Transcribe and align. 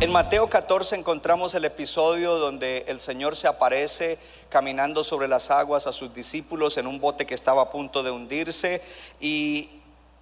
En 0.00 0.12
Mateo 0.12 0.46
14 0.48 0.94
encontramos 0.94 1.54
el 1.54 1.64
episodio 1.64 2.36
donde 2.38 2.84
el 2.86 3.00
Señor 3.00 3.34
se 3.34 3.48
aparece 3.48 4.18
caminando 4.48 5.02
sobre 5.02 5.26
las 5.26 5.50
aguas 5.50 5.86
a 5.86 5.92
sus 5.92 6.14
discípulos 6.14 6.76
en 6.76 6.86
un 6.86 7.00
bote 7.00 7.26
que 7.26 7.34
estaba 7.34 7.62
a 7.62 7.70
punto 7.70 8.02
de 8.02 8.10
hundirse 8.10 8.82
y 9.20 9.68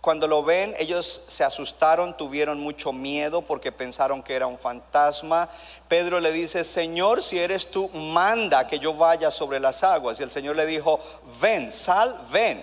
cuando 0.04 0.28
lo 0.28 0.42
ven 0.42 0.74
ellos 0.78 1.22
se 1.28 1.44
asustaron, 1.44 2.14
tuvieron 2.14 2.60
mucho 2.60 2.92
miedo 2.92 3.40
porque 3.40 3.72
pensaron 3.72 4.22
que 4.22 4.34
era 4.34 4.46
un 4.46 4.58
fantasma. 4.58 5.48
Pedro 5.88 6.20
le 6.20 6.30
dice, 6.30 6.62
Señor, 6.62 7.22
si 7.22 7.38
eres 7.38 7.70
tú, 7.70 7.88
manda 7.88 8.66
que 8.66 8.78
yo 8.78 8.92
vaya 8.92 9.30
sobre 9.30 9.58
las 9.58 9.82
aguas. 9.82 10.20
Y 10.20 10.22
el 10.22 10.30
Señor 10.30 10.56
le 10.56 10.66
dijo, 10.66 11.00
ven, 11.40 11.70
sal, 11.70 12.20
ven. 12.30 12.62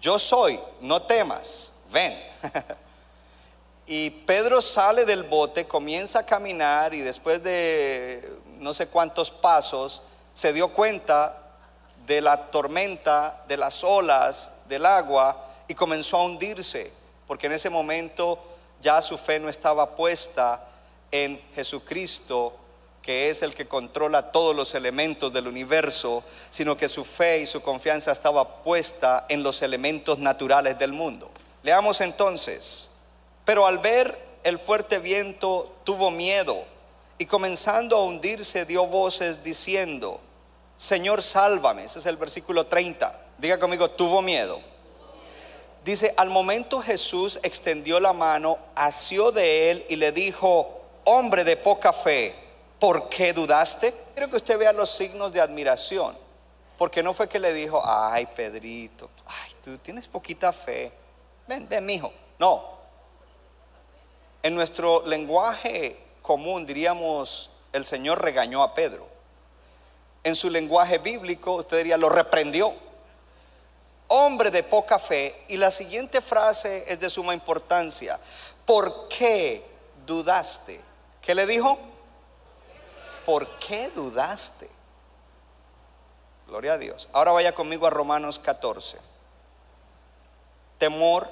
Yo 0.00 0.18
soy, 0.18 0.58
no 0.80 1.02
temas, 1.02 1.74
ven. 1.92 2.12
Y 3.84 4.10
Pedro 4.10 4.62
sale 4.62 5.04
del 5.04 5.24
bote, 5.24 5.66
comienza 5.66 6.20
a 6.20 6.26
caminar 6.26 6.94
y 6.94 7.00
después 7.00 7.42
de 7.42 8.38
no 8.58 8.72
sé 8.72 8.86
cuántos 8.86 9.30
pasos 9.30 10.02
se 10.34 10.52
dio 10.52 10.68
cuenta 10.68 11.36
de 12.06 12.20
la 12.20 12.46
tormenta, 12.46 13.42
de 13.48 13.56
las 13.56 13.82
olas, 13.82 14.52
del 14.68 14.86
agua 14.86 15.41
y 15.68 15.74
comenzó 15.74 16.16
a 16.18 16.24
hundirse, 16.24 16.92
porque 17.26 17.46
en 17.46 17.52
ese 17.52 17.70
momento 17.70 18.38
ya 18.80 19.00
su 19.00 19.16
fe 19.16 19.38
no 19.38 19.48
estaba 19.48 19.94
puesta 19.96 20.68
en 21.10 21.40
Jesucristo, 21.54 22.54
que 23.02 23.30
es 23.30 23.42
el 23.42 23.54
que 23.54 23.66
controla 23.66 24.30
todos 24.30 24.54
los 24.54 24.74
elementos 24.74 25.32
del 25.32 25.48
universo, 25.48 26.22
sino 26.50 26.76
que 26.76 26.88
su 26.88 27.04
fe 27.04 27.40
y 27.40 27.46
su 27.46 27.60
confianza 27.60 28.12
estaba 28.12 28.62
puesta 28.62 29.26
en 29.28 29.42
los 29.42 29.62
elementos 29.62 30.18
naturales 30.18 30.78
del 30.78 30.92
mundo. 30.92 31.30
Leamos 31.62 32.00
entonces. 32.00 32.90
Pero 33.44 33.66
al 33.66 33.78
ver 33.78 34.16
el 34.44 34.58
fuerte 34.58 34.98
viento 34.98 35.74
tuvo 35.84 36.10
miedo 36.10 36.64
y 37.18 37.26
comenzando 37.26 37.96
a 37.96 38.04
hundirse 38.04 38.64
dio 38.64 38.86
voces 38.86 39.42
diciendo, 39.42 40.20
Señor, 40.76 41.22
sálvame. 41.22 41.84
Ese 41.84 41.98
es 41.98 42.06
el 42.06 42.16
versículo 42.16 42.66
30. 42.66 43.20
Diga 43.38 43.58
conmigo, 43.58 43.90
tuvo 43.90 44.22
miedo. 44.22 44.60
Dice, 45.84 46.14
al 46.16 46.30
momento 46.30 46.80
Jesús 46.80 47.40
extendió 47.42 47.98
la 47.98 48.12
mano, 48.12 48.58
asió 48.74 49.32
de 49.32 49.70
él 49.70 49.84
y 49.88 49.96
le 49.96 50.12
dijo, 50.12 50.80
hombre 51.04 51.42
de 51.44 51.56
poca 51.56 51.92
fe, 51.92 52.34
¿por 52.78 53.08
qué 53.08 53.32
dudaste? 53.32 53.92
Quiero 54.14 54.30
que 54.30 54.36
usted 54.36 54.58
vea 54.58 54.72
los 54.72 54.90
signos 54.90 55.32
de 55.32 55.40
admiración. 55.40 56.16
Porque 56.78 57.02
no 57.02 57.14
fue 57.14 57.28
que 57.28 57.38
le 57.38 57.52
dijo, 57.52 57.80
ay, 57.84 58.26
Pedrito, 58.26 59.10
ay, 59.26 59.52
tú 59.62 59.78
tienes 59.78 60.08
poquita 60.08 60.52
fe. 60.52 60.92
Ven, 61.46 61.68
ven, 61.68 61.84
mijo. 61.84 62.12
No, 62.38 62.72
en 64.42 64.56
nuestro 64.56 65.06
lenguaje 65.06 65.96
común 66.20 66.66
diríamos, 66.66 67.50
el 67.72 67.86
Señor 67.86 68.20
regañó 68.22 68.62
a 68.62 68.74
Pedro. 68.74 69.06
En 70.24 70.34
su 70.34 70.50
lenguaje 70.50 70.98
bíblico 70.98 71.54
usted 71.54 71.78
diría, 71.78 71.96
lo 71.96 72.08
reprendió. 72.08 72.72
Hombre 74.08 74.50
de 74.50 74.62
poca 74.62 74.98
fe. 74.98 75.44
Y 75.48 75.56
la 75.56 75.70
siguiente 75.70 76.20
frase 76.20 76.84
es 76.86 77.00
de 77.00 77.10
suma 77.10 77.34
importancia. 77.34 78.18
¿Por 78.66 79.08
qué 79.08 79.64
dudaste? 80.06 80.80
¿Qué 81.20 81.34
le 81.34 81.46
dijo? 81.46 81.78
¿Por 83.24 83.58
qué 83.58 83.90
dudaste? 83.90 84.68
Gloria 86.46 86.74
a 86.74 86.78
Dios. 86.78 87.08
Ahora 87.12 87.32
vaya 87.32 87.54
conmigo 87.54 87.86
a 87.86 87.90
Romanos 87.90 88.38
14. 88.38 88.98
Temor 90.78 91.28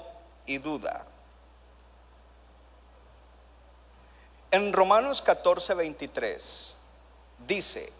y 0.47 0.59
duda. 0.59 1.05
En 4.53 4.73
Romanos 4.73 5.23
14, 5.23 5.75
23 5.75 6.77
dice, 7.47 7.93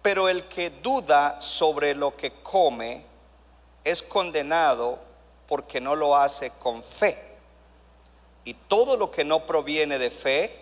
pero 0.00 0.28
el 0.28 0.44
que 0.44 0.70
duda 0.70 1.40
sobre 1.40 1.94
lo 1.94 2.16
que 2.16 2.30
come 2.30 3.04
es 3.84 4.02
condenado 4.02 4.98
porque 5.46 5.80
no 5.80 5.94
lo 5.94 6.16
hace 6.16 6.50
con 6.58 6.82
fe. 6.82 7.16
Y 8.44 8.54
todo 8.54 8.96
lo 8.96 9.10
que 9.10 9.24
no 9.24 9.46
proviene 9.46 9.98
de 9.98 10.10
fe 10.10 10.54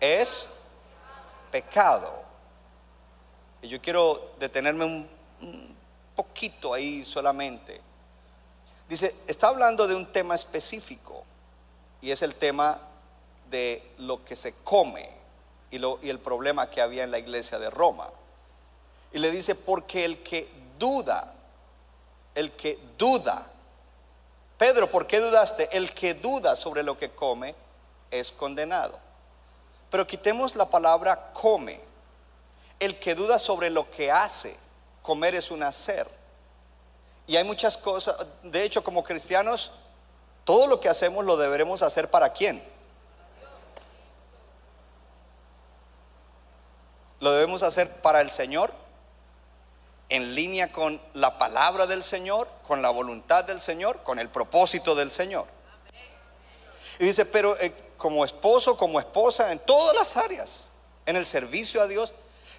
es 0.00 0.48
pecado. 1.50 2.22
Y 3.62 3.68
yo 3.68 3.80
quiero 3.80 4.32
detenerme 4.38 4.84
un, 4.84 5.18
poquito 6.14 6.74
ahí 6.74 7.04
solamente. 7.04 7.80
Dice, 8.88 9.14
está 9.28 9.48
hablando 9.48 9.86
de 9.86 9.94
un 9.94 10.06
tema 10.06 10.34
específico 10.34 11.22
y 12.00 12.10
es 12.10 12.22
el 12.22 12.34
tema 12.34 12.78
de 13.48 13.92
lo 13.98 14.24
que 14.24 14.34
se 14.34 14.52
come 14.64 15.08
y, 15.70 15.78
lo, 15.78 16.00
y 16.02 16.10
el 16.10 16.18
problema 16.18 16.68
que 16.68 16.80
había 16.80 17.04
en 17.04 17.12
la 17.12 17.20
iglesia 17.20 17.58
de 17.58 17.70
Roma. 17.70 18.10
Y 19.12 19.18
le 19.18 19.30
dice, 19.30 19.54
porque 19.54 20.04
el 20.04 20.22
que 20.22 20.48
duda, 20.78 21.34
el 22.38 22.52
que 22.52 22.78
duda, 22.96 23.44
Pedro, 24.58 24.86
¿por 24.88 25.08
qué 25.08 25.18
dudaste? 25.18 25.76
El 25.76 25.92
que 25.92 26.14
duda 26.14 26.54
sobre 26.54 26.84
lo 26.84 26.96
que 26.96 27.10
come 27.10 27.56
es 28.12 28.30
condenado. 28.30 28.96
Pero 29.90 30.06
quitemos 30.06 30.54
la 30.54 30.66
palabra 30.66 31.32
come. 31.32 31.80
El 32.78 32.96
que 33.00 33.16
duda 33.16 33.40
sobre 33.40 33.70
lo 33.70 33.90
que 33.90 34.12
hace, 34.12 34.56
comer 35.02 35.34
es 35.34 35.50
un 35.50 35.64
hacer. 35.64 36.08
Y 37.26 37.36
hay 37.36 37.42
muchas 37.42 37.76
cosas, 37.76 38.16
de 38.44 38.62
hecho 38.62 38.84
como 38.84 39.02
cristianos, 39.02 39.72
todo 40.44 40.68
lo 40.68 40.78
que 40.78 40.88
hacemos 40.88 41.24
lo 41.24 41.36
deberemos 41.36 41.82
hacer 41.82 42.08
para 42.08 42.32
quién? 42.32 42.62
Lo 47.18 47.32
debemos 47.32 47.64
hacer 47.64 47.92
para 48.00 48.20
el 48.20 48.30
Señor, 48.30 48.72
en 50.08 50.34
línea 50.34 50.72
con 50.72 51.00
la 51.14 51.38
palabra 51.38 51.86
del 51.86 52.02
Señor, 52.02 52.48
con 52.66 52.82
la 52.82 52.90
voluntad 52.90 53.44
del 53.44 53.60
Señor, 53.60 54.02
con 54.02 54.18
el 54.18 54.28
propósito 54.28 54.94
del 54.94 55.10
Señor. 55.10 55.46
Y 56.98 57.04
dice, 57.04 57.26
pero 57.26 57.58
eh, 57.60 57.72
como 57.96 58.24
esposo, 58.24 58.76
como 58.76 58.98
esposa, 58.98 59.52
en 59.52 59.58
todas 59.60 59.94
las 59.94 60.16
áreas, 60.16 60.70
en 61.06 61.16
el 61.16 61.26
servicio 61.26 61.82
a 61.82 61.86
Dios, 61.86 62.12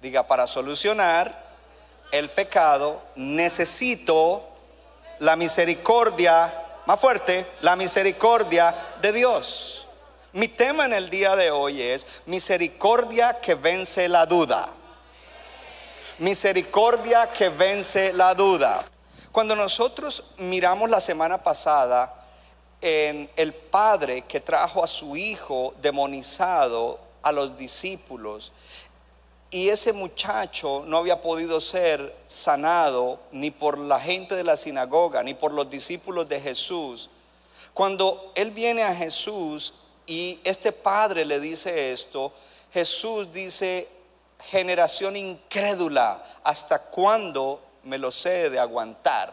Diga, 0.00 0.26
para 0.26 0.46
solucionar 0.46 1.48
el 2.12 2.28
pecado 2.30 3.02
necesito 3.16 4.42
la 5.18 5.36
misericordia, 5.36 6.52
más 6.86 7.00
fuerte, 7.00 7.44
la 7.60 7.76
misericordia 7.76 8.74
de 9.02 9.12
Dios. 9.12 9.88
Mi 10.32 10.48
tema 10.48 10.84
en 10.84 10.92
el 10.92 11.10
día 11.10 11.34
de 11.36 11.50
hoy 11.50 11.82
es 11.82 12.06
misericordia 12.26 13.40
que 13.40 13.54
vence 13.54 14.08
la 14.08 14.26
duda 14.26 14.68
misericordia 16.18 17.30
que 17.30 17.48
vence 17.48 18.12
la 18.12 18.34
duda. 18.34 18.84
Cuando 19.32 19.54
nosotros 19.54 20.34
miramos 20.38 20.90
la 20.90 21.00
semana 21.00 21.38
pasada 21.38 22.12
en 22.80 23.28
el 23.36 23.52
padre 23.52 24.22
que 24.22 24.40
trajo 24.40 24.82
a 24.82 24.86
su 24.86 25.16
hijo 25.16 25.74
demonizado 25.80 26.98
a 27.22 27.32
los 27.32 27.56
discípulos 27.56 28.52
y 29.50 29.70
ese 29.70 29.92
muchacho 29.92 30.84
no 30.86 30.98
había 30.98 31.22
podido 31.22 31.60
ser 31.60 32.14
sanado 32.26 33.18
ni 33.32 33.50
por 33.50 33.78
la 33.78 33.98
gente 33.98 34.34
de 34.34 34.44
la 34.44 34.56
sinagoga 34.56 35.22
ni 35.22 35.34
por 35.34 35.52
los 35.52 35.70
discípulos 35.70 36.28
de 36.28 36.40
Jesús. 36.40 37.08
Cuando 37.72 38.32
él 38.34 38.50
viene 38.50 38.82
a 38.82 38.94
Jesús 38.94 39.74
y 40.06 40.38
este 40.44 40.72
padre 40.72 41.24
le 41.24 41.40
dice 41.40 41.92
esto, 41.92 42.32
Jesús 42.72 43.32
dice, 43.32 43.88
generación 44.50 45.16
incrédula, 45.16 46.22
¿hasta 46.44 46.78
cuándo 46.90 47.62
me 47.84 47.96
lo 47.96 48.10
sé 48.10 48.50
de 48.50 48.58
aguantar? 48.58 49.32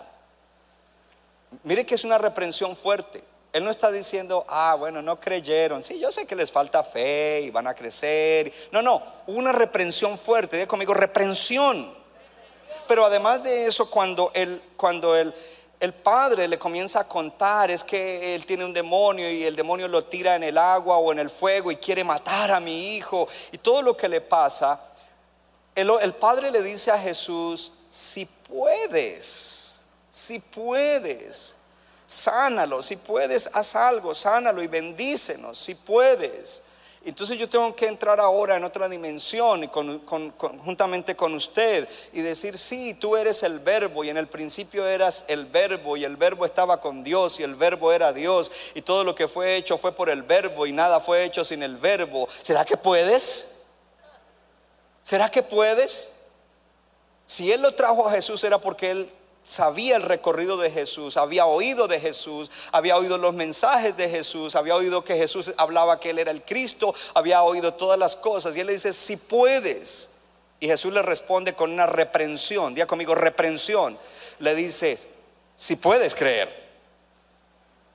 Mire 1.63 1.85
que 1.85 1.95
es 1.95 2.03
una 2.05 2.17
reprensión 2.17 2.75
fuerte. 2.75 3.23
Él 3.55 3.63
no 3.63 3.71
está 3.71 3.89
diciendo, 3.89 4.45
ah, 4.49 4.75
bueno, 4.77 5.01
no 5.01 5.19
creyeron. 5.19 5.81
Sí, 5.81 5.97
yo 5.97 6.11
sé 6.11 6.27
que 6.27 6.35
les 6.35 6.51
falta 6.51 6.83
fe 6.83 7.39
y 7.41 7.51
van 7.51 7.67
a 7.67 7.73
crecer. 7.73 8.51
No, 8.71 8.81
no, 8.81 9.01
una 9.27 9.53
reprensión 9.53 10.17
fuerte. 10.17 10.57
Diga 10.57 10.67
conmigo, 10.67 10.93
reprensión. 10.93 11.89
Pero 12.85 13.05
además 13.05 13.43
de 13.43 13.67
eso, 13.67 13.89
cuando 13.89 14.29
él, 14.33 14.61
cuando 14.75 15.15
el 15.15 15.33
padre 16.03 16.49
le 16.49 16.59
comienza 16.59 16.99
a 16.99 17.07
contar, 17.07 17.71
es 17.71 17.85
que 17.85 18.35
él 18.35 18.45
tiene 18.45 18.65
un 18.65 18.73
demonio 18.73 19.31
y 19.31 19.43
el 19.43 19.55
demonio 19.55 19.87
lo 19.87 20.03
tira 20.03 20.35
en 20.35 20.43
el 20.43 20.57
agua 20.57 20.97
o 20.97 21.13
en 21.13 21.19
el 21.19 21.29
fuego 21.29 21.71
y 21.71 21.77
quiere 21.77 22.03
matar 22.03 22.51
a 22.51 22.59
mi 22.59 22.95
hijo 22.95 23.25
y 23.53 23.57
todo 23.57 23.81
lo 23.81 23.95
que 23.95 24.09
le 24.09 24.19
pasa, 24.19 24.81
el, 25.75 26.13
padre 26.13 26.51
le 26.51 26.61
dice 26.61 26.91
a 26.91 26.97
Jesús, 26.97 27.71
si 27.89 28.25
puedes, 28.25 29.83
si 30.09 30.39
puedes, 30.39 31.54
sánalo, 32.05 32.81
si 32.81 32.97
puedes, 32.97 33.49
haz 33.53 33.75
algo, 33.75 34.13
sánalo 34.13 34.61
y 34.61 34.67
bendícenos, 34.67 35.57
si 35.57 35.75
puedes. 35.75 36.63
Entonces 37.05 37.37
yo 37.37 37.47
tengo 37.47 37.75
que 37.75 37.85
entrar 37.85 38.19
ahora 38.19 38.55
en 38.55 38.63
otra 38.63 38.89
dimensión 38.89 39.63
y 39.63 39.67
juntamente 39.67 41.15
con 41.15 41.35
usted 41.35 41.87
y 42.13 42.21
decir, 42.21 42.57
sí, 42.57 42.95
tú 42.95 43.15
eres 43.15 43.43
el 43.43 43.59
verbo 43.59 44.03
y 44.03 44.09
en 44.09 44.17
el 44.17 44.27
principio 44.27 44.87
eras 44.87 45.23
el 45.27 45.45
verbo 45.45 45.97
y 45.97 46.03
el 46.03 46.17
verbo 46.17 46.47
estaba 46.47 46.81
con 46.81 47.03
Dios 47.03 47.39
y 47.39 47.43
el 47.43 47.53
verbo 47.53 47.93
era 47.93 48.11
Dios 48.11 48.51
y 48.73 48.81
todo 48.81 49.03
lo 49.03 49.13
que 49.13 49.27
fue 49.27 49.55
hecho 49.55 49.77
fue 49.77 49.91
por 49.91 50.09
el 50.09 50.23
verbo 50.23 50.65
y 50.65 50.71
nada 50.71 50.99
fue 50.99 51.23
hecho 51.23 51.45
sin 51.45 51.61
el 51.61 51.77
verbo. 51.77 52.27
¿Será 52.41 52.65
que 52.65 52.75
puedes? 52.75 53.65
¿Será 55.03 55.29
que 55.29 55.43
puedes? 55.43 56.21
Si 57.27 57.51
Él 57.51 57.61
lo 57.61 57.71
trajo 57.75 58.07
a 58.07 58.11
Jesús 58.11 58.43
era 58.43 58.57
porque 58.57 58.89
Él 58.89 59.13
sabía 59.45 59.95
el 59.95 60.01
recorrido 60.01 60.57
de 60.57 60.71
Jesús, 60.71 61.17
había 61.17 61.45
oído 61.45 61.87
de 61.87 61.99
Jesús, 61.99 62.49
había 62.71 62.97
oído 62.97 63.17
los 63.17 63.35
mensajes 63.35 63.95
de 63.95 64.09
Jesús, 64.09 64.55
había 64.55 64.75
oído 64.75 65.03
que 65.03 65.15
Jesús 65.15 65.53
hablaba 65.57 65.99
que 65.99 66.09
Él 66.09 66.19
era 66.19 66.31
el 66.31 66.43
Cristo, 66.43 66.93
había 67.13 67.43
oído 67.43 67.75
todas 67.75 67.97
las 67.97 68.15
cosas. 68.15 68.57
Y 68.57 68.61
Él 68.61 68.67
le 68.67 68.73
dice, 68.73 68.91
si 68.91 69.15
puedes. 69.15 70.09
Y 70.59 70.67
Jesús 70.67 70.91
le 70.91 71.03
responde 71.03 71.53
con 71.53 71.71
una 71.71 71.85
reprensión, 71.85 72.73
diga 72.73 72.87
conmigo, 72.87 73.13
reprensión. 73.13 73.97
Le 74.39 74.55
dice, 74.55 74.97
si 75.55 75.75
puedes 75.75 76.15
creer. 76.15 76.65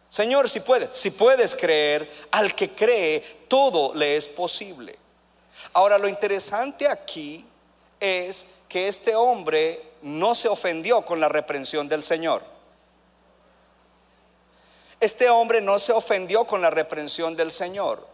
Señor, 0.08 0.48
si 0.48 0.60
puedes, 0.60 0.90
si 0.90 1.10
puedes 1.10 1.56
creer, 1.56 2.08
al 2.30 2.54
que 2.54 2.70
cree, 2.70 3.20
todo 3.48 3.92
le 3.94 4.16
es 4.16 4.28
posible. 4.28 4.96
Ahora 5.72 5.98
lo 5.98 6.08
interesante 6.08 6.88
aquí 6.88 7.44
es 7.98 8.46
que 8.68 8.88
este 8.88 9.14
hombre 9.16 9.89
no 10.02 10.34
se 10.34 10.48
ofendió 10.48 11.02
con 11.02 11.20
la 11.20 11.28
reprensión 11.28 11.88
del 11.88 12.02
Señor. 12.02 12.42
Este 14.98 15.30
hombre 15.30 15.60
no 15.60 15.78
se 15.78 15.92
ofendió 15.92 16.44
con 16.44 16.60
la 16.60 16.70
reprensión 16.70 17.36
del 17.36 17.52
Señor. 17.52 18.06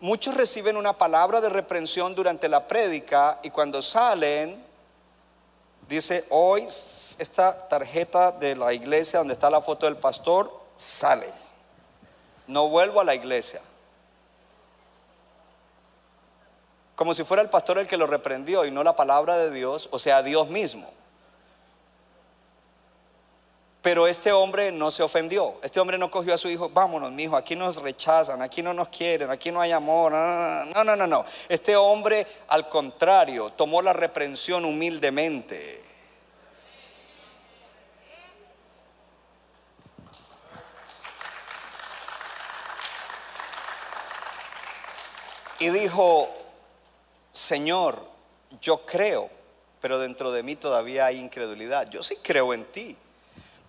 Muchos 0.00 0.34
reciben 0.34 0.76
una 0.76 0.96
palabra 0.96 1.40
de 1.40 1.50
reprensión 1.50 2.14
durante 2.14 2.48
la 2.48 2.66
prédica 2.66 3.38
y 3.42 3.50
cuando 3.50 3.82
salen, 3.82 4.64
dice, 5.88 6.24
hoy 6.30 6.62
esta 6.64 7.68
tarjeta 7.68 8.32
de 8.32 8.56
la 8.56 8.72
iglesia 8.72 9.18
donde 9.18 9.34
está 9.34 9.50
la 9.50 9.60
foto 9.60 9.86
del 9.86 9.98
pastor 9.98 10.50
sale. 10.76 11.28
No 12.46 12.68
vuelvo 12.68 13.00
a 13.00 13.04
la 13.04 13.14
iglesia. 13.14 13.60
como 17.00 17.14
si 17.14 17.24
fuera 17.24 17.42
el 17.42 17.48
pastor 17.48 17.78
el 17.78 17.88
que 17.88 17.96
lo 17.96 18.06
reprendió 18.06 18.66
y 18.66 18.70
no 18.70 18.84
la 18.84 18.94
palabra 18.94 19.38
de 19.38 19.50
Dios, 19.50 19.88
o 19.90 19.98
sea, 19.98 20.22
Dios 20.22 20.50
mismo. 20.50 20.86
Pero 23.90 24.06
este 24.06 24.30
hombre 24.30 24.70
no 24.70 24.88
se 24.92 25.02
ofendió. 25.02 25.56
Este 25.64 25.80
hombre 25.80 25.98
no 25.98 26.12
cogió 26.12 26.32
a 26.32 26.38
su 26.38 26.48
hijo, 26.48 26.68
vámonos, 26.68 27.10
mi 27.10 27.24
hijo, 27.24 27.36
aquí 27.36 27.56
nos 27.56 27.82
rechazan, 27.82 28.40
aquí 28.40 28.62
no 28.62 28.72
nos 28.72 28.86
quieren, 28.86 29.28
aquí 29.30 29.50
no 29.50 29.60
hay 29.60 29.72
amor. 29.72 30.12
No, 30.12 30.84
no, 30.84 30.94
no, 30.94 31.08
no. 31.08 31.24
Este 31.48 31.74
hombre, 31.74 32.24
al 32.46 32.68
contrario, 32.68 33.50
tomó 33.50 33.82
la 33.82 33.92
reprensión 33.92 34.64
humildemente. 34.64 35.82
Y 45.58 45.68
dijo, 45.70 46.28
Señor, 47.32 48.00
yo 48.60 48.86
creo, 48.86 49.28
pero 49.80 49.98
dentro 49.98 50.30
de 50.30 50.44
mí 50.44 50.54
todavía 50.54 51.06
hay 51.06 51.18
incredulidad. 51.18 51.90
Yo 51.90 52.04
sí 52.04 52.18
creo 52.22 52.54
en 52.54 52.64
ti, 52.66 52.96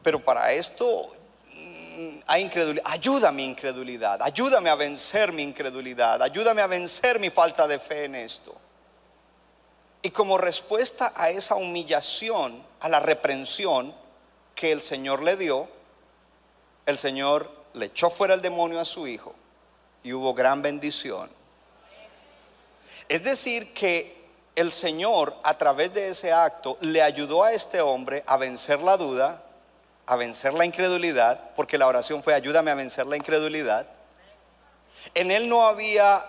pero 0.03 0.19
para 0.19 0.51
esto 0.53 1.11
mm, 1.53 2.19
hay 2.27 2.43
incredulidad. 2.43 2.83
Ayuda 2.87 3.31
mi 3.31 3.45
incredulidad, 3.45 4.21
ayúdame 4.21 4.69
a 4.69 4.75
vencer 4.75 5.31
mi 5.31 5.43
incredulidad, 5.43 6.21
ayúdame 6.21 6.61
a 6.61 6.67
vencer 6.67 7.19
mi 7.19 7.29
falta 7.29 7.67
de 7.67 7.79
fe 7.79 8.05
en 8.05 8.15
esto. 8.15 8.55
Y 10.01 10.09
como 10.09 10.37
respuesta 10.37 11.13
a 11.15 11.29
esa 11.29 11.55
humillación, 11.55 12.63
a 12.79 12.89
la 12.89 12.99
reprensión 12.99 13.93
que 14.55 14.71
el 14.71 14.81
Señor 14.81 15.21
le 15.21 15.37
dio, 15.37 15.67
el 16.85 16.97
Señor 16.97 17.51
le 17.73 17.85
echó 17.87 18.09
fuera 18.09 18.33
el 18.33 18.41
demonio 18.41 18.79
a 18.79 18.85
su 18.85 19.07
hijo 19.07 19.35
y 20.03 20.13
hubo 20.13 20.33
gran 20.33 20.61
bendición 20.61 21.29
es 23.11 23.25
decir, 23.25 23.73
que 23.73 24.21
el 24.55 24.71
Señor 24.71 25.35
a 25.43 25.57
través 25.57 25.93
de 25.93 26.07
ese 26.07 26.31
acto 26.31 26.77
le 26.79 27.01
ayudó 27.01 27.43
a 27.43 27.51
este 27.51 27.81
hombre 27.81 28.23
a 28.25 28.37
vencer 28.37 28.79
la 28.79 28.95
duda, 28.95 29.43
a 30.11 30.17
vencer 30.17 30.53
la 30.53 30.65
incredulidad, 30.65 31.39
porque 31.55 31.77
la 31.77 31.87
oración 31.87 32.21
fue 32.21 32.33
ayúdame 32.33 32.69
a 32.69 32.75
vencer 32.75 33.07
la 33.07 33.15
incredulidad. 33.15 33.87
En 35.15 35.31
él 35.31 35.47
no 35.47 35.65
había 35.65 36.21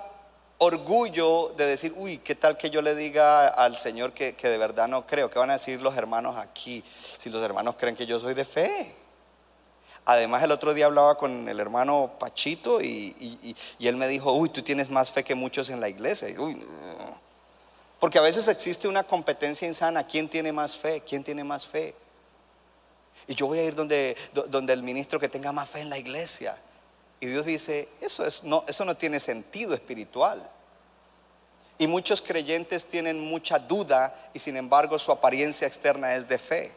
orgullo 0.59 1.53
de 1.57 1.67
decir, 1.67 1.93
uy, 1.97 2.19
¿qué 2.19 2.37
tal 2.37 2.57
que 2.57 2.71
yo 2.71 2.81
le 2.81 2.95
diga 2.95 3.49
al 3.49 3.77
Señor 3.77 4.13
que, 4.13 4.35
de 4.35 4.57
verdad 4.57 4.87
no 4.87 5.05
creo? 5.05 5.29
¿Qué 5.29 5.41
van 5.41 5.51
a 5.51 5.55
decir 5.55 5.83
los 5.83 5.97
hermanos 5.97 6.37
aquí 6.39 6.85
si 7.19 7.29
los 7.29 7.43
hermanos 7.43 7.75
creen 7.77 7.97
que 7.97 8.07
yo 8.07 8.21
soy 8.21 8.35
de 8.35 8.45
fe? 8.45 8.95
Además, 10.05 10.45
el 10.45 10.53
otro 10.53 10.75
día 10.75 10.87
hablaba 10.87 11.19
con 11.19 11.49
el 11.49 11.59
hermano 11.59 12.13
Pachito 12.21 12.81
y, 12.81 13.57
él 13.81 13.97
me 13.97 14.07
dijo, 14.07 14.33
uy, 14.33 14.51
tú 14.51 14.63
tienes 14.63 14.91
más 14.91 15.11
fe 15.11 15.25
que 15.25 15.35
muchos 15.35 15.71
en 15.71 15.81
la 15.81 15.89
iglesia. 15.89 16.29
Porque 17.99 18.19
a 18.19 18.23
veces 18.23 18.47
existe 18.47 18.87
una 18.87 19.03
competencia 19.03 19.67
insana. 19.67 20.07
¿Quién 20.07 20.29
tiene 20.29 20.53
más 20.53 20.77
fe? 20.77 21.03
¿Quién 21.05 21.25
tiene 21.25 21.43
más 21.43 21.67
fe? 21.67 21.97
Y 23.27 23.35
yo 23.35 23.47
voy 23.47 23.59
a 23.59 23.65
ir 23.65 23.75
donde, 23.75 24.17
do- 24.35 24.45
donde 24.45 24.73
el 24.73 24.83
ministro 24.83 25.19
que 25.21 25.29
tenga 25.29 25.53
más 25.53 25.69
fe 25.69 25.81
en 25.81 25.91
la 25.91 25.99
iglesia. 25.99 26.57
Y 27.21 27.27
Dios 27.27 27.47
dice, 27.47 27.89
eso, 28.01 28.27
es, 28.27 28.43
no, 28.45 28.65
eso 28.67 28.85
no 28.85 28.97
tiene 28.97 29.21
sentido 29.21 29.75
espiritual. 29.75 30.43
Y 31.79 31.87
muchos 31.87 32.21
creyentes 32.23 32.87
tienen 32.87 33.19
mucha 33.21 33.59
duda 33.59 34.15
y 34.35 34.39
sin 34.39 34.57
embargo 34.57 34.99
su 34.99 35.11
apariencia 35.13 35.67
externa 35.67 36.15
es 36.15 36.29
de 36.29 36.39
fe. 36.39 36.73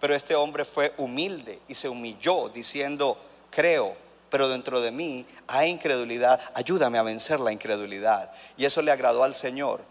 Pero 0.00 0.14
este 0.14 0.34
hombre 0.34 0.64
fue 0.64 0.94
humilde 0.96 1.60
y 1.68 1.74
se 1.74 1.88
humilló 1.88 2.48
diciendo, 2.48 3.18
creo, 3.50 3.94
pero 4.30 4.48
dentro 4.48 4.80
de 4.80 4.90
mí 4.90 5.26
hay 5.46 5.68
incredulidad, 5.70 6.40
ayúdame 6.54 6.96
a 6.98 7.02
vencer 7.02 7.38
la 7.40 7.52
incredulidad. 7.52 8.32
Y 8.56 8.64
eso 8.64 8.80
le 8.80 8.90
agradó 8.92 9.22
al 9.22 9.34
Señor. 9.34 9.82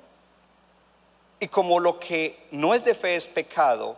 Y 1.40 1.48
como 1.48 1.80
lo 1.80 2.00
que 2.00 2.48
no 2.52 2.74
es 2.74 2.84
de 2.84 2.96
fe 2.96 3.16
es 3.16 3.28
pecado, 3.28 3.98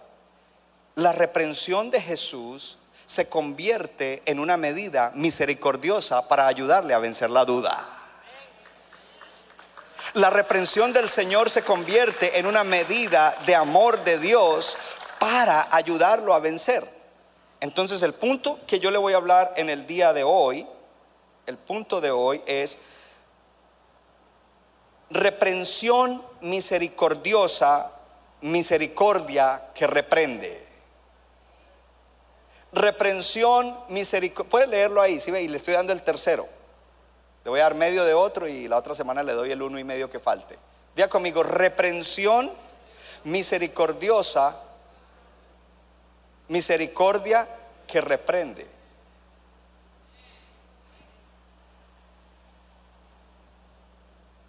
la 0.96 1.12
reprensión 1.12 1.92
de 1.92 2.02
Jesús 2.02 2.78
se 3.06 3.28
convierte 3.28 4.22
en 4.26 4.40
una 4.40 4.58
medida 4.58 5.12
misericordiosa 5.16 6.28
para 6.28 6.48
ayudarle 6.48 6.94
a 6.94 7.00
vencer 7.00 7.30
la 7.30 7.46
duda. 7.46 7.86
La 10.14 10.30
reprensión 10.30 10.92
del 10.94 11.10
Señor 11.10 11.50
se 11.50 11.64
convierte 11.64 12.40
en 12.40 12.46
una 12.46 12.64
medida 12.64 13.36
de 13.46 13.56
amor 13.56 14.04
de 14.04 14.18
Dios 14.18 14.78
para 15.20 15.74
ayudarlo 15.76 16.34
a 16.34 16.40
vencer. 16.40 16.84
Entonces 17.62 18.02
el 18.02 18.14
punto 18.14 18.60
que 18.66 18.80
yo 18.80 18.92
le 18.92 18.98
voy 18.98 19.14
a 19.14 19.18
hablar 19.18 19.54
en 19.56 19.70
el 19.70 19.86
día 19.86 20.14
de 20.14 20.24
hoy, 20.24 20.68
el 21.46 21.58
punto 21.58 22.02
de 22.02 22.12
hoy 22.12 22.42
es 22.46 22.78
reprensión 25.10 26.24
misericordiosa, 26.42 27.92
misericordia 28.42 29.70
que 29.74 29.86
reprende. 29.86 30.61
Reprensión 32.74 33.78
misericordia. 33.90 34.50
Puede 34.50 34.68
leerlo 34.68 35.02
ahí, 35.02 35.20
si 35.20 35.32
ve, 35.32 35.42
y 35.42 35.48
le 35.48 35.58
estoy 35.58 35.74
dando 35.74 35.94
el 35.94 36.02
tercero. 36.04 36.48
Le 37.44 37.50
voy 37.50 37.60
a 37.60 37.64
dar 37.64 37.76
medio 37.76 38.06
de 38.06 38.14
otro 38.14 38.48
y 38.48 38.68
la 38.68 38.78
otra 38.78 38.94
semana 38.94 39.24
le 39.24 39.34
doy 39.34 39.52
el 39.52 39.62
uno 39.62 39.80
y 39.80 39.84
medio 39.84 40.10
que 40.10 40.20
falte. 40.20 40.58
Diga 40.96 41.08
conmigo, 41.08 41.44
reprensión 41.44 42.52
misericordiosa, 43.24 44.56
misericordia 46.48 47.48
que 47.88 48.02
reprende. 48.02 48.68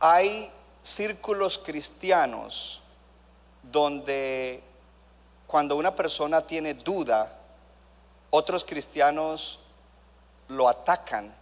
Hay 0.00 0.50
círculos 0.83 1.59
cristianos 1.59 2.83
donde 3.62 4.62
cuando 5.47 5.76
una 5.76 5.95
persona 5.95 6.43
tiene 6.43 6.75
duda, 6.75 7.38
otros 8.35 8.65
cristianos 8.65 9.61
lo 10.49 10.67
atacan 10.67 11.35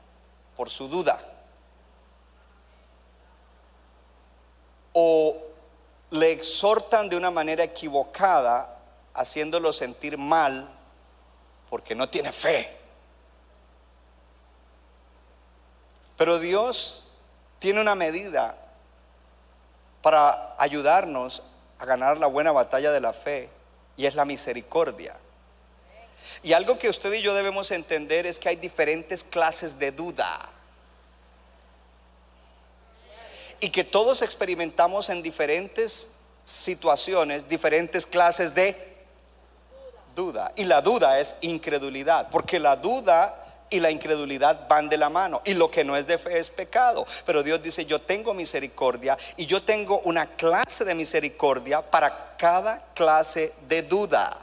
por 0.56 0.68
su 0.68 0.88
duda. 0.88 1.18
O 4.92 5.36
le 6.10 6.32
exhortan 6.32 7.08
de 7.08 7.16
una 7.16 7.30
manera 7.30 7.62
equivocada, 7.62 8.76
haciéndolo 9.14 9.72
sentir 9.72 10.18
mal 10.18 10.68
porque 11.70 11.94
no 11.94 12.08
tiene 12.08 12.32
fe. 12.32 12.76
Pero 16.16 16.40
Dios 16.40 17.04
tiene 17.60 17.80
una 17.80 17.94
medida 17.94 18.56
para 20.02 20.56
ayudarnos 20.58 21.44
a 21.78 21.84
ganar 21.84 22.18
la 22.18 22.26
buena 22.26 22.50
batalla 22.50 22.90
de 22.90 23.00
la 23.00 23.12
fe 23.12 23.48
y 23.96 24.06
es 24.06 24.16
la 24.16 24.24
misericordia. 24.24 25.16
Y 26.42 26.52
algo 26.52 26.78
que 26.78 26.88
usted 26.88 27.12
y 27.12 27.22
yo 27.22 27.34
debemos 27.34 27.70
entender 27.70 28.26
es 28.26 28.38
que 28.38 28.48
hay 28.48 28.56
diferentes 28.56 29.24
clases 29.24 29.78
de 29.78 29.92
duda. 29.92 30.48
Y 33.60 33.70
que 33.70 33.84
todos 33.84 34.22
experimentamos 34.22 35.10
en 35.10 35.22
diferentes 35.22 36.20
situaciones 36.44 37.48
diferentes 37.48 38.06
clases 38.06 38.54
de 38.54 38.76
duda. 40.16 40.52
Y 40.56 40.64
la 40.64 40.82
duda 40.82 41.20
es 41.20 41.36
incredulidad, 41.42 42.28
porque 42.30 42.58
la 42.58 42.76
duda 42.76 43.36
y 43.70 43.78
la 43.78 43.90
incredulidad 43.90 44.66
van 44.68 44.88
de 44.88 44.98
la 44.98 45.08
mano. 45.08 45.40
Y 45.44 45.54
lo 45.54 45.70
que 45.70 45.84
no 45.84 45.96
es 45.96 46.06
de 46.06 46.18
fe 46.18 46.38
es 46.38 46.50
pecado. 46.50 47.06
Pero 47.24 47.42
Dios 47.42 47.62
dice, 47.62 47.86
yo 47.86 48.00
tengo 48.00 48.34
misericordia 48.34 49.16
y 49.36 49.46
yo 49.46 49.62
tengo 49.62 50.00
una 50.00 50.26
clase 50.26 50.84
de 50.84 50.94
misericordia 50.94 51.80
para 51.80 52.36
cada 52.36 52.84
clase 52.94 53.52
de 53.68 53.82
duda. 53.82 54.36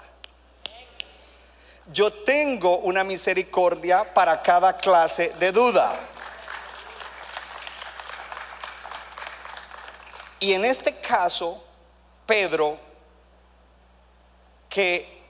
Yo 1.91 2.11
tengo 2.11 2.79
una 2.79 3.03
misericordia 3.03 4.13
para 4.13 4.41
cada 4.41 4.75
clase 4.77 5.33
de 5.39 5.51
duda. 5.51 5.97
Y 10.39 10.53
en 10.53 10.65
este 10.65 10.93
caso, 10.99 11.63
Pedro, 12.25 12.77
que 14.69 15.23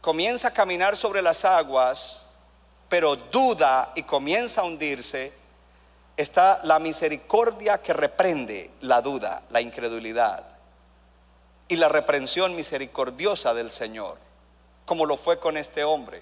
comienza 0.00 0.48
a 0.48 0.52
caminar 0.52 0.96
sobre 0.96 1.20
las 1.20 1.44
aguas, 1.44 2.28
pero 2.88 3.16
duda 3.16 3.92
y 3.94 4.04
comienza 4.04 4.62
a 4.62 4.64
hundirse, 4.64 5.32
está 6.16 6.60
la 6.64 6.78
misericordia 6.78 7.78
que 7.78 7.92
reprende 7.92 8.70
la 8.80 9.02
duda, 9.02 9.42
la 9.50 9.60
incredulidad, 9.60 10.44
y 11.68 11.76
la 11.76 11.88
reprensión 11.88 12.56
misericordiosa 12.56 13.54
del 13.54 13.70
Señor, 13.70 14.18
como 14.90 15.06
lo 15.06 15.16
fue 15.16 15.38
con 15.38 15.56
este 15.56 15.84
hombre. 15.84 16.20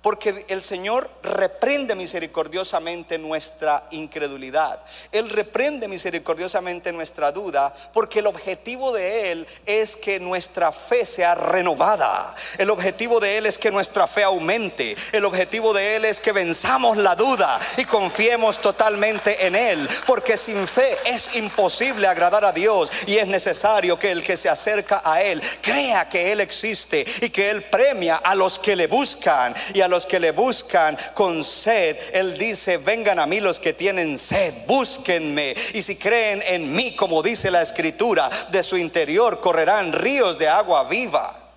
Porque 0.00 0.44
el 0.48 0.62
Señor 0.62 1.10
reprende 1.24 1.96
misericordiosamente 1.96 3.18
nuestra 3.18 3.88
incredulidad. 3.90 4.80
Él 5.10 5.28
reprende 5.28 5.88
misericordiosamente 5.88 6.92
nuestra 6.92 7.32
duda 7.32 7.74
porque 7.92 8.20
el 8.20 8.28
objetivo 8.28 8.92
de 8.92 9.32
Él 9.32 9.46
es 9.66 9.96
que 9.96 10.20
nuestra 10.20 10.70
fe 10.70 11.04
sea 11.04 11.34
renovada. 11.34 12.32
El 12.58 12.70
objetivo 12.70 13.18
de 13.18 13.38
Él 13.38 13.46
es 13.46 13.58
que 13.58 13.72
nuestra 13.72 14.06
fe 14.06 14.22
aumente. 14.22 14.96
El 15.10 15.24
objetivo 15.24 15.72
de 15.72 15.96
Él 15.96 16.04
es 16.04 16.20
que 16.20 16.30
venzamos 16.30 16.96
la 16.96 17.16
duda 17.16 17.58
y 17.76 17.84
confiemos 17.84 18.60
totalmente 18.60 19.48
en 19.48 19.56
Él. 19.56 19.88
Porque 20.06 20.36
sin 20.36 20.68
fe 20.68 20.96
es 21.06 21.34
imposible 21.34 22.06
agradar 22.06 22.44
a 22.44 22.52
Dios 22.52 22.92
y 23.06 23.16
es 23.16 23.26
necesario 23.26 23.98
que 23.98 24.12
el 24.12 24.22
que 24.22 24.36
se 24.36 24.48
acerca 24.48 25.02
a 25.04 25.22
Él 25.22 25.42
crea 25.60 26.08
que 26.08 26.30
Él 26.30 26.40
existe 26.40 27.04
y 27.20 27.30
que 27.30 27.50
Él 27.50 27.62
premia 27.62 28.16
a 28.16 28.36
los 28.36 28.60
que 28.60 28.76
le 28.76 28.86
buscan 28.86 29.52
y 29.74 29.80
a 29.80 29.87
los 29.88 30.06
que 30.06 30.20
le 30.20 30.32
buscan 30.32 30.96
con 31.14 31.42
sed. 31.42 31.96
Él 32.12 32.36
dice, 32.38 32.78
vengan 32.78 33.18
a 33.18 33.26
mí 33.26 33.40
los 33.40 33.58
que 33.58 33.72
tienen 33.72 34.18
sed, 34.18 34.54
búsquenme. 34.66 35.54
Y 35.74 35.82
si 35.82 35.96
creen 35.96 36.42
en 36.46 36.74
mí, 36.74 36.94
como 36.94 37.22
dice 37.22 37.50
la 37.50 37.62
escritura, 37.62 38.30
de 38.50 38.62
su 38.62 38.76
interior 38.76 39.40
correrán 39.40 39.92
ríos 39.92 40.38
de 40.38 40.48
agua 40.48 40.84
viva. 40.84 41.47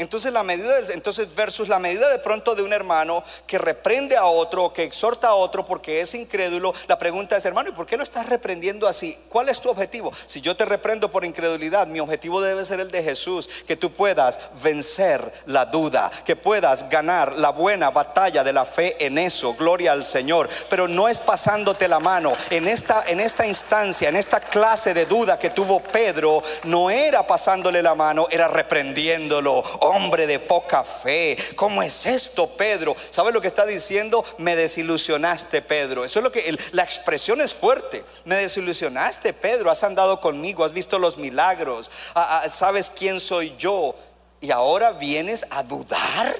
Entonces 0.00 0.32
la 0.32 0.42
medida 0.42 0.78
entonces 0.94 1.34
versus 1.34 1.68
la 1.68 1.78
medida 1.78 2.08
de 2.08 2.18
pronto 2.20 2.54
de 2.54 2.62
un 2.62 2.72
hermano 2.72 3.22
que 3.46 3.58
reprende 3.58 4.16
a 4.16 4.24
otro, 4.24 4.72
que 4.72 4.82
exhorta 4.82 5.28
a 5.28 5.34
otro 5.34 5.66
porque 5.66 6.00
es 6.00 6.14
incrédulo, 6.14 6.72
la 6.88 6.98
pregunta 6.98 7.36
es, 7.36 7.44
hermano, 7.44 7.68
¿y 7.68 7.72
por 7.72 7.84
qué 7.84 7.98
lo 7.98 8.02
estás 8.02 8.26
reprendiendo 8.26 8.88
así? 8.88 9.18
¿Cuál 9.28 9.50
es 9.50 9.60
tu 9.60 9.68
objetivo? 9.68 10.10
Si 10.24 10.40
yo 10.40 10.56
te 10.56 10.64
reprendo 10.64 11.10
por 11.10 11.26
incredulidad, 11.26 11.86
mi 11.86 12.00
objetivo 12.00 12.40
debe 12.40 12.64
ser 12.64 12.80
el 12.80 12.90
de 12.90 13.02
Jesús, 13.02 13.46
que 13.66 13.76
tú 13.76 13.92
puedas 13.92 14.40
vencer 14.62 15.20
la 15.44 15.66
duda, 15.66 16.10
que 16.24 16.34
puedas 16.34 16.88
ganar 16.88 17.36
la 17.36 17.50
buena 17.50 17.90
batalla 17.90 18.42
de 18.42 18.54
la 18.54 18.64
fe 18.64 18.96
en 19.04 19.18
eso, 19.18 19.52
gloria 19.52 19.92
al 19.92 20.06
Señor, 20.06 20.48
pero 20.70 20.88
no 20.88 21.10
es 21.10 21.18
pasándote 21.18 21.88
la 21.88 21.98
mano. 21.98 22.32
En 22.48 22.68
esta 22.68 23.04
en 23.06 23.20
esta 23.20 23.46
instancia, 23.46 24.08
en 24.08 24.16
esta 24.16 24.40
clase 24.40 24.94
de 24.94 25.04
duda 25.04 25.38
que 25.38 25.50
tuvo 25.50 25.80
Pedro, 25.80 26.42
no 26.64 26.88
era 26.88 27.26
pasándole 27.26 27.82
la 27.82 27.94
mano, 27.94 28.28
era 28.30 28.48
reprendiéndolo 28.48 29.62
hombre 29.90 30.26
de 30.26 30.38
poca 30.38 30.82
fe. 30.84 31.36
¿Cómo 31.56 31.82
es 31.82 32.06
esto, 32.06 32.48
Pedro? 32.56 32.96
¿Sabes 33.10 33.34
lo 33.34 33.40
que 33.40 33.48
está 33.48 33.66
diciendo? 33.66 34.24
Me 34.38 34.56
desilusionaste, 34.56 35.60
Pedro. 35.62 36.04
Eso 36.04 36.20
es 36.20 36.24
lo 36.24 36.32
que 36.32 36.56
la 36.72 36.82
expresión 36.82 37.40
es 37.40 37.52
fuerte. 37.52 38.04
Me 38.24 38.36
desilusionaste, 38.36 39.32
Pedro. 39.32 39.70
Has 39.70 39.84
andado 39.84 40.20
conmigo, 40.20 40.64
has 40.64 40.72
visto 40.72 40.98
los 40.98 41.18
milagros, 41.18 41.90
Ah, 42.14 42.42
ah, 42.44 42.50
sabes 42.50 42.90
quién 42.90 43.20
soy 43.20 43.54
yo. 43.58 43.94
Y 44.40 44.50
ahora 44.50 44.92
vienes 44.92 45.46
a 45.50 45.62
dudar. 45.62 46.36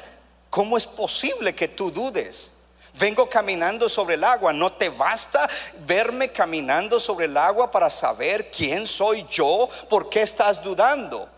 ¿Cómo 0.48 0.76
es 0.76 0.86
posible 0.86 1.54
que 1.54 1.68
tú 1.68 1.90
dudes? 1.90 2.52
Vengo 2.98 3.28
caminando 3.28 3.88
sobre 3.88 4.14
el 4.14 4.24
agua. 4.24 4.52
¿No 4.52 4.72
te 4.72 4.88
basta 4.88 5.48
verme 5.86 6.30
caminando 6.30 6.98
sobre 6.98 7.26
el 7.26 7.36
agua 7.36 7.70
para 7.70 7.88
saber 7.90 8.50
quién 8.50 8.86
soy 8.86 9.26
yo? 9.30 9.68
¿Por 9.88 10.08
qué 10.08 10.22
estás 10.22 10.62
dudando? 10.62 11.28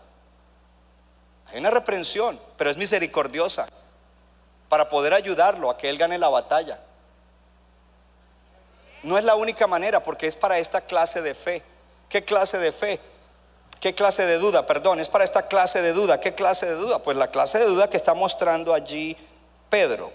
Hay 1.53 1.59
una 1.59 1.69
reprensión, 1.69 2.39
pero 2.57 2.71
es 2.71 2.77
misericordiosa 2.77 3.67
para 4.69 4.89
poder 4.89 5.13
ayudarlo 5.13 5.69
a 5.69 5.77
que 5.77 5.87
él 5.87 5.99
gane 5.99 6.17
la 6.17 6.29
batalla. 6.29 6.79
No 9.03 9.19
es 9.19 9.23
la 9.23 9.35
única 9.35 9.67
manera 9.67 9.99
porque 9.99 10.25
es 10.25 10.35
para 10.35 10.57
esta 10.57 10.81
clase 10.81 11.21
de 11.21 11.35
fe. 11.35 11.61
¿Qué 12.09 12.23
clase 12.23 12.57
de 12.57 12.71
fe? 12.71 12.99
¿Qué 13.79 13.93
clase 13.93 14.25
de 14.25 14.39
duda? 14.39 14.65
Perdón, 14.65 14.99
es 14.99 15.09
para 15.09 15.25
esta 15.25 15.47
clase 15.47 15.83
de 15.83 15.93
duda. 15.93 16.19
¿Qué 16.19 16.33
clase 16.33 16.65
de 16.65 16.73
duda? 16.73 16.97
Pues 16.99 17.17
la 17.17 17.29
clase 17.29 17.59
de 17.59 17.65
duda 17.65 17.87
que 17.87 17.97
está 17.97 18.15
mostrando 18.15 18.73
allí 18.73 19.15
Pedro. 19.69 20.11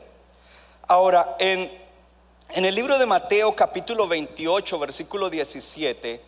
Ahora, 0.89 1.37
en, 1.39 1.71
en 2.51 2.65
el 2.65 2.75
libro 2.75 2.99
de 2.99 3.07
Mateo 3.07 3.55
capítulo 3.55 4.09
28, 4.09 4.79
versículo 4.81 5.31
17, 5.31 6.21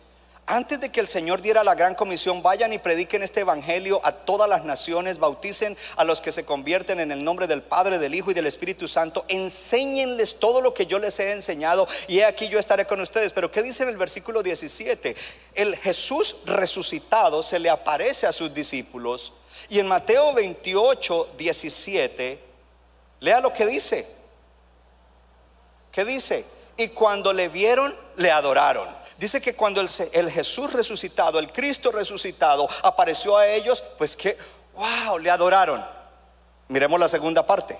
antes 0.51 0.81
de 0.81 0.91
que 0.91 0.99
el 0.99 1.07
Señor 1.07 1.41
diera 1.41 1.63
la 1.63 1.75
gran 1.75 1.95
comisión, 1.95 2.43
vayan 2.43 2.73
y 2.73 2.77
prediquen 2.77 3.23
este 3.23 3.39
evangelio 3.39 4.01
a 4.03 4.11
todas 4.11 4.49
las 4.49 4.65
naciones, 4.65 5.17
bauticen 5.17 5.77
a 5.95 6.03
los 6.03 6.19
que 6.19 6.33
se 6.33 6.43
convierten 6.43 6.99
en 6.99 7.09
el 7.13 7.23
nombre 7.23 7.47
del 7.47 7.61
Padre, 7.61 7.99
del 7.99 8.13
Hijo 8.13 8.31
y 8.31 8.33
del 8.33 8.47
Espíritu 8.47 8.89
Santo, 8.89 9.23
enséñenles 9.29 10.39
todo 10.39 10.59
lo 10.59 10.73
que 10.73 10.85
yo 10.85 10.99
les 10.99 11.17
he 11.21 11.31
enseñado 11.31 11.87
y 12.09 12.19
he 12.19 12.25
aquí 12.25 12.49
yo 12.49 12.59
estaré 12.59 12.85
con 12.85 12.99
ustedes. 12.99 13.31
Pero 13.31 13.49
¿qué 13.49 13.63
dice 13.63 13.83
en 13.83 13.89
el 13.89 13.97
versículo 13.97 14.43
17? 14.43 15.15
El 15.55 15.77
Jesús 15.77 16.39
resucitado 16.45 17.41
se 17.43 17.57
le 17.57 17.69
aparece 17.69 18.27
a 18.27 18.33
sus 18.33 18.53
discípulos 18.53 19.31
y 19.69 19.79
en 19.79 19.87
Mateo 19.87 20.33
28, 20.33 21.35
17, 21.37 22.39
lea 23.21 23.39
lo 23.39 23.53
que 23.53 23.65
dice. 23.65 24.05
¿Qué 25.93 26.03
dice? 26.03 26.43
Y 26.75 26.89
cuando 26.89 27.31
le 27.31 27.47
vieron, 27.47 27.95
le 28.17 28.31
adoraron. 28.31 29.00
Dice 29.21 29.39
que 29.39 29.55
cuando 29.55 29.81
el, 29.81 30.31
Jesús 30.31 30.73
resucitado, 30.73 31.37
el 31.37 31.53
Cristo 31.53 31.91
resucitado, 31.91 32.67
apareció 32.81 33.37
a 33.37 33.45
ellos, 33.45 33.83
pues 33.95 34.17
que, 34.17 34.35
wow, 34.73 35.19
le 35.19 35.29
adoraron. 35.29 35.79
Miremos 36.69 36.99
la 36.99 37.07
segunda 37.07 37.45
parte. 37.45 37.79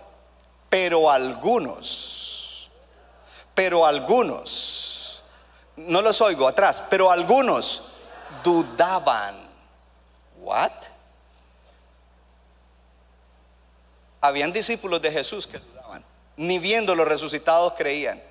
Pero 0.69 1.09
algunos, 1.09 2.69
pero 3.55 3.87
algunos, 3.87 5.23
no 5.77 6.03
los 6.03 6.21
oigo 6.21 6.47
atrás, 6.47 6.83
pero 6.91 7.09
algunos 7.09 7.93
dudaban. 8.43 9.49
¿What? 10.41 10.71
Habían 14.21 14.53
discípulos 14.53 15.01
de 15.01 15.11
Jesús 15.11 15.47
que 15.47 15.57
dudaban. 15.57 16.05
Ni 16.37 16.59
viendo 16.59 16.93
los 16.93 17.07
resucitados 17.07 17.73
creían. 17.75 18.21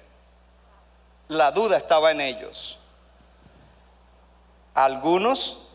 La 1.27 1.51
duda 1.51 1.77
estaba 1.77 2.13
en 2.13 2.21
ellos 2.21 2.80
algunos 4.85 5.67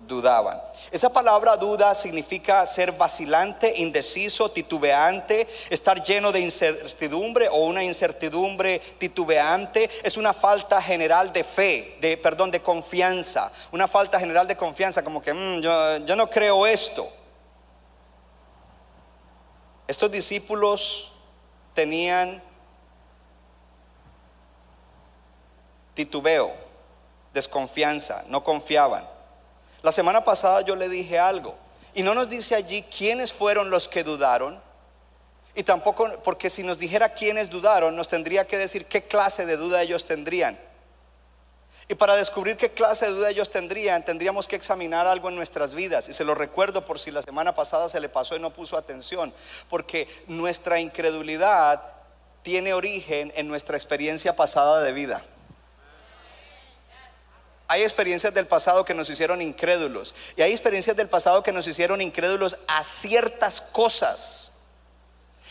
dudaban. 0.00 0.60
Esa 0.90 1.10
palabra 1.10 1.56
duda 1.56 1.94
significa 1.94 2.64
ser 2.66 2.92
vacilante, 2.92 3.80
indeciso, 3.80 4.50
titubeante, 4.50 5.48
estar 5.70 6.02
lleno 6.04 6.30
de 6.30 6.40
incertidumbre 6.40 7.48
o 7.48 7.64
una 7.66 7.82
incertidumbre 7.82 8.78
titubeante. 8.98 9.90
Es 10.02 10.16
una 10.16 10.32
falta 10.32 10.80
general 10.80 11.32
de 11.32 11.42
fe, 11.42 11.98
de 12.00 12.16
perdón, 12.16 12.50
de 12.50 12.60
confianza. 12.60 13.50
Una 13.72 13.88
falta 13.88 14.20
general 14.20 14.46
de 14.46 14.56
confianza, 14.56 15.02
como 15.02 15.20
que 15.20 15.32
mm, 15.32 15.60
yo, 15.60 15.96
yo 15.98 16.14
no 16.14 16.30
creo 16.30 16.66
esto. 16.66 17.08
Estos 19.88 20.10
discípulos 20.12 21.12
tenían 21.74 22.40
titubeo 25.94 26.63
desconfianza, 27.34 28.24
no 28.28 28.42
confiaban. 28.42 29.06
La 29.82 29.92
semana 29.92 30.24
pasada 30.24 30.62
yo 30.62 30.76
le 30.76 30.88
dije 30.88 31.18
algo 31.18 31.54
y 31.92 32.02
no 32.02 32.14
nos 32.14 32.30
dice 32.30 32.54
allí 32.54 32.82
quiénes 32.82 33.32
fueron 33.32 33.68
los 33.68 33.88
que 33.88 34.02
dudaron. 34.02 34.58
Y 35.56 35.62
tampoco, 35.62 36.10
porque 36.24 36.48
si 36.48 36.62
nos 36.62 36.78
dijera 36.78 37.10
quiénes 37.10 37.50
dudaron, 37.50 37.94
nos 37.94 38.08
tendría 38.08 38.46
que 38.46 38.56
decir 38.56 38.86
qué 38.86 39.02
clase 39.02 39.46
de 39.46 39.56
duda 39.56 39.82
ellos 39.82 40.04
tendrían. 40.04 40.58
Y 41.86 41.94
para 41.94 42.16
descubrir 42.16 42.56
qué 42.56 42.70
clase 42.70 43.06
de 43.06 43.12
duda 43.12 43.30
ellos 43.30 43.50
tendrían, 43.50 44.04
tendríamos 44.04 44.48
que 44.48 44.56
examinar 44.56 45.06
algo 45.06 45.28
en 45.28 45.36
nuestras 45.36 45.74
vidas. 45.74 46.08
Y 46.08 46.14
se 46.14 46.24
lo 46.24 46.34
recuerdo 46.34 46.86
por 46.86 46.98
si 46.98 47.10
la 47.10 47.22
semana 47.22 47.54
pasada 47.54 47.88
se 47.88 48.00
le 48.00 48.08
pasó 48.08 48.34
y 48.36 48.40
no 48.40 48.50
puso 48.50 48.76
atención. 48.76 49.32
Porque 49.68 50.08
nuestra 50.26 50.80
incredulidad 50.80 51.82
tiene 52.42 52.74
origen 52.74 53.32
en 53.36 53.46
nuestra 53.48 53.76
experiencia 53.76 54.34
pasada 54.34 54.80
de 54.82 54.92
vida. 54.92 55.22
Hay 57.74 57.82
experiencias 57.82 58.32
del 58.32 58.46
pasado 58.46 58.84
que 58.84 58.94
nos 58.94 59.10
hicieron 59.10 59.42
incrédulos. 59.42 60.14
Y 60.36 60.42
hay 60.42 60.52
experiencias 60.52 60.96
del 60.96 61.08
pasado 61.08 61.42
que 61.42 61.50
nos 61.50 61.66
hicieron 61.66 62.00
incrédulos 62.00 62.56
a 62.68 62.84
ciertas 62.84 63.60
cosas. 63.60 64.52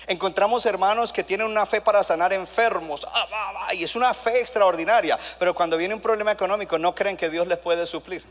Encontramos 0.07 0.65
hermanos 0.65 1.11
que 1.11 1.25
tienen 1.25 1.47
una 1.47 1.65
fe 1.65 1.81
para 1.81 2.01
sanar 2.01 2.31
enfermos. 2.31 3.05
Ah, 3.13 3.73
y 3.73 3.83
es 3.83 3.97
una 3.97 4.13
fe 4.13 4.39
extraordinaria. 4.39 5.19
Pero 5.37 5.53
cuando 5.53 5.75
viene 5.75 5.95
un 5.95 5.99
problema 5.99 6.31
económico 6.31 6.79
no 6.79 6.95
creen 6.95 7.17
que 7.17 7.29
Dios 7.29 7.45
les 7.45 7.57
puede 7.57 7.85
suplir. 7.85 8.23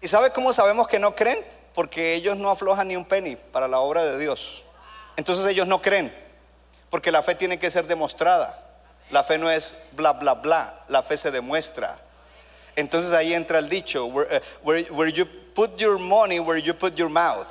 ¿Y 0.00 0.08
sabe 0.08 0.30
cómo 0.30 0.54
sabemos 0.54 0.88
que 0.88 0.98
no 0.98 1.14
creen? 1.14 1.44
Porque 1.74 2.14
ellos 2.14 2.38
no 2.38 2.48
aflojan 2.48 2.88
ni 2.88 2.96
un 2.96 3.04
penny 3.04 3.36
para 3.36 3.68
la 3.68 3.80
obra 3.80 4.02
de 4.02 4.18
Dios. 4.18 4.64
Entonces 5.18 5.44
ellos 5.44 5.66
no 5.66 5.82
creen. 5.82 6.10
Porque 6.88 7.12
la 7.12 7.22
fe 7.22 7.34
tiene 7.34 7.58
que 7.58 7.68
ser 7.68 7.84
demostrada. 7.84 8.58
La 9.10 9.24
fe 9.24 9.36
no 9.36 9.50
es 9.50 9.88
bla, 9.92 10.12
bla, 10.12 10.32
bla. 10.32 10.84
La 10.88 11.02
fe 11.02 11.18
se 11.18 11.30
demuestra. 11.30 11.98
Entonces 12.80 13.12
ahí 13.12 13.34
entra 13.34 13.58
el 13.58 13.68
dicho, 13.68 14.06
where, 14.06 14.40
uh, 14.64 15.06
you 15.06 15.26
put 15.54 15.76
your 15.76 15.98
money, 15.98 16.40
where 16.40 16.60
you 16.60 16.74
put 16.74 16.94
your 16.94 17.10
mouth. 17.10 17.46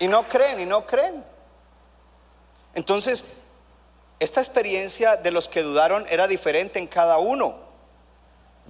Y 0.00 0.08
no 0.08 0.26
creen, 0.26 0.60
y 0.60 0.64
no 0.64 0.84
creen. 0.86 1.24
Entonces, 2.74 3.42
esta 4.18 4.40
experiencia 4.40 5.16
de 5.16 5.30
los 5.30 5.48
que 5.48 5.62
dudaron 5.62 6.06
era 6.08 6.26
diferente 6.26 6.78
en 6.78 6.86
cada 6.86 7.18
uno. 7.18 7.54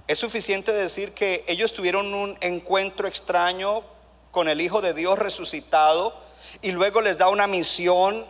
Es 0.07 0.19
suficiente 0.19 0.73
decir 0.73 1.13
que 1.13 1.43
ellos 1.47 1.73
tuvieron 1.73 2.13
un 2.13 2.37
encuentro 2.41 3.07
extraño 3.07 3.83
con 4.31 4.49
el 4.49 4.61
Hijo 4.61 4.81
de 4.81 4.93
Dios 4.93 5.17
resucitado 5.17 6.13
y 6.61 6.71
luego 6.71 7.01
les 7.01 7.17
da 7.17 7.29
una 7.29 7.47
misión 7.47 8.25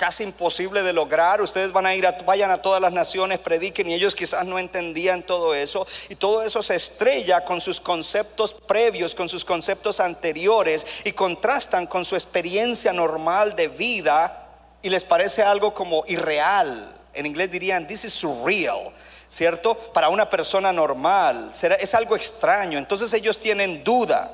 casi 0.00 0.24
imposible 0.24 0.82
de 0.82 0.94
lograr. 0.94 1.42
Ustedes 1.42 1.72
van 1.72 1.84
a 1.84 1.94
ir, 1.94 2.06
a, 2.06 2.12
vayan 2.24 2.50
a 2.50 2.62
todas 2.62 2.80
las 2.80 2.90
naciones, 2.90 3.38
prediquen 3.38 3.86
y 3.90 3.92
ellos 3.92 4.14
quizás 4.14 4.46
no 4.46 4.58
entendían 4.58 5.22
todo 5.22 5.54
eso. 5.54 5.86
Y 6.08 6.14
todo 6.14 6.42
eso 6.42 6.62
se 6.62 6.74
estrella 6.74 7.44
con 7.44 7.60
sus 7.60 7.80
conceptos 7.80 8.54
previos, 8.54 9.14
con 9.14 9.28
sus 9.28 9.44
conceptos 9.44 10.00
anteriores 10.00 11.02
y 11.04 11.12
contrastan 11.12 11.86
con 11.86 12.06
su 12.06 12.14
experiencia 12.14 12.94
normal 12.94 13.54
de 13.54 13.68
vida 13.68 14.48
y 14.80 14.88
les 14.88 15.04
parece 15.04 15.42
algo 15.42 15.74
como 15.74 16.02
irreal. 16.06 16.96
En 17.12 17.26
inglés 17.26 17.52
dirían, 17.52 17.86
this 17.86 18.06
is 18.06 18.14
surreal. 18.14 18.94
¿Cierto? 19.28 19.74
Para 19.74 20.08
una 20.08 20.30
persona 20.30 20.72
normal 20.72 21.52
es 21.52 21.94
algo 21.94 22.16
extraño. 22.16 22.78
Entonces 22.78 23.12
ellos 23.12 23.38
tienen 23.38 23.84
duda. 23.84 24.30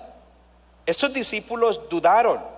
Estos 0.86 1.12
discípulos 1.12 1.88
dudaron. 1.90 2.55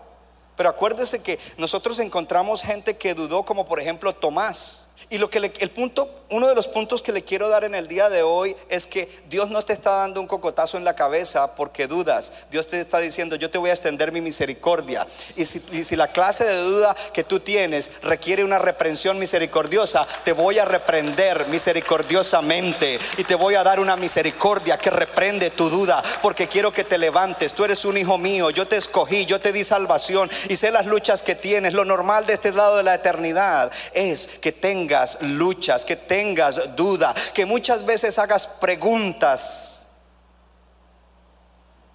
Pero 0.59 0.71
acuérdese 0.71 1.23
que 1.23 1.39
nosotros 1.57 2.01
encontramos 2.01 2.63
gente 2.63 2.97
que 2.97 3.15
dudó, 3.15 3.45
como 3.45 3.65
por 3.65 3.79
ejemplo 3.79 4.13
Tomás. 4.13 4.88
Y 5.11 5.17
lo 5.17 5.31
que 5.31 5.39
el 5.39 5.71
punto, 5.71 6.11
uno 6.29 6.49
de 6.49 6.55
los 6.55 6.69
puntos 6.69 7.01
que 7.01 7.13
le 7.13 7.23
quiero 7.23 7.49
dar 7.49 7.65
en 7.65 7.75
el 7.75 7.89
día 7.89 8.11
de 8.11 8.23
hoy 8.23 8.55
es 8.69 8.87
que 8.87 9.09
Dios 9.31 9.49
no 9.49 9.63
te 9.63 9.73
está 9.73 9.93
dando 9.93 10.21
un 10.21 10.27
cocotazo 10.27 10.77
en 10.77 10.85
la 10.85 10.95
cabeza 10.95 11.57
porque 11.57 11.87
dudas. 11.87 12.45
Dios 12.51 12.67
te 12.67 12.79
está 12.79 12.99
diciendo, 12.99 13.35
yo 13.37 13.49
te 13.49 13.57
voy 13.57 13.71
a 13.71 13.73
extender 13.73 14.13
mi 14.13 14.21
misericordia. 14.21 15.07
Y 15.35 15.47
si, 15.47 15.63
y 15.73 15.85
si 15.85 15.97
la 15.97 16.09
clase 16.09 16.45
de 16.45 16.61
duda 16.61 16.95
que 17.15 17.25
tú 17.25 17.41
tienes 17.41 18.03
requiere 18.03 18.45
una 18.45 18.59
reprensión 18.59 19.19
misericordiosa, 19.19 20.07
te 20.25 20.33
voy 20.33 20.59
a 20.59 20.67
reprender 20.67 21.47
misericordiosamente 21.49 22.99
y 23.17 23.25
te 23.25 23.35
voy 23.35 23.55
a 23.55 23.65
dar 23.65 23.81
una 23.81 23.97
misericordia 23.97 24.77
que 24.77 24.91
reprende 24.91 25.49
tu 25.49 25.71
duda 25.71 26.03
porque 26.21 26.49
quiero 26.49 26.71
que 26.71 26.85
te 26.85 26.99
levantes. 26.99 27.55
Tú 27.55 27.65
eres 27.65 27.87
un 27.87 27.97
hijo 27.97 28.19
mío, 28.19 28.51
yo 28.51 28.67
te 28.67 28.77
escogí, 28.77 29.25
yo 29.25 29.41
te 29.41 29.53
di 29.53 29.65
salvación 29.65 30.31
y 30.51 30.57
sé 30.57 30.71
las 30.71 30.85
luchas 30.85 31.23
que 31.23 31.35
tienes. 31.35 31.73
Lo 31.73 31.87
normal 31.87 32.27
de 32.27 32.35
este 32.35 32.53
lado 32.53 32.77
de 32.77 32.83
la 32.83 32.95
eternidad 32.95 33.73
es 33.95 34.27
que 34.43 34.53
tengas 34.53 34.98
luchas, 35.23 35.85
que 35.85 35.97
tengas 35.97 36.77
duda, 36.77 37.15
que 37.35 37.47
muchas 37.47 37.85
veces 37.85 38.19
hagas 38.19 38.47
preguntas 38.47 39.79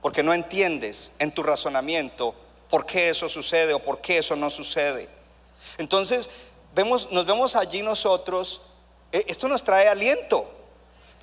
porque 0.01 0.21
no 0.21 0.33
entiendes 0.33 1.13
en 1.19 1.31
tu 1.31 1.41
razonamiento 1.43 2.35
por 2.69 2.85
qué 2.85 3.09
eso 3.09 3.29
sucede 3.29 3.73
o 3.73 3.79
por 3.79 4.01
qué 4.01 4.17
eso 4.17 4.35
no 4.35 4.49
sucede. 4.49 5.07
Entonces, 5.77 6.29
vemos, 6.75 7.09
nos 7.11 7.25
vemos 7.25 7.55
allí 7.55 7.81
nosotros, 7.81 8.61
e, 9.11 9.23
esto 9.27 9.47
nos 9.47 9.63
trae 9.63 9.87
aliento. 9.87 10.45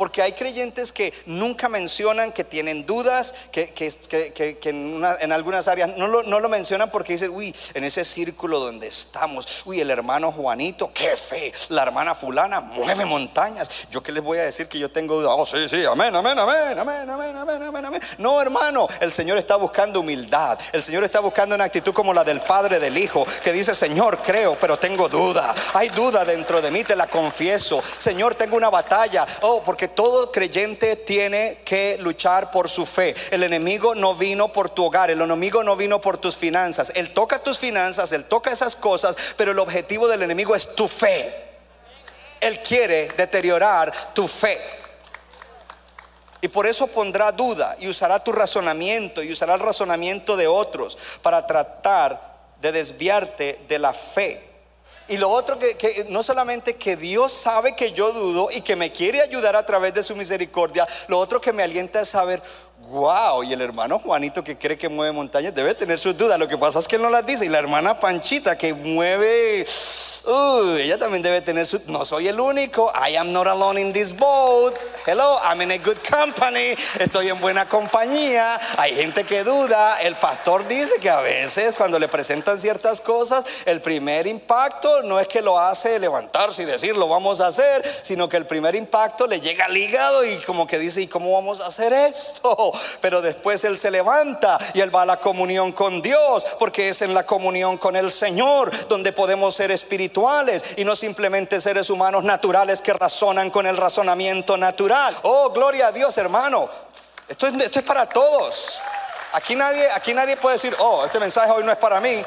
Porque 0.01 0.23
hay 0.23 0.33
creyentes 0.33 0.93
que 0.93 1.13
nunca 1.27 1.69
mencionan 1.69 2.33
que 2.33 2.43
tienen 2.43 2.87
dudas, 2.87 3.35
que, 3.53 3.69
que- 3.75 3.93
que- 4.33 4.57
que- 4.59 4.71
en, 4.71 5.05
en 5.21 5.31
algunas 5.31 5.69
áreas 5.69 5.91
no 5.99 6.07
lo, 6.07 6.23
no 6.23 6.41
lo 6.41 6.49
mencionan 6.49 6.89
porque 6.91 7.13
dicen, 7.13 7.31
uy, 7.35 7.55
en 7.75 7.85
ese 7.85 8.07
círculo 8.07 8.61
donde 8.61 8.87
estamos, 8.87 9.61
uy, 9.67 9.79
el 9.83 9.91
hermano 9.91 10.33
Juanito, 10.33 10.91
qué 10.95 11.19
fe, 11.19 11.53
la 11.69 11.83
hermana 11.83 12.15
fulana 12.15 12.61
mueve 12.61 13.05
montañas. 13.05 13.89
Yo 13.91 14.03
qué 14.03 14.11
les 14.11 14.25
voy 14.25 14.39
a 14.39 14.45
decir 14.45 14.69
que 14.69 14.79
yo 14.79 14.91
tengo 14.91 15.17
dudas. 15.21 15.35
Oh, 15.37 15.45
sí, 15.45 15.69
sí, 15.69 15.85
amén, 15.85 16.17
amén, 16.17 16.39
amén, 16.39 16.79
amén, 16.79 17.11
amén, 17.11 17.37
amén, 17.37 17.63
amén, 17.63 17.85
amén. 17.85 18.03
No, 18.17 18.41
hermano, 18.41 18.89
el 19.01 19.13
Señor 19.13 19.37
está 19.37 19.57
buscando 19.57 20.01
humildad. 20.01 20.59
El 20.73 20.83
Señor 20.83 21.05
está 21.05 21.21
buscando 21.21 21.55
una 21.55 21.65
actitud 21.65 21.93
como 21.93 22.15
la 22.15 22.25
del 22.25 22.41
Padre 22.41 22.79
del 22.79 22.97
Hijo, 22.97 23.27
que 23.45 23.53
dice, 23.53 23.75
Señor, 23.75 24.17
creo, 24.25 24.57
pero 24.59 24.79
tengo 24.79 25.11
duda. 25.11 25.55
Hay 25.75 25.91
duda 25.91 26.25
dentro 26.25 26.63
de 26.63 26.71
mí, 26.71 26.85
te 26.85 26.97
la 26.97 27.07
confieso. 27.07 27.83
Señor, 27.99 28.35
tengo 28.35 28.57
una 28.57 28.71
batalla. 28.71 29.27
Oh, 29.43 29.63
porque 29.63 29.90
todo 29.95 30.33
creyente 30.33 30.97
tiene 30.97 31.59
que 31.65 31.99
luchar 31.99 32.51
por 32.51 32.69
su 32.69 32.87
fe. 32.87 33.15
El 33.31 33.43
enemigo 33.43 33.95
no 33.95 34.15
vino 34.15 34.49
por 34.49 34.71
tu 34.71 34.85
hogar, 34.85 35.11
el 35.11 35.21
enemigo 35.21 35.63
no 35.63 35.77
vino 35.77 36.01
por 36.01 36.19
tus 36.19 36.37
finanzas. 36.37 36.93
Él 36.95 37.13
toca 37.13 37.39
tus 37.39 37.59
finanzas, 37.59 38.13
él 38.13 38.25
toca 38.25 38.53
esas 38.53 38.77
cosas, 38.77 39.17
pero 39.37 39.53
el 39.53 39.59
objetivo 39.59 40.09
del 40.09 40.23
enemigo 40.23 40.55
es 40.55 40.75
tu 40.75 40.89
fe. 40.89 41.33
Él 42.41 42.59
quiere 42.61 43.09
deteriorar 43.17 43.93
tu 44.15 44.27
fe. 44.27 44.59
Y 46.43 46.49
por 46.49 46.67
eso 46.67 46.87
pondrá 46.87 47.33
duda 47.33 47.77
y 47.79 47.89
usará 47.89 48.23
tu 48.25 48.33
razonamiento 48.33 49.23
y 49.23 49.33
usará 49.33 49.55
el 49.55 49.61
razonamiento 49.61 50.37
de 50.37 50.47
otros 50.47 50.97
para 51.23 51.47
tratar 51.47 52.31
de 52.61 52.73
desviarte 52.73 53.61
de 53.69 53.79
la 53.79 53.93
fe. 53.93 54.50
Y 55.11 55.19
lo 55.19 55.29
otro 55.29 55.59
que, 55.59 56.07
no 56.09 56.23
solamente 56.23 56.77
que 56.77 56.95
Dios 56.95 57.33
sabe 57.33 57.75
que 57.75 57.91
yo 57.91 58.13
dudo 58.13 58.49
y 58.53 58.61
que 58.61 58.77
me 58.77 58.93
quiere 58.93 59.21
ayudar 59.21 59.57
a 59.57 59.67
través 59.67 59.93
de 59.93 60.05
su 60.05 60.15
misericordia, 60.15 60.87
lo 61.09 61.19
otro 61.19 61.41
que 61.41 61.53
me 61.53 61.65
alienta 61.65 62.01
es 62.01 62.11
saber, 62.11 62.41
wow, 62.91 63.43
y 63.43 63.53
el 63.53 63.61
hermano 63.61 63.99
Juanito 63.99 64.45
que 64.45 64.57
cree 64.57 64.79
que 64.79 64.89
mueve 64.89 65.11
montañas 65.11 65.53
debe 65.53 65.75
tener 65.75 65.99
sus 65.99 66.17
dudas. 66.17 66.39
Lo 66.39 66.47
que 66.47 66.57
pasa 66.57 66.79
es 66.79 66.87
que 66.87 66.95
él 66.95 67.03
no 67.03 67.11
las 67.11 67.27
dice. 67.27 67.45
Y 67.45 67.49
la 67.49 67.59
hermana 67.59 67.99
Panchita 67.99 68.57
que 68.57 68.73
mueve, 68.73 69.67
uy, 70.27 70.83
ella 70.83 70.99
también 70.99 71.23
debe 71.23 71.41
tener 71.41 71.67
sus, 71.67 71.87
no 71.87 72.05
soy 72.05 72.29
el 72.29 72.39
único, 72.39 72.93
I 72.95 73.17
am 73.17 73.33
not 73.33 73.47
alone 73.47 73.81
in 73.81 73.93
this 73.93 74.17
boat. 74.17 74.75
Hello, 75.07 75.39
I'm 75.43 75.63
in 75.63 75.71
a 75.71 75.79
good 75.79 75.97
company, 76.09 76.77
estoy 76.99 77.29
en 77.29 77.41
buena 77.41 77.67
compañía. 77.67 78.61
Hay 78.77 78.95
gente 78.95 79.25
que 79.25 79.43
duda. 79.45 79.99
El 80.03 80.15
pastor 80.15 80.69
dice 80.69 80.93
que 81.01 81.09
a 81.09 81.21
veces 81.21 81.75
cuando 81.75 81.99
le 81.99 82.07
presentan 82.07 82.61
ciertas 82.61 83.01
cosas, 83.01 83.47
el 83.65 83.81
primer 83.81 84.27
impacto 84.27 85.03
no 85.03 85.19
es 85.19 85.27
que 85.27 85.41
lo 85.41 85.59
hace 85.59 85.99
levantarse 85.99 86.63
y 86.63 86.67
decir 86.67 86.99
lo 86.99 87.09
vamos 87.09 87.41
a 87.41 87.47
hacer, 87.47 87.83
sino 88.03 88.29
que 88.29 88.37
el 88.37 88.47
primer 88.47 88.75
impacto 88.75 89.27
le 89.27 89.41
llega 89.41 89.65
al 89.65 89.77
hígado 89.77 90.23
y 90.23 90.37
como 90.41 90.67
que 90.67 90.79
dice, 90.79 91.01
¿y 91.01 91.07
cómo 91.07 91.33
vamos 91.33 91.61
a 91.61 91.69
hacer 91.69 91.95
esto? 91.95 92.73
Pero 93.01 93.23
después 93.23 93.65
él 93.65 93.79
se 93.79 93.91
levanta 93.91 94.59
y 94.75 94.81
él 94.81 94.95
va 94.95 95.03
a 95.03 95.07
la 95.07 95.17
comunión 95.17 95.73
con 95.73 96.03
Dios, 96.03 96.45
porque 96.59 96.91
es 96.91 97.01
en 97.01 97.15
la 97.15 97.25
comunión 97.25 97.79
con 97.79 97.97
el 97.97 98.11
Señor 98.13 98.71
donde 98.89 99.13
podemos 99.13 99.55
ser 99.55 99.71
espirituales 99.71 100.10
y 100.77 100.85
no 100.85 100.97
simplemente 100.97 101.61
seres 101.61 101.91
humanos 101.91 102.25
naturales 102.25 102.81
que 102.81 102.93
razonan 102.93 103.51
con 103.51 103.67
el 103.67 103.77
razonamiento 103.77 104.57
natural. 104.57 105.17
Oh, 105.23 105.51
gloria 105.51 105.89
a 105.89 105.93
Dios, 105.93 106.17
hermano. 106.19 106.69
Esto 107.29 107.47
es, 107.47 107.55
esto 107.55 107.79
es 107.79 107.85
para 107.85 108.07
todos. 108.07 108.81
Aquí 109.33 109.55
nadie, 109.55 109.89
aquí 109.93 110.13
nadie 110.13 110.37
puede 110.37 110.57
decir, 110.57 110.75
oh, 110.79 111.05
este 111.05 111.21
mensaje 111.21 111.51
hoy 111.51 111.63
no 111.63 111.73
es 111.73 111.79
para 111.79 112.01
mí. 112.01 112.23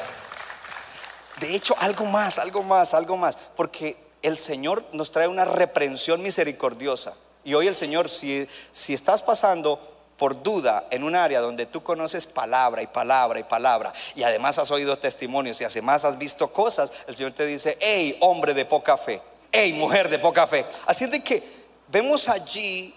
De 1.40 1.54
hecho, 1.54 1.74
algo 1.78 2.06
más, 2.06 2.38
algo 2.38 2.62
más, 2.62 2.94
algo 2.94 3.16
más. 3.16 3.36
Porque 3.56 3.96
el 4.22 4.38
Señor 4.38 4.84
nos 4.92 5.12
trae 5.12 5.28
una 5.28 5.44
reprensión 5.44 6.22
misericordiosa. 6.22 7.12
Y 7.44 7.54
hoy 7.54 7.68
el 7.68 7.76
Señor, 7.76 8.08
si, 8.08 8.48
si 8.72 8.94
estás 8.94 9.22
pasando 9.22 9.93
por 10.16 10.42
duda 10.42 10.84
en 10.90 11.02
un 11.04 11.16
área 11.16 11.40
donde 11.40 11.66
tú 11.66 11.82
conoces 11.82 12.26
palabra 12.26 12.82
y 12.82 12.86
palabra 12.86 13.40
y 13.40 13.44
palabra, 13.44 13.92
y 14.14 14.22
además 14.22 14.58
has 14.58 14.70
oído 14.70 14.96
testimonios 14.98 15.60
y 15.60 15.64
además 15.64 16.04
has 16.04 16.18
visto 16.18 16.52
cosas, 16.52 16.92
el 17.06 17.16
Señor 17.16 17.32
te 17.32 17.46
dice, 17.46 17.76
hey, 17.80 18.16
hombre 18.20 18.54
de 18.54 18.64
poca 18.64 18.96
fe, 18.96 19.20
hey, 19.50 19.72
mujer 19.72 20.08
de 20.08 20.18
poca 20.18 20.46
fe. 20.46 20.64
Así 20.86 21.06
de 21.06 21.22
que 21.22 21.42
vemos 21.88 22.28
allí 22.28 22.94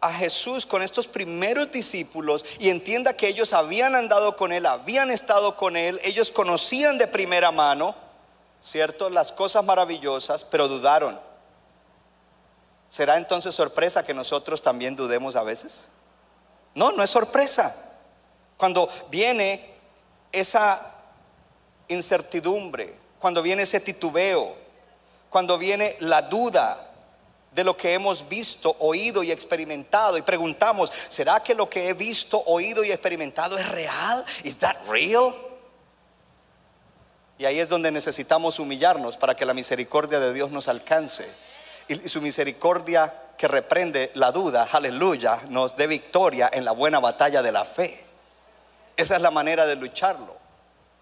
a 0.00 0.12
Jesús 0.12 0.66
con 0.66 0.82
estos 0.82 1.06
primeros 1.06 1.70
discípulos 1.70 2.44
y 2.58 2.68
entienda 2.70 3.16
que 3.16 3.28
ellos 3.28 3.52
habían 3.52 3.94
andado 3.94 4.36
con 4.36 4.52
Él, 4.52 4.66
habían 4.66 5.10
estado 5.10 5.56
con 5.56 5.76
Él, 5.76 6.00
ellos 6.02 6.30
conocían 6.30 6.98
de 6.98 7.06
primera 7.06 7.50
mano, 7.52 7.94
¿cierto? 8.60 9.10
Las 9.10 9.30
cosas 9.30 9.64
maravillosas, 9.64 10.44
pero 10.44 10.68
dudaron. 10.68 11.18
¿Será 12.88 13.16
entonces 13.16 13.54
sorpresa 13.54 14.04
que 14.04 14.12
nosotros 14.12 14.60
también 14.60 14.96
dudemos 14.96 15.36
a 15.36 15.42
veces? 15.44 15.86
No, 16.74 16.92
no 16.92 17.02
es 17.02 17.10
sorpresa. 17.10 17.74
Cuando 18.56 18.88
viene 19.10 19.64
esa 20.30 20.80
incertidumbre, 21.88 22.94
cuando 23.18 23.42
viene 23.42 23.62
ese 23.62 23.80
titubeo, 23.80 24.54
cuando 25.28 25.58
viene 25.58 25.96
la 26.00 26.22
duda 26.22 26.88
de 27.52 27.64
lo 27.64 27.76
que 27.76 27.92
hemos 27.92 28.28
visto, 28.28 28.74
oído 28.80 29.22
y 29.22 29.30
experimentado 29.30 30.16
y 30.16 30.22
preguntamos, 30.22 30.90
¿será 30.90 31.42
que 31.42 31.54
lo 31.54 31.68
que 31.68 31.88
he 31.88 31.92
visto, 31.92 32.42
oído 32.46 32.82
y 32.82 32.90
experimentado 32.90 33.58
es 33.58 33.68
real? 33.68 34.24
¿Is 34.42 34.58
that 34.58 34.76
real? 34.88 35.34
Y 37.38 37.44
ahí 37.44 37.58
es 37.58 37.68
donde 37.68 37.90
necesitamos 37.90 38.58
humillarnos 38.58 39.16
para 39.16 39.34
que 39.34 39.44
la 39.44 39.54
misericordia 39.54 40.20
de 40.20 40.32
Dios 40.32 40.50
nos 40.50 40.68
alcance. 40.68 41.28
Y 41.88 42.08
su 42.08 42.22
misericordia 42.22 43.12
que 43.36 43.48
reprende 43.48 44.10
la 44.14 44.30
duda, 44.30 44.68
aleluya, 44.70 45.40
nos 45.48 45.76
dé 45.76 45.86
victoria 45.86 46.50
en 46.52 46.64
la 46.64 46.72
buena 46.72 47.00
batalla 47.00 47.42
de 47.42 47.52
la 47.52 47.64
fe. 47.64 48.04
Esa 48.96 49.16
es 49.16 49.22
la 49.22 49.30
manera 49.30 49.66
de 49.66 49.76
lucharlo, 49.76 50.36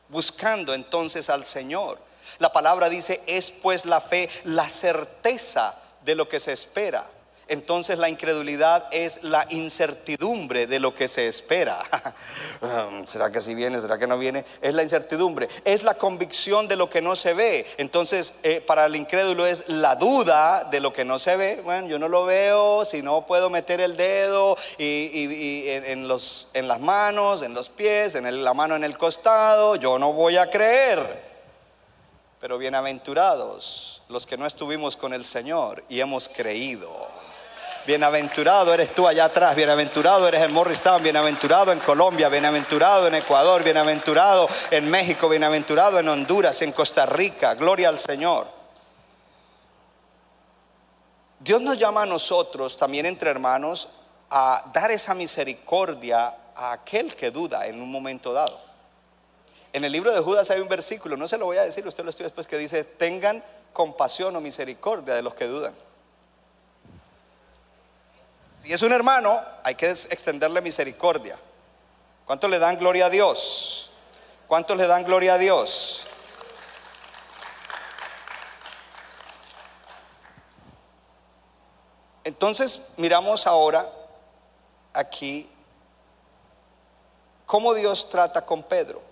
buscando 0.08 0.72
entonces 0.74 1.28
al 1.28 1.44
Señor. 1.44 1.98
La 2.38 2.52
palabra 2.52 2.88
dice, 2.88 3.20
es 3.26 3.50
pues 3.50 3.84
la 3.84 4.00
fe 4.00 4.28
la 4.44 4.68
certeza 4.68 5.74
de 6.04 6.14
lo 6.14 6.28
que 6.28 6.40
se 6.40 6.52
espera. 6.52 7.04
Entonces 7.50 7.98
la 7.98 8.08
incredulidad 8.08 8.84
es 8.92 9.24
la 9.24 9.44
incertidumbre 9.50 10.68
de 10.68 10.78
lo 10.78 10.94
que 10.94 11.08
se 11.08 11.28
espera. 11.28 11.78
Um, 12.62 13.06
¿Será 13.06 13.32
que 13.32 13.40
si 13.40 13.54
viene? 13.54 13.80
¿Será 13.80 13.96
que 13.96 14.06
no 14.06 14.18
viene? 14.18 14.44
Es 14.60 14.74
la 14.74 14.82
incertidumbre. 14.82 15.48
Es 15.64 15.82
la 15.82 15.94
convicción 15.94 16.68
de 16.68 16.76
lo 16.76 16.90
que 16.90 17.00
no 17.00 17.16
se 17.16 17.32
ve. 17.32 17.66
Entonces 17.78 18.34
eh, 18.42 18.60
para 18.60 18.84
el 18.84 18.96
incrédulo 18.96 19.46
es 19.46 19.66
la 19.68 19.96
duda 19.96 20.64
de 20.64 20.80
lo 20.80 20.92
que 20.92 21.06
no 21.06 21.18
se 21.18 21.36
ve. 21.36 21.62
Bueno, 21.64 21.86
yo 21.88 21.98
no 21.98 22.08
lo 22.08 22.26
veo, 22.26 22.84
si 22.84 23.00
no 23.00 23.26
puedo 23.26 23.48
meter 23.48 23.80
el 23.80 23.96
dedo 23.96 24.58
y, 24.76 25.68
en, 25.68 26.06
los, 26.06 26.48
en 26.52 26.68
las 26.68 26.80
manos, 26.80 27.40
en 27.40 27.54
los 27.54 27.70
pies, 27.70 28.14
en 28.14 28.44
la 28.44 28.52
mano 28.52 28.76
en 28.76 28.84
el 28.84 28.98
costado, 28.98 29.76
yo 29.76 29.98
no 29.98 30.12
voy 30.12 30.36
a 30.36 30.50
creer. 30.50 31.00
Pero 32.40 32.58
bienaventurados 32.58 34.02
los 34.08 34.26
que 34.26 34.36
no 34.36 34.44
estuvimos 34.44 34.96
con 34.96 35.14
el 35.14 35.24
Señor 35.24 35.84
y 35.88 36.00
hemos 36.00 36.28
creído. 36.28 37.19
Bienaventurado 37.86 38.74
eres 38.74 38.94
tú 38.94 39.08
allá 39.08 39.24
atrás, 39.24 39.56
bienaventurado 39.56 40.28
eres 40.28 40.42
en 40.42 40.52
Morristown, 40.52 41.02
bienaventurado 41.02 41.72
en 41.72 41.78
Colombia, 41.80 42.28
bienaventurado 42.28 43.08
en 43.08 43.14
Ecuador, 43.14 43.64
bienaventurado 43.64 44.48
en 44.70 44.90
México, 44.90 45.28
bienaventurado 45.28 45.98
en 45.98 46.08
Honduras, 46.08 46.60
en 46.62 46.72
Costa 46.72 47.06
Rica. 47.06 47.54
Gloria 47.54 47.88
al 47.88 47.98
Señor. 47.98 48.46
Dios 51.38 51.62
nos 51.62 51.78
llama 51.78 52.02
a 52.02 52.06
nosotros, 52.06 52.76
también 52.76 53.06
entre 53.06 53.30
hermanos, 53.30 53.88
a 54.28 54.62
dar 54.74 54.90
esa 54.90 55.14
misericordia 55.14 56.34
a 56.54 56.72
aquel 56.72 57.16
que 57.16 57.30
duda 57.30 57.66
en 57.66 57.80
un 57.80 57.90
momento 57.90 58.34
dado. 58.34 58.60
En 59.72 59.84
el 59.84 59.92
libro 59.92 60.12
de 60.12 60.20
Judas 60.20 60.50
hay 60.50 60.60
un 60.60 60.68
versículo, 60.68 61.16
no 61.16 61.26
se 61.26 61.38
lo 61.38 61.46
voy 61.46 61.56
a 61.56 61.62
decir, 61.62 61.86
usted 61.86 62.04
lo 62.04 62.10
estudia 62.10 62.26
después, 62.26 62.46
que 62.46 62.58
dice, 62.58 62.84
tengan 62.84 63.42
compasión 63.72 64.36
o 64.36 64.40
misericordia 64.40 65.14
de 65.14 65.22
los 65.22 65.34
que 65.34 65.46
dudan. 65.46 65.74
Si 68.62 68.72
es 68.72 68.82
un 68.82 68.92
hermano, 68.92 69.40
hay 69.64 69.74
que 69.74 69.90
extenderle 69.90 70.60
misericordia. 70.60 71.38
¿Cuántos 72.26 72.50
le 72.50 72.58
dan 72.58 72.78
gloria 72.78 73.06
a 73.06 73.10
Dios? 73.10 73.92
¿Cuántos 74.46 74.76
le 74.76 74.86
dan 74.86 75.04
gloria 75.04 75.34
a 75.34 75.38
Dios? 75.38 76.02
Entonces 82.22 82.92
miramos 82.96 83.46
ahora 83.46 83.90
aquí 84.92 85.50
cómo 87.46 87.74
Dios 87.74 88.10
trata 88.10 88.44
con 88.44 88.62
Pedro. 88.62 89.02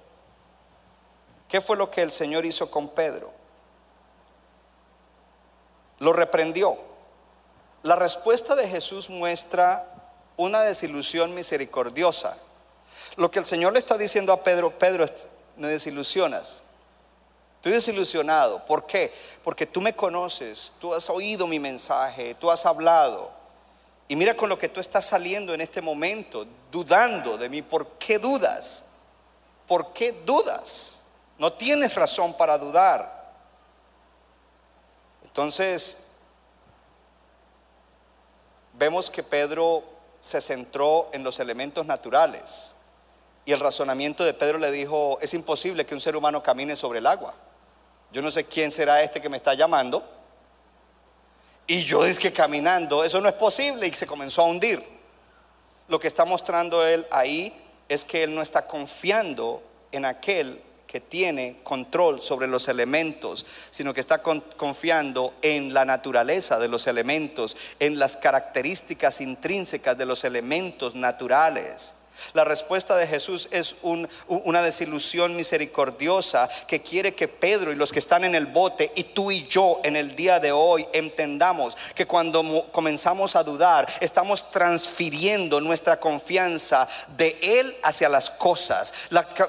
¿Qué 1.48 1.60
fue 1.60 1.76
lo 1.76 1.90
que 1.90 2.02
el 2.02 2.12
Señor 2.12 2.44
hizo 2.44 2.70
con 2.70 2.88
Pedro? 2.88 3.32
Lo 6.00 6.12
reprendió. 6.12 6.76
La 7.82 7.96
respuesta 7.96 8.54
de 8.56 8.68
Jesús 8.68 9.08
muestra 9.08 9.86
una 10.36 10.62
desilusión 10.62 11.34
misericordiosa. 11.34 12.36
Lo 13.16 13.30
que 13.30 13.38
el 13.38 13.46
Señor 13.46 13.72
le 13.72 13.78
está 13.78 13.96
diciendo 13.96 14.32
a 14.32 14.42
Pedro, 14.42 14.70
Pedro, 14.70 15.04
me 15.56 15.68
desilusionas. 15.68 16.62
Estoy 17.56 17.72
desilusionado. 17.72 18.64
¿Por 18.66 18.86
qué? 18.86 19.12
Porque 19.42 19.66
tú 19.66 19.80
me 19.80 19.94
conoces, 19.94 20.74
tú 20.80 20.94
has 20.94 21.10
oído 21.10 21.46
mi 21.46 21.58
mensaje, 21.58 22.34
tú 22.36 22.50
has 22.50 22.64
hablado. 22.64 23.30
Y 24.06 24.16
mira 24.16 24.34
con 24.34 24.48
lo 24.48 24.58
que 24.58 24.68
tú 24.68 24.80
estás 24.80 25.04
saliendo 25.04 25.52
en 25.52 25.60
este 25.60 25.82
momento, 25.82 26.46
dudando 26.70 27.36
de 27.36 27.48
mí. 27.48 27.62
¿Por 27.62 27.86
qué 27.98 28.18
dudas? 28.18 28.84
¿Por 29.66 29.92
qué 29.92 30.12
dudas? 30.24 31.02
No 31.36 31.52
tienes 31.52 31.94
razón 31.94 32.32
para 32.34 32.56
dudar. 32.56 33.32
Entonces, 35.24 36.07
vemos 38.78 39.10
que 39.10 39.22
Pedro 39.22 39.82
se 40.20 40.40
centró 40.40 41.10
en 41.12 41.24
los 41.24 41.40
elementos 41.40 41.84
naturales. 41.84 42.74
Y 43.44 43.52
el 43.52 43.60
razonamiento 43.60 44.24
de 44.24 44.34
Pedro 44.34 44.58
le 44.58 44.70
dijo, 44.70 45.18
es 45.20 45.34
imposible 45.34 45.84
que 45.86 45.94
un 45.94 46.00
ser 46.00 46.16
humano 46.16 46.42
camine 46.42 46.76
sobre 46.76 46.98
el 46.98 47.06
agua. 47.06 47.34
Yo 48.12 48.22
no 48.22 48.30
sé 48.30 48.44
quién 48.44 48.70
será 48.70 49.02
este 49.02 49.20
que 49.20 49.28
me 49.28 49.38
está 49.38 49.54
llamando. 49.54 50.02
Y 51.66 51.84
yo 51.84 52.04
es 52.04 52.18
que 52.18 52.32
caminando, 52.32 53.04
eso 53.04 53.20
no 53.20 53.28
es 53.28 53.34
posible 53.34 53.86
y 53.86 53.92
se 53.92 54.06
comenzó 54.06 54.42
a 54.42 54.46
hundir. 54.46 54.82
Lo 55.88 55.98
que 55.98 56.08
está 56.08 56.24
mostrando 56.24 56.86
él 56.86 57.06
ahí 57.10 57.54
es 57.88 58.04
que 58.04 58.22
él 58.22 58.34
no 58.34 58.42
está 58.42 58.66
confiando 58.66 59.62
en 59.92 60.04
aquel 60.04 60.62
que 60.88 61.00
tiene 61.00 61.60
control 61.62 62.20
sobre 62.20 62.48
los 62.48 62.66
elementos, 62.66 63.44
sino 63.70 63.92
que 63.92 64.00
está 64.00 64.22
confiando 64.22 65.34
en 65.42 65.74
la 65.74 65.84
naturaleza 65.84 66.58
de 66.58 66.68
los 66.68 66.86
elementos, 66.86 67.56
en 67.78 67.98
las 67.98 68.16
características 68.16 69.20
intrínsecas 69.20 69.98
de 69.98 70.06
los 70.06 70.24
elementos 70.24 70.94
naturales. 70.94 71.94
La 72.34 72.44
respuesta 72.44 72.96
de 72.96 73.06
Jesús 73.06 73.48
es 73.50 73.76
una 73.82 74.62
desilusión 74.62 75.36
misericordiosa 75.36 76.48
que 76.66 76.82
quiere 76.82 77.14
que 77.14 77.28
Pedro 77.28 77.72
y 77.72 77.76
los 77.76 77.92
que 77.92 77.98
están 77.98 78.24
en 78.24 78.34
el 78.34 78.46
bote 78.46 78.92
y 78.94 79.04
tú 79.04 79.30
y 79.30 79.46
yo 79.48 79.80
en 79.84 79.96
el 79.96 80.16
día 80.16 80.40
de 80.40 80.52
hoy 80.52 80.86
entendamos 80.92 81.76
que 81.94 82.06
cuando 82.06 82.66
comenzamos 82.72 83.36
a 83.36 83.42
dudar 83.42 83.88
estamos 84.00 84.50
transfiriendo 84.50 85.60
nuestra 85.60 85.98
confianza 85.98 86.88
de 87.16 87.36
Él 87.42 87.76
hacia 87.82 88.08
las 88.08 88.30
cosas. 88.30 88.92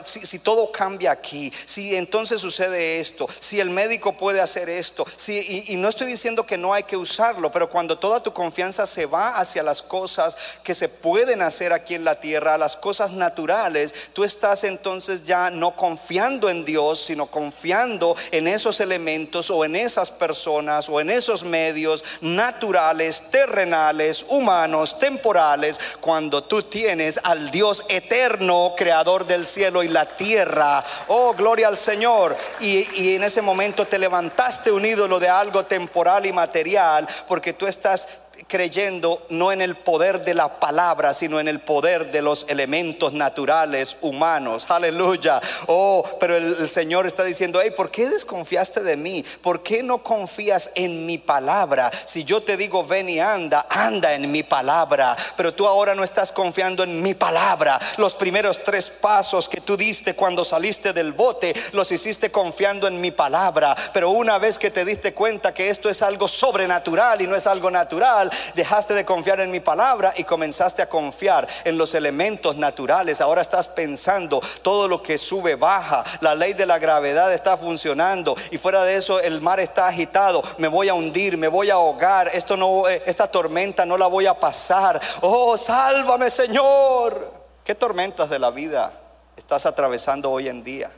si, 0.04 0.40
todo 0.40 0.72
cambia 0.72 1.12
aquí, 1.12 1.52
si 1.66 1.96
entonces 1.96 2.42
sucede 2.42 3.00
esto, 3.00 3.28
si 3.40 3.60
el 3.60 3.70
médico 3.70 4.14
puede 4.14 4.42
hacer 4.42 4.70
esto, 4.70 5.06
si, 5.16 5.66
y 5.68 5.76
no 5.76 5.90
estoy 5.90 6.08
diciendo 6.08 6.46
que 6.46 6.58
no 6.58 6.74
hay 6.74 6.84
que 6.84 6.98
usarlo, 6.98 7.52
pero 7.52 7.70
cuando 7.70 7.98
toda 7.98 8.22
tu 8.22 8.34
confianza 8.34 8.86
se 8.86 9.06
va 9.06 9.38
hacia 9.38 9.64
las 9.64 9.82
cosas 9.82 10.38
que 10.64 10.76
se 10.76 10.90
pueden 10.90 11.42
hacer 11.42 11.74
aquí 11.74 11.96
en 11.96 12.04
la 12.04 12.20
tierra, 12.20 12.58
las 12.60 12.76
cosas 12.76 13.12
naturales, 13.12 14.10
tú 14.14 14.24
estás 14.24 14.64
entonces 14.64 15.26
ya 15.26 15.50
no 15.50 15.76
confiando 15.76 16.50
en 16.50 16.66
Dios, 16.66 17.00
sino 17.00 17.26
confiando 17.26 18.16
en 18.32 18.48
esos 18.48 18.80
elementos 18.80 19.50
o 19.50 19.66
en 19.66 19.76
esas 19.76 20.12
personas 20.12 20.90
o 20.90 21.00
en 21.00 21.10
esos 21.10 21.44
medios 21.44 22.04
naturales, 22.22 23.24
terrenales, 23.32 24.26
humanos, 24.28 25.00
temporales, 25.00 25.80
cuando 26.00 26.44
tú 26.44 26.64
tienes 26.64 27.20
al 27.24 27.52
Dios 27.52 27.86
eterno, 27.90 28.74
creador 28.78 29.26
del 29.26 29.46
cielo 29.46 29.84
y 29.84 29.88
la 29.88 30.06
tierra. 30.06 30.84
Oh, 31.08 31.34
gloria 31.34 31.68
al 31.68 31.78
Señor. 31.78 32.36
Y, 32.60 33.16
en 33.16 33.24
ese 33.24 33.42
momento 33.42 33.86
te 33.86 34.00
levantaste 34.00 34.72
un 34.72 34.86
ídolo 34.86 35.20
de 35.20 35.30
algo 35.30 35.64
temporal 35.64 36.26
y 36.26 36.34
material 36.34 37.08
porque 37.28 37.54
tú 37.54 37.68
estás 37.68 38.08
creyendo 38.48 39.26
no 39.30 39.52
en 39.52 39.62
el 39.62 39.76
poder 39.76 40.24
de 40.24 40.34
la 40.34 40.60
palabra, 40.60 41.14
sino 41.14 41.40
en 41.40 41.48
el 41.48 41.60
poder 41.60 42.12
de 42.12 42.22
los 42.22 42.46
elementos 42.50 43.14
naturales 43.14 43.98
humanos. 44.02 44.66
Aleluya. 44.70 45.42
Oh, 45.68 46.06
pero 46.20 46.38
el, 46.38 46.70
Señor 46.70 47.08
está 47.08 47.24
diciendo, 47.24 47.60
hey, 47.62 47.72
¿por 47.76 47.92
qué 47.92 48.10
desconfiaste 48.10 48.82
de 48.82 48.96
mí? 48.96 49.26
¿Por 49.42 49.64
qué 49.64 49.84
no 49.84 50.00
confías 50.00 50.72
en 50.76 51.06
mi 51.06 51.18
palabra? 51.18 51.92
Si 52.06 52.24
yo 52.24 52.42
te 52.42 52.58
digo, 52.58 52.84
ven 52.84 53.10
y 53.10 53.20
anda, 53.20 53.66
anda 53.70 54.14
en 54.14 54.32
mi 54.32 54.44
palabra. 54.44 55.16
Pero 55.36 55.54
tú 55.54 55.68
ahora 55.68 55.96
no 55.96 56.04
estás 56.04 56.32
confiando 56.32 56.84
en 56.84 57.02
mi 57.02 57.14
palabra. 57.14 57.80
Los 57.98 58.16
primeros 58.16 58.64
tres 58.64 58.90
pasos 58.90 59.50
que 59.50 59.62
tú 59.62 59.76
diste 59.76 60.16
cuando 60.16 60.46
saliste 60.46 60.94
del 60.94 61.14
bote, 61.14 61.54
los 61.74 61.92
hiciste 61.92 62.32
confiando 62.32 62.88
en 62.88 63.02
mi 63.02 63.12
palabra. 63.12 63.76
Pero 63.94 64.12
una 64.12 64.38
vez 64.38 64.60
que 64.60 64.72
te 64.72 64.86
diste 64.86 65.14
cuenta 65.14 65.54
que 65.54 65.70
esto 65.70 65.90
es 65.90 66.02
algo 66.02 66.28
sobrenatural 66.28 67.22
y 67.22 67.28
no 67.28 67.36
es 67.36 67.48
algo 67.48 67.72
natural, 67.72 68.29
dejaste 68.56 68.94
de 68.94 69.06
confiar 69.06 69.40
en 69.40 69.52
mi 69.52 69.60
palabra 69.60 70.14
y 70.18 70.24
comenzaste 70.24 70.82
a 70.82 70.90
confiar 70.90 71.48
en 71.64 71.78
los 71.78 71.96
elementos 71.96 72.56
naturales. 72.56 73.22
Ahora 73.22 73.42
estás 73.42 73.68
pensando 73.68 74.42
todo 74.62 74.88
lo 74.88 75.02
que 75.02 75.18
sube 75.18 75.56
baja, 75.56 76.04
la 76.22 76.36
ley 76.36 76.54
de 76.54 76.66
la 76.66 76.80
gravedad 76.80 77.34
está 77.34 77.58
funcionando 77.58 78.36
y 78.52 78.58
fuera 78.58 78.84
de 78.84 78.96
eso 78.96 79.20
el 79.20 79.42
mar 79.42 79.60
está 79.60 79.88
agitado, 79.88 80.44
me 80.58 80.68
voy 80.68 80.90
a 80.90 80.94
hundir, 80.94 81.38
me 81.38 81.48
voy 81.48 81.70
a 81.70 81.76
ahogar, 81.76 82.30
eh, 82.34 83.04
esta 83.06 83.28
tormenta 83.28 83.86
no 83.86 83.98
la 83.98 84.08
voy 84.08 84.26
a 84.26 84.34
pasar. 84.34 85.00
Oh, 85.22 85.58
sálvame, 85.58 86.30
Señor. 86.30 87.40
¿Qué 87.64 87.76
tormentas 87.76 88.30
de 88.30 88.40
la 88.40 88.50
vida 88.50 88.92
estás 89.38 89.66
atravesando 89.66 90.32
hoy 90.32 90.50
en 90.50 90.64
día? 90.64 90.92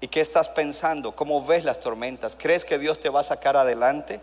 ¿Y 0.00 0.08
qué 0.08 0.20
estás 0.20 0.48
pensando? 0.48 1.14
¿Cómo 1.14 1.44
ves 1.44 1.64
las 1.64 1.80
tormentas? 1.80 2.36
¿Crees 2.38 2.64
que 2.64 2.78
Dios 2.78 3.00
te 3.00 3.10
va 3.10 3.20
a 3.20 3.24
sacar 3.24 3.56
adelante? 3.56 4.20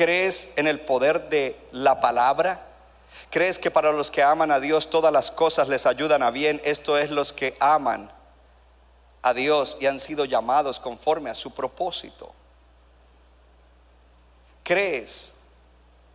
¿Crees 0.00 0.54
en 0.56 0.66
el 0.66 0.80
poder 0.80 1.28
de 1.28 1.54
la 1.72 2.00
palabra? 2.00 2.58
¿Crees 3.28 3.58
que 3.58 3.70
para 3.70 3.92
los 3.92 4.10
que 4.10 4.22
aman 4.22 4.50
a 4.50 4.58
Dios 4.58 4.88
todas 4.88 5.12
las 5.12 5.30
cosas 5.30 5.68
les 5.68 5.84
ayudan 5.84 6.22
a 6.22 6.30
bien? 6.30 6.58
Esto 6.64 6.96
es 6.96 7.10
los 7.10 7.34
que 7.34 7.54
aman 7.60 8.10
a 9.20 9.34
Dios 9.34 9.76
y 9.78 9.84
han 9.84 10.00
sido 10.00 10.24
llamados 10.24 10.80
conforme 10.80 11.28
a 11.28 11.34
su 11.34 11.52
propósito. 11.52 12.32
¿Crees 14.62 15.34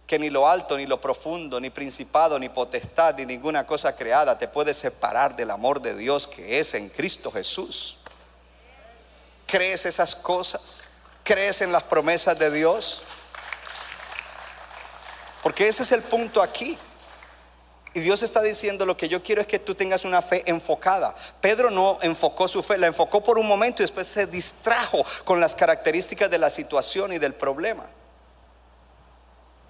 que 0.08 0.18
ni 0.18 0.32
lo 0.32 0.50
alto, 0.50 0.78
ni 0.78 0.88
lo 0.88 1.00
profundo, 1.00 1.60
ni 1.60 1.70
principado, 1.70 2.40
ni 2.40 2.50
potestad, 2.50 3.14
ni 3.14 3.28
ninguna 3.28 3.68
cosa 3.68 3.96
creada 3.96 4.36
te 4.36 4.48
puede 4.48 4.74
separar 4.74 5.36
del 5.36 5.52
amor 5.52 5.80
de 5.80 5.96
Dios 5.96 6.26
que 6.28 6.58
es 6.58 6.74
en 6.74 6.90
Cristo 6.90 7.32
Jesús? 7.32 8.00
¿Crees 9.46 9.86
esas 9.86 10.16
cosas? 10.16 10.86
¿Crees 11.24 11.62
en 11.62 11.72
las 11.72 11.84
promesas 11.84 12.40
de 12.40 12.50
Dios? 12.50 13.04
Porque 15.46 15.68
ese 15.68 15.84
es 15.84 15.92
el 15.92 16.02
punto 16.02 16.42
aquí. 16.42 16.76
Y 17.94 18.00
Dios 18.00 18.24
está 18.24 18.42
diciendo 18.42 18.84
lo 18.84 18.98
que 18.98 19.08
yo 19.08 19.22
quiero 19.22 19.42
es 19.42 19.48
que 19.48 19.60
tú 19.60 19.76
tengas 19.76 20.04
una 20.04 20.24
fe 20.24 20.42
enfocada. 20.48 21.14
Pedro 21.40 21.70
no 21.70 22.00
enfocó 22.02 22.48
su 22.48 22.64
fe, 22.64 22.80
la 22.80 22.88
enfocó 22.88 23.22
por 23.24 23.38
un 23.38 23.46
momento 23.46 23.84
y 23.84 23.86
después 23.86 24.08
se 24.08 24.26
distrajo 24.26 25.06
con 25.24 25.40
las 25.40 25.54
características 25.54 26.32
de 26.32 26.40
la 26.40 26.50
situación 26.50 27.14
y 27.14 27.20
del 27.20 27.36
problema. 27.36 27.86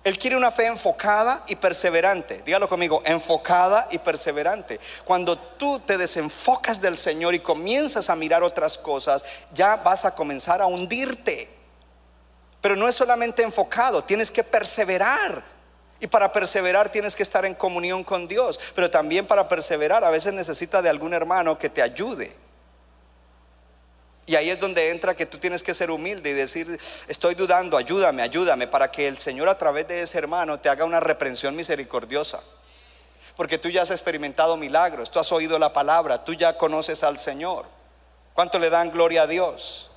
Él 0.05 0.17
quiere 0.17 0.37
una 0.37 0.49
fe 0.49 0.67
enfocada 0.67 1.43
y 1.47 1.57
perseverante. 1.57 2.41
Dígalo 2.45 2.69
conmigo, 2.69 3.01
enfocada 3.03 3.89
y 3.91 3.97
perseverante. 3.97 4.79
Cuando 5.03 5.37
tú 5.37 5.79
te 5.79 5.97
desenfocas 5.97 6.79
del 6.79 6.97
Señor 6.97 7.35
y 7.35 7.39
comienzas 7.39 8.09
a 8.09 8.15
mirar 8.15 8.43
otras 8.43 8.77
cosas, 8.77 9.25
ya 9.53 9.75
vas 9.75 10.05
a 10.05 10.15
comenzar 10.15 10.61
a 10.61 10.67
hundirte. 10.67 11.49
Pero 12.61 12.77
no 12.77 12.87
es 12.87 12.95
solamente 12.95 13.43
enfocado, 13.43 14.05
tienes 14.05 14.31
que 14.31 14.41
perseverar. 14.41 15.54
Y 16.05 16.07
para 16.07 16.31
perseverar 16.31 16.91
tienes 16.91 17.15
que 17.15 17.23
estar 17.23 17.45
en 17.45 17.55
comunión 17.55 18.03
con 18.03 18.27
Dios, 18.27 18.59
pero 18.75 18.91
también 18.91 19.25
para 19.25 19.47
perseverar 19.47 20.03
a 20.03 20.11
veces 20.11 20.33
necesitas 20.33 20.83
de 20.83 20.89
algún 20.89 21.15
hermano 21.15 21.57
que 21.57 21.67
te 21.67 21.81
ayude. 21.81 22.31
Y 24.27 24.35
ahí 24.35 24.51
es 24.51 24.59
donde 24.59 24.91
entra 24.91 25.15
que 25.15 25.25
tú 25.25 25.39
tienes 25.39 25.63
que 25.63 25.73
ser 25.73 25.89
humilde 25.89 26.29
y 26.29 26.33
decir, 26.33 26.79
estoy 27.07 27.33
dudando, 27.33 27.75
ayúdame, 27.75 28.21
ayúdame, 28.21 28.67
para 28.67 28.91
que 28.91 29.07
el 29.07 29.17
Señor 29.17 29.49
a 29.49 29.57
través 29.57 29.87
de 29.87 30.03
ese 30.03 30.19
hermano 30.19 30.59
te 30.59 30.69
haga 30.69 30.85
una 30.85 30.99
reprensión 30.99 31.55
misericordiosa. 31.55 32.39
Porque 33.35 33.57
tú 33.57 33.69
ya 33.69 33.81
has 33.81 33.89
experimentado 33.89 34.57
milagros, 34.57 35.09
tú 35.09 35.17
has 35.17 35.31
oído 35.31 35.57
la 35.57 35.73
palabra, 35.73 36.23
tú 36.23 36.35
ya 36.35 36.55
conoces 36.55 37.03
al 37.03 37.17
Señor. 37.17 37.65
¿Cuánto 38.35 38.59
le 38.59 38.69
dan 38.69 38.91
gloria 38.91 39.23
a 39.23 39.27
Dios? 39.27 39.89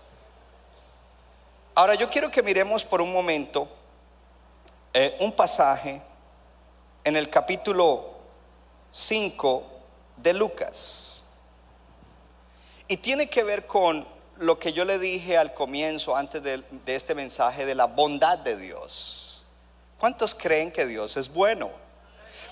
Ahora 1.74 1.96
yo 1.96 2.08
quiero 2.08 2.30
que 2.30 2.42
miremos 2.42 2.82
por 2.82 3.02
un 3.02 3.12
momento 3.12 3.68
eh, 4.92 5.16
un 5.20 5.32
pasaje 5.32 6.02
en 7.04 7.16
el 7.16 7.30
capítulo 7.30 8.10
5 8.90 9.66
de 10.16 10.34
Lucas. 10.34 11.24
Y 12.86 12.96
tiene 12.96 13.28
que 13.28 13.42
ver 13.42 13.66
con 13.66 14.06
lo 14.38 14.58
que 14.58 14.72
yo 14.72 14.84
le 14.84 14.98
dije 14.98 15.36
al 15.36 15.52
comienzo, 15.52 16.16
antes 16.16 16.42
de, 16.42 16.62
de 16.84 16.94
este 16.94 17.14
mensaje, 17.14 17.66
de 17.66 17.74
la 17.74 17.86
bondad 17.86 18.38
de 18.38 18.56
Dios. 18.56 19.44
¿Cuántos 19.98 20.34
creen 20.34 20.70
que 20.70 20.86
Dios 20.86 21.16
es 21.16 21.32
bueno? 21.32 21.70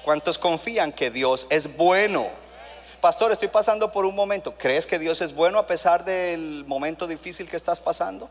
¿Cuántos 0.04 0.38
confían 0.38 0.92
que 0.92 1.10
Dios 1.10 1.46
es 1.50 1.76
bueno? 1.76 2.26
Pastor, 3.00 3.30
estoy 3.30 3.48
pasando 3.48 3.92
por 3.92 4.04
un 4.04 4.14
momento. 4.14 4.54
¿Crees 4.56 4.86
que 4.86 4.98
Dios 4.98 5.20
es 5.20 5.34
bueno 5.34 5.58
a 5.58 5.66
pesar 5.66 6.04
del 6.04 6.64
momento 6.66 7.06
difícil 7.06 7.48
que 7.48 7.56
estás 7.56 7.80
pasando? 7.80 8.28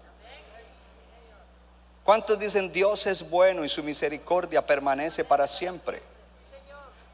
¿Cuántos 2.06 2.38
dicen 2.38 2.72
Dios 2.72 3.08
es 3.08 3.32
bueno 3.32 3.66
y 3.66 3.68
su 3.68 3.82
misericordia 3.82 4.64
permanece 4.64 5.26
para 5.26 5.48
siempre? 5.48 6.04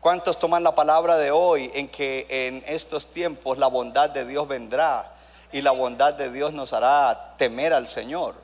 ¿Cuántos 0.01 0.37
toman 0.37 0.65
la 0.65 0.75
palabra 0.75 1.17
de 1.17 1.31
hoy 1.31 1.71
en 1.73 1.87
que 1.87 2.27
en 2.29 2.61
estos 2.67 3.07
tiempos 3.07 3.57
la 3.57 3.67
bondad 3.67 4.09
de 4.09 4.25
Dios 4.25 4.45
vendrá 4.49 5.13
y 5.53 5.61
la 5.61 5.71
bondad 5.71 6.13
de 6.15 6.29
Dios 6.29 6.51
nos 6.51 6.73
hará 6.73 7.35
temer 7.37 7.73
al 7.73 7.87
Señor? 7.87 8.35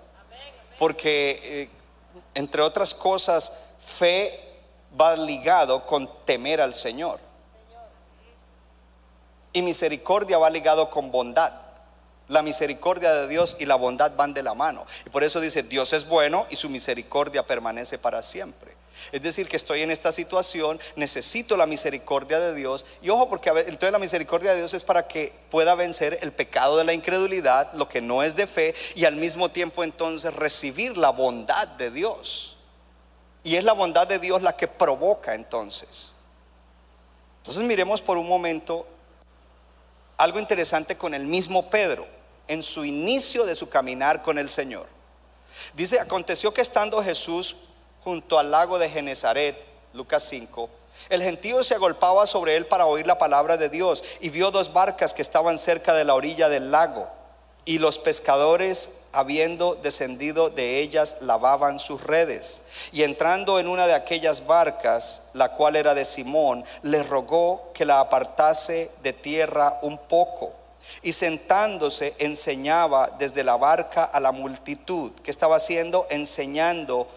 Porque, 0.79 1.41
eh, 1.43 1.69
entre 2.33 2.61
otras 2.61 2.93
cosas, 2.93 3.51
fe 3.81 4.39
va 4.99 5.17
ligado 5.17 5.85
con 5.85 6.09
temer 6.23 6.61
al 6.61 6.75
Señor. 6.75 7.19
Y 9.51 9.61
misericordia 9.61 10.37
va 10.37 10.49
ligado 10.49 10.89
con 10.89 11.11
bondad. 11.11 11.51
La 12.29 12.41
misericordia 12.41 13.13
de 13.13 13.27
Dios 13.27 13.55
y 13.59 13.65
la 13.65 13.75
bondad 13.75 14.11
van 14.15 14.33
de 14.33 14.43
la 14.43 14.53
mano. 14.53 14.85
Y 15.05 15.09
por 15.09 15.23
eso 15.23 15.39
dice, 15.39 15.63
Dios 15.63 15.93
es 15.93 16.07
bueno 16.07 16.45
y 16.49 16.57
su 16.57 16.69
misericordia 16.69 17.45
permanece 17.45 17.97
para 17.97 18.21
siempre. 18.21 18.75
Es 19.11 19.21
decir, 19.21 19.47
que 19.47 19.55
estoy 19.55 19.81
en 19.81 19.91
esta 19.91 20.11
situación, 20.11 20.79
necesito 20.95 21.55
la 21.55 21.65
misericordia 21.65 22.39
de 22.39 22.53
Dios. 22.53 22.85
Y 23.01 23.09
ojo, 23.09 23.29
porque 23.29 23.49
entonces 23.49 23.91
la 23.91 23.99
misericordia 23.99 24.51
de 24.51 24.57
Dios 24.57 24.73
es 24.73 24.83
para 24.83 25.07
que 25.07 25.33
pueda 25.49 25.75
vencer 25.75 26.19
el 26.21 26.31
pecado 26.31 26.77
de 26.77 26.83
la 26.83 26.93
incredulidad, 26.93 27.71
lo 27.73 27.87
que 27.87 28.01
no 28.01 28.23
es 28.23 28.35
de 28.35 28.47
fe, 28.47 28.75
y 28.95 29.05
al 29.05 29.15
mismo 29.15 29.49
tiempo 29.49 29.83
entonces 29.83 30.33
recibir 30.33 30.97
la 30.97 31.09
bondad 31.09 31.67
de 31.67 31.91
Dios. 31.91 32.57
Y 33.43 33.55
es 33.55 33.63
la 33.63 33.73
bondad 33.73 34.07
de 34.07 34.19
Dios 34.19 34.41
la 34.41 34.57
que 34.57 34.67
provoca 34.67 35.35
entonces. 35.35 36.15
Entonces 37.37 37.63
miremos 37.63 38.01
por 38.01 38.17
un 38.17 38.27
momento 38.27 38.85
algo 40.17 40.39
interesante 40.39 40.97
con 40.97 41.13
el 41.13 41.23
mismo 41.23 41.69
Pedro 41.69 42.16
en 42.47 42.63
su 42.63 42.85
inicio 42.85 43.45
de 43.45 43.55
su 43.55 43.69
caminar 43.69 44.23
con 44.23 44.37
el 44.37 44.49
Señor. 44.49 44.87
Dice, 45.73 45.99
aconteció 45.99 46.53
que 46.53 46.61
estando 46.61 47.03
Jesús 47.03 47.55
junto 48.03 48.39
al 48.39 48.51
lago 48.51 48.79
de 48.79 48.89
Genezaret, 48.89 49.55
Lucas 49.93 50.23
5, 50.23 50.69
el 51.09 51.21
gentío 51.21 51.63
se 51.63 51.75
agolpaba 51.75 52.25
sobre 52.27 52.55
él 52.55 52.65
para 52.65 52.85
oír 52.85 53.05
la 53.05 53.17
palabra 53.17 53.57
de 53.57 53.69
Dios 53.69 54.03
y 54.19 54.29
vio 54.29 54.51
dos 54.51 54.73
barcas 54.73 55.13
que 55.13 55.21
estaban 55.21 55.57
cerca 55.57 55.93
de 55.93 56.05
la 56.05 56.15
orilla 56.15 56.49
del 56.49 56.71
lago 56.71 57.07
y 57.67 57.79
los 57.79 57.99
pescadores, 57.99 59.01
habiendo 59.11 59.75
descendido 59.75 60.49
de 60.49 60.79
ellas, 60.79 61.17
lavaban 61.19 61.79
sus 61.79 62.01
redes. 62.01 62.63
Y 62.93 63.03
entrando 63.03 63.59
en 63.59 63.67
una 63.67 63.87
de 63.87 63.93
aquellas 63.93 64.47
barcas, 64.47 65.23
la 65.33 65.51
cual 65.51 65.75
era 65.75 65.93
de 65.93 66.05
Simón, 66.05 66.63
le 66.81 67.03
rogó 67.03 67.71
que 67.73 67.83
la 67.83 67.99
apartase 67.99 68.89
de 69.03 69.11
tierra 69.11 69.79
un 69.81 69.97
poco 69.97 70.53
y 71.01 71.13
sentándose 71.13 72.13
enseñaba 72.19 73.11
desde 73.17 73.43
la 73.43 73.57
barca 73.57 74.03
a 74.05 74.19
la 74.19 74.31
multitud. 74.31 75.11
que 75.23 75.31
estaba 75.31 75.57
haciendo? 75.57 76.07
Enseñando 76.09 77.07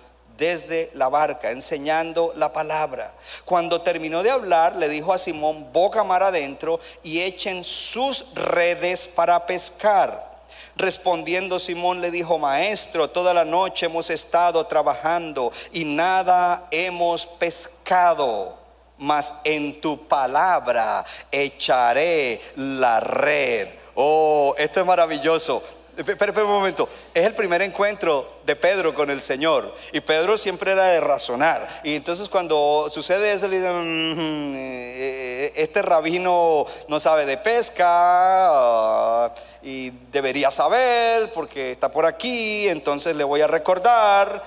desde 0.41 0.91
la 0.95 1.09
barca, 1.11 1.51
enseñando 1.51 2.33
la 2.35 2.53
palabra. 2.53 3.13
Cuando 3.45 3.83
terminó 3.83 4.23
de 4.23 4.31
hablar, 4.31 4.77
le 4.77 4.89
dijo 4.89 5.13
a 5.13 5.19
Simón, 5.19 5.71
boca 5.71 6.03
mar 6.03 6.23
adentro 6.23 6.81
y 7.03 7.21
echen 7.21 7.63
sus 7.63 8.35
redes 8.35 9.07
para 9.07 9.45
pescar. 9.45 10.31
Respondiendo 10.77 11.59
Simón 11.59 12.01
le 12.01 12.11
dijo, 12.11 12.39
maestro, 12.39 13.11
toda 13.11 13.35
la 13.35 13.45
noche 13.45 13.87
hemos 13.87 14.09
estado 14.09 14.67
trabajando 14.67 15.53
y 15.73 15.85
nada 15.85 16.67
hemos 16.71 17.27
pescado 17.27 18.60
mas 19.01 19.35
en 19.45 19.81
tu 19.81 20.07
palabra 20.07 21.05
echaré 21.33 22.41
la 22.57 23.01
red. 23.01 23.69
Oh, 23.95 24.55
esto 24.57 24.81
es 24.81 24.87
maravilloso. 24.87 25.63
Espera, 25.97 26.33
un 26.45 26.49
momento. 26.49 26.89
Es 27.13 27.27
el 27.27 27.35
primer 27.35 27.61
encuentro 27.63 28.41
de 28.47 28.57
Pedro 28.57 28.95
con 28.95 29.11
el 29.11 29.21
Señor. 29.21 29.75
Y 29.93 30.01
Pedro 30.01 30.39
siempre 30.39 30.73
era 30.73 30.87
de 30.87 31.01
razonar. 31.01 31.67
Y 31.83 31.95
entonces 31.97 32.29
cuando 32.29 32.89
sucede 32.91 33.33
eso, 33.33 33.49
le 33.49 33.59
dicen, 33.59 34.15
mm, 34.15 34.55
eh, 34.57 35.53
este 35.57 35.83
rabino 35.83 36.65
no 36.89 37.01
sabe 37.01 37.27
de 37.27 37.37
pesca 37.37 37.85
ah, 37.87 39.35
y 39.63 39.91
debería 40.11 40.51
saber 40.51 41.31
porque 41.35 41.73
está 41.73 41.91
por 41.91 42.07
aquí, 42.07 42.69
entonces 42.69 43.17
le 43.17 43.25
voy 43.25 43.41
a 43.41 43.47
recordar. 43.47 44.43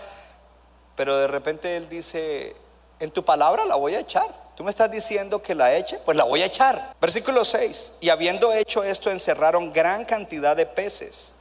Pero 0.96 1.18
de 1.18 1.28
repente 1.28 1.76
él 1.76 1.90
dice, 1.90 2.56
en 3.00 3.12
tu 3.12 3.24
palabra 3.24 3.66
la 3.66 3.76
voy 3.76 3.96
a 3.96 4.00
echar. 4.00 4.43
¿Tú 4.56 4.64
me 4.64 4.70
estás 4.70 4.92
diciendo 4.92 5.42
que 5.42 5.56
la 5.56 5.76
eche? 5.76 6.00
Pues 6.06 6.16
la 6.16 6.26
voy 6.26 6.42
a 6.44 6.46
echar. 6.46 6.96
Versículo 7.02 7.44
6. 7.44 7.94
Y 8.02 8.10
habiendo 8.10 8.54
hecho 8.54 8.84
esto, 8.84 9.10
encerraron 9.10 9.74
gran 9.74 10.06
cantidad 10.06 10.56
de 10.56 10.66
peces 10.66 11.34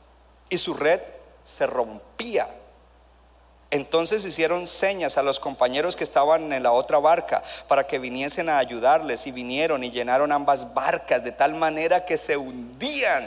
y 0.49 0.57
su 0.57 0.75
red 0.75 1.01
se 1.43 1.67
rompía. 1.67 2.49
Entonces 3.71 4.25
hicieron 4.27 4.67
señas 4.67 5.17
a 5.17 5.23
los 5.23 5.41
compañeros 5.41 5.97
que 5.97 6.05
estaban 6.05 6.53
en 6.53 6.63
la 6.63 6.73
otra 6.73 6.99
barca 6.99 7.43
para 7.69 7.87
que 7.87 7.99
viniesen 7.99 8.51
a 8.51 8.59
ayudarles 8.59 9.27
y 9.27 9.33
vinieron 9.33 9.83
y 9.83 9.91
llenaron 9.91 10.31
ambas 10.31 10.75
barcas 10.75 11.25
de 11.25 11.33
tal 11.33 11.55
manera 11.55 12.05
que 12.05 12.19
se 12.19 12.37
hundían. 12.37 13.27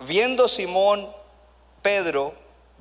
Viendo 0.00 0.48
Simón 0.48 1.10
Pedro 1.80 2.34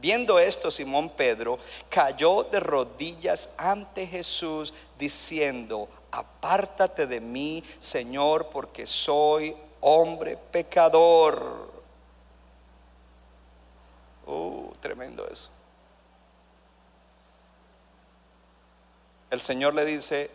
Viendo 0.05 0.37
esto, 0.37 0.69
Simón 0.69 1.09
Pedro 1.09 1.57
cayó 1.89 2.43
de 2.43 2.59
rodillas 2.59 3.55
ante 3.57 4.05
Jesús 4.05 4.71
diciendo, 4.99 5.89
apártate 6.11 7.07
de 7.07 7.19
mí, 7.19 7.63
Señor, 7.79 8.49
porque 8.49 8.85
soy 8.85 9.57
hombre 9.81 10.37
pecador. 10.37 11.71
Uh, 14.27 14.71
tremendo 14.79 15.27
eso. 15.27 15.49
El 19.31 19.41
Señor 19.41 19.73
le 19.73 19.85
dice, 19.85 20.29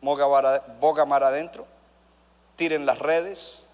boga 0.00 1.04
mar 1.04 1.22
adentro, 1.22 1.64
tiren 2.56 2.84
las 2.84 2.98
redes. 2.98 3.68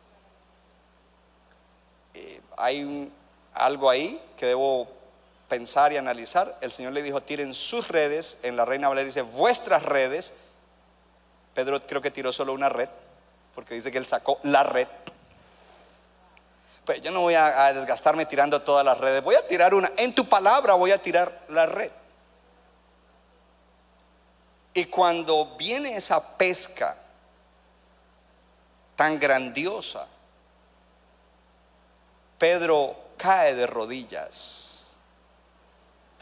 Eh, 2.13 2.43
hay 2.59 3.11
algo 3.55 3.89
ahí 3.89 4.21
que 4.37 4.45
debo 4.45 5.01
pensar 5.53 5.93
y 5.93 5.99
analizar, 5.99 6.57
el 6.63 6.73
Señor 6.73 6.95
le 6.95 7.03
dijo, 7.03 7.21
tiren 7.21 7.53
sus 7.53 7.89
redes, 7.89 8.39
en 8.43 8.57
la 8.57 8.65
Reina 8.65 8.89
Valeria 8.89 9.09
dice, 9.09 9.21
vuestras 9.21 9.83
redes. 9.83 10.33
Pedro 11.53 11.87
creo 11.87 12.01
que 12.01 12.11
tiró 12.11 12.33
solo 12.33 12.55
una 12.55 12.71
red, 12.71 12.89
porque 13.55 13.75
dice 13.75 13.93
que 13.93 13.99
él 13.99 14.07
sacó 14.07 14.41
la 14.45 14.63
red. 14.63 14.89
Pues 16.87 17.03
yo 17.03 17.11
no 17.11 17.21
voy 17.21 17.35
a, 17.35 17.67
a 17.67 17.75
desgastarme 17.75 18.25
tirando 18.25 18.63
todas 18.63 18.83
las 18.83 18.97
redes, 18.97 19.23
voy 19.23 19.35
a 19.35 19.47
tirar 19.47 19.75
una, 19.75 19.93
en 19.99 20.15
tu 20.15 20.27
palabra 20.27 20.73
voy 20.73 20.91
a 20.91 20.97
tirar 20.97 21.43
la 21.51 21.67
red. 21.67 21.91
Y 24.73 24.87
cuando 24.87 25.55
viene 25.59 25.97
esa 25.97 26.39
pesca 26.39 26.97
tan 28.97 29.21
grandiosa, 29.21 30.07
Pedro 32.39 32.97
cae 33.19 33.55
de 33.55 33.67
rodillas 33.67 34.72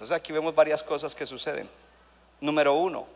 entonces 0.01 0.17
aquí 0.17 0.33
vemos 0.33 0.55
varias 0.55 0.83
cosas 0.83 1.15
que 1.15 1.27
suceden. 1.27 1.69
Número 2.41 2.73
uno, 2.73 3.07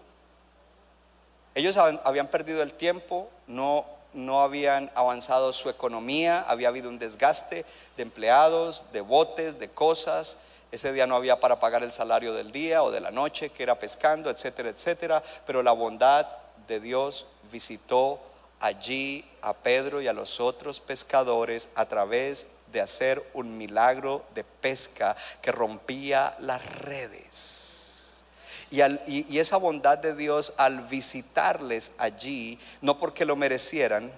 ellos 1.55 1.79
habían 1.79 2.29
perdido 2.29 2.61
el 2.61 2.75
tiempo, 2.75 3.31
no, 3.47 3.87
no 4.13 4.43
habían 4.43 4.91
avanzado 4.95 5.55
su 5.55 5.71
economía, 5.71 6.45
había 6.47 6.69
habido 6.69 6.91
un 6.91 6.99
desgaste 6.99 7.65
de 7.97 8.03
empleados, 8.03 8.85
de 8.93 9.01
botes, 9.01 9.59
de 9.59 9.71
cosas. 9.71 10.37
Ese 10.73 10.93
día 10.93 11.07
no 11.07 11.17
había 11.17 11.41
para 11.41 11.59
pagar 11.59 11.83
el 11.83 11.91
salario 11.91 12.35
del 12.35 12.53
día 12.53 12.83
o 12.83 12.91
de 12.91 13.01
la 13.01 13.11
noche, 13.11 13.49
que 13.49 13.63
era 13.63 13.79
pescando, 13.79 14.29
etcétera, 14.29 14.69
etcétera. 14.69 15.23
Pero 15.47 15.63
la 15.63 15.73
bondad 15.73 16.27
de 16.69 16.81
Dios 16.81 17.25
visitó 17.51 18.21
allí 18.61 19.25
a 19.41 19.55
Pedro 19.55 20.03
y 20.03 20.09
a 20.09 20.13
los 20.13 20.39
otros 20.39 20.81
pescadores 20.81 21.71
a 21.77 21.87
través 21.87 22.47
de 22.75 22.83
hacer 22.83 23.23
un 23.33 23.57
milagro 23.57 24.27
de 24.35 24.45
pesca 24.45 25.17
que 25.41 25.53
rompía 25.53 26.37
las 26.41 26.63
redes. 26.81 28.25
Y, 28.71 28.83
y, 28.83 29.39
esa 29.39 29.57
bondad 29.57 29.97
de 29.99 30.15
Dios 30.15 30.53
al 30.57 30.81
visitarles 30.89 31.93
allí, 31.97 32.59
no 32.83 32.99
porque 32.99 33.25
lo 33.25 33.37
merecieran, 33.37 34.11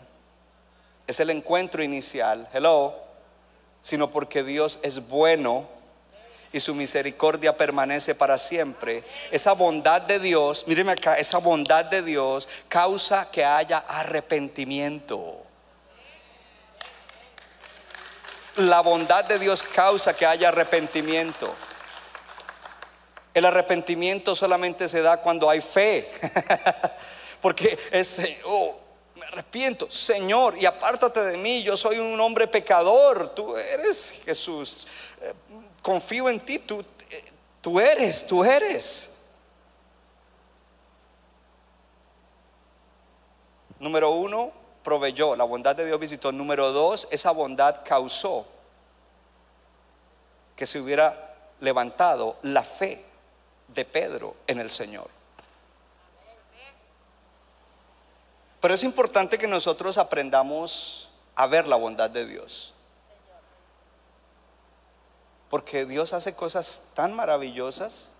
es 1.06 1.20
el 1.20 1.30
encuentro 1.30 1.82
inicial, 1.82 2.48
hello, 2.52 2.94
sino 3.82 4.10
porque 4.10 4.42
Dios 4.42 4.80
es 4.82 5.06
bueno 5.06 5.68
y 6.52 6.58
su 6.58 6.74
misericordia 6.74 7.56
permanece 7.56 8.14
para 8.14 8.38
siempre. 8.38 9.04
Esa 9.30 9.52
bondad 9.52 10.00
de 10.00 10.18
Dios, 10.18 10.64
míreme 10.66 10.92
acá, 10.92 11.18
esa 11.18 11.38
bondad 11.38 11.84
de 11.84 12.02
Dios 12.02 12.48
causa 12.68 13.30
que 13.30 13.44
haya 13.44 13.78
arrepentimiento. 13.78 15.45
La 18.56 18.80
bondad 18.80 19.24
de 19.24 19.38
Dios 19.38 19.62
causa 19.62 20.16
que 20.16 20.24
haya 20.24 20.48
arrepentimiento. 20.48 21.54
El 23.34 23.44
arrepentimiento 23.44 24.34
solamente 24.34 24.88
se 24.88 25.02
da 25.02 25.18
cuando 25.18 25.50
hay 25.50 25.60
fe. 25.60 26.10
Porque 27.42 27.78
es, 27.90 28.20
oh, 28.44 28.74
me 29.16 29.26
arrepiento, 29.26 29.90
Señor, 29.90 30.56
y 30.56 30.66
apártate 30.66 31.22
de 31.22 31.36
mí, 31.36 31.62
yo 31.62 31.76
soy 31.76 31.98
un 31.98 32.18
hombre 32.20 32.46
pecador, 32.46 33.34
tú 33.34 33.56
eres 33.56 34.22
Jesús, 34.24 34.86
eh, 35.20 35.32
confío 35.82 36.28
en 36.28 36.40
ti, 36.40 36.58
tú, 36.60 36.84
eh, 37.10 37.24
tú 37.60 37.78
eres, 37.78 38.26
tú 38.26 38.44
eres. 38.44 39.26
Número 43.78 44.10
uno, 44.10 44.52
proveyó, 44.86 45.34
la 45.34 45.42
bondad 45.42 45.74
de 45.74 45.84
Dios 45.84 45.98
visitó. 45.98 46.30
Número 46.30 46.70
dos, 46.70 47.08
esa 47.10 47.32
bondad 47.32 47.80
causó 47.84 48.46
que 50.54 50.64
se 50.64 50.78
hubiera 50.78 51.34
levantado 51.58 52.36
la 52.42 52.62
fe 52.62 53.04
de 53.66 53.84
Pedro 53.84 54.36
en 54.46 54.60
el 54.60 54.70
Señor. 54.70 55.08
Pero 58.60 58.74
es 58.74 58.84
importante 58.84 59.38
que 59.38 59.48
nosotros 59.48 59.98
aprendamos 59.98 61.08
a 61.34 61.48
ver 61.48 61.66
la 61.66 61.74
bondad 61.74 62.08
de 62.08 62.24
Dios. 62.24 62.72
Porque 65.50 65.84
Dios 65.84 66.12
hace 66.12 66.36
cosas 66.36 66.84
tan 66.94 67.12
maravillosas 67.12 68.10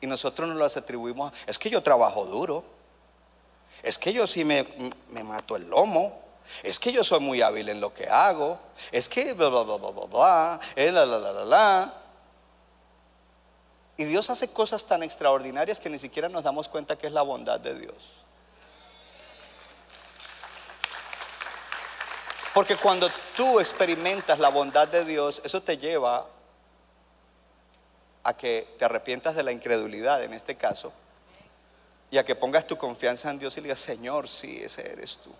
y 0.00 0.06
nosotros 0.06 0.48
nos 0.48 0.56
las 0.56 0.78
atribuimos. 0.78 1.34
Es 1.46 1.58
que 1.58 1.68
yo 1.68 1.82
trabajo 1.82 2.24
duro. 2.24 2.73
Es 3.82 3.98
que 3.98 4.12
yo 4.12 4.26
sí 4.26 4.44
me, 4.44 4.66
me 5.10 5.24
mato 5.24 5.56
el 5.56 5.68
lomo. 5.68 6.22
Es 6.62 6.78
que 6.78 6.92
yo 6.92 7.02
soy 7.02 7.20
muy 7.20 7.42
hábil 7.42 7.68
en 7.68 7.80
lo 7.80 7.92
que 7.92 8.08
hago. 8.08 8.58
Es 8.92 9.08
que 9.08 9.32
bla, 9.34 9.48
bla, 9.48 9.62
bla, 9.62 9.76
bla, 9.76 9.90
bla, 9.90 10.06
bla. 10.06 10.60
eh, 10.76 10.92
la, 10.92 11.06
la, 11.06 11.18
la, 11.18 11.32
la, 11.32 11.44
la. 11.44 11.94
Y 13.96 14.04
Dios 14.04 14.28
hace 14.30 14.52
cosas 14.52 14.84
tan 14.86 15.02
extraordinarias 15.02 15.80
que 15.80 15.88
ni 15.88 15.98
siquiera 15.98 16.28
nos 16.28 16.44
damos 16.44 16.68
cuenta 16.68 16.96
que 16.96 17.06
es 17.06 17.12
la 17.12 17.22
bondad 17.22 17.60
de 17.60 17.74
Dios. 17.74 17.94
Porque 22.52 22.76
cuando 22.76 23.08
tú 23.36 23.58
experimentas 23.58 24.38
la 24.38 24.48
bondad 24.48 24.86
de 24.88 25.04
Dios, 25.04 25.42
eso 25.44 25.60
te 25.60 25.76
lleva 25.76 26.26
a 28.22 28.34
que 28.34 28.74
te 28.78 28.84
arrepientas 28.84 29.34
de 29.34 29.42
la 29.42 29.52
incredulidad 29.52 30.22
en 30.22 30.32
este 30.32 30.56
caso 30.56 30.92
y 32.14 32.18
a 32.18 32.24
que 32.24 32.36
pongas 32.36 32.64
tu 32.64 32.78
confianza 32.78 33.28
en 33.28 33.40
Dios 33.40 33.56
y 33.56 33.60
le 33.60 33.64
digas, 33.64 33.80
Señor, 33.80 34.28
sí, 34.28 34.60
ese 34.62 34.88
eres 34.88 35.18
tú. 35.18 35.34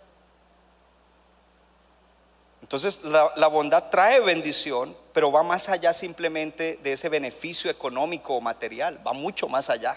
Entonces 2.62 3.04
la, 3.04 3.30
la 3.36 3.46
bondad 3.46 3.90
trae 3.90 4.18
bendición, 4.18 4.96
pero 5.12 5.30
va 5.30 5.44
más 5.44 5.68
allá 5.68 5.92
simplemente 5.92 6.80
de 6.82 6.94
ese 6.94 7.08
beneficio 7.08 7.70
económico 7.70 8.34
o 8.34 8.40
material, 8.40 9.00
va 9.06 9.12
mucho 9.12 9.46
más 9.46 9.70
allá. 9.70 9.96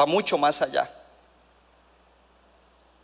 Va 0.00 0.06
mucho 0.06 0.38
más 0.38 0.62
allá. 0.62 0.88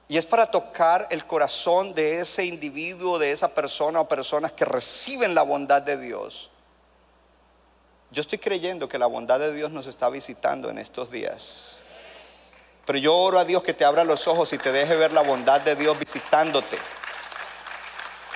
Y 0.09 0.17
es 0.17 0.25
para 0.25 0.51
tocar 0.51 1.09
el 1.11 1.27
corazón 1.27 1.93
de 1.93 2.21
ese 2.21 2.47
individuo, 2.47 3.19
de 3.19 3.33
esa 3.33 3.55
persona 3.55 4.01
o 4.01 4.09
personas 4.09 4.53
que 4.53 4.65
reciben 4.65 5.35
la 5.35 5.43
bondad 5.43 5.83
de 5.83 5.99
Dios. 5.99 6.51
Yo 8.11 8.23
estoy 8.23 8.39
creyendo 8.39 8.89
que 8.89 8.99
la 8.99 9.05
bondad 9.05 9.39
de 9.39 9.53
Dios 9.53 9.71
nos 9.73 9.87
está 9.87 10.09
visitando 10.09 10.71
en 10.71 10.79
estos 10.79 11.11
días. 11.11 11.83
Pero 12.89 13.01
yo 13.01 13.15
oro 13.15 13.39
a 13.39 13.45
Dios 13.45 13.63
que 13.63 13.75
te 13.75 13.85
abra 13.85 14.03
los 14.03 14.27
ojos 14.29 14.51
y 14.55 14.57
te 14.57 14.73
deje 14.73 14.97
ver 14.97 15.13
la 15.13 15.21
bondad 15.21 15.61
de 15.61 15.77
Dios 15.77 15.99
visitándote. 15.99 16.79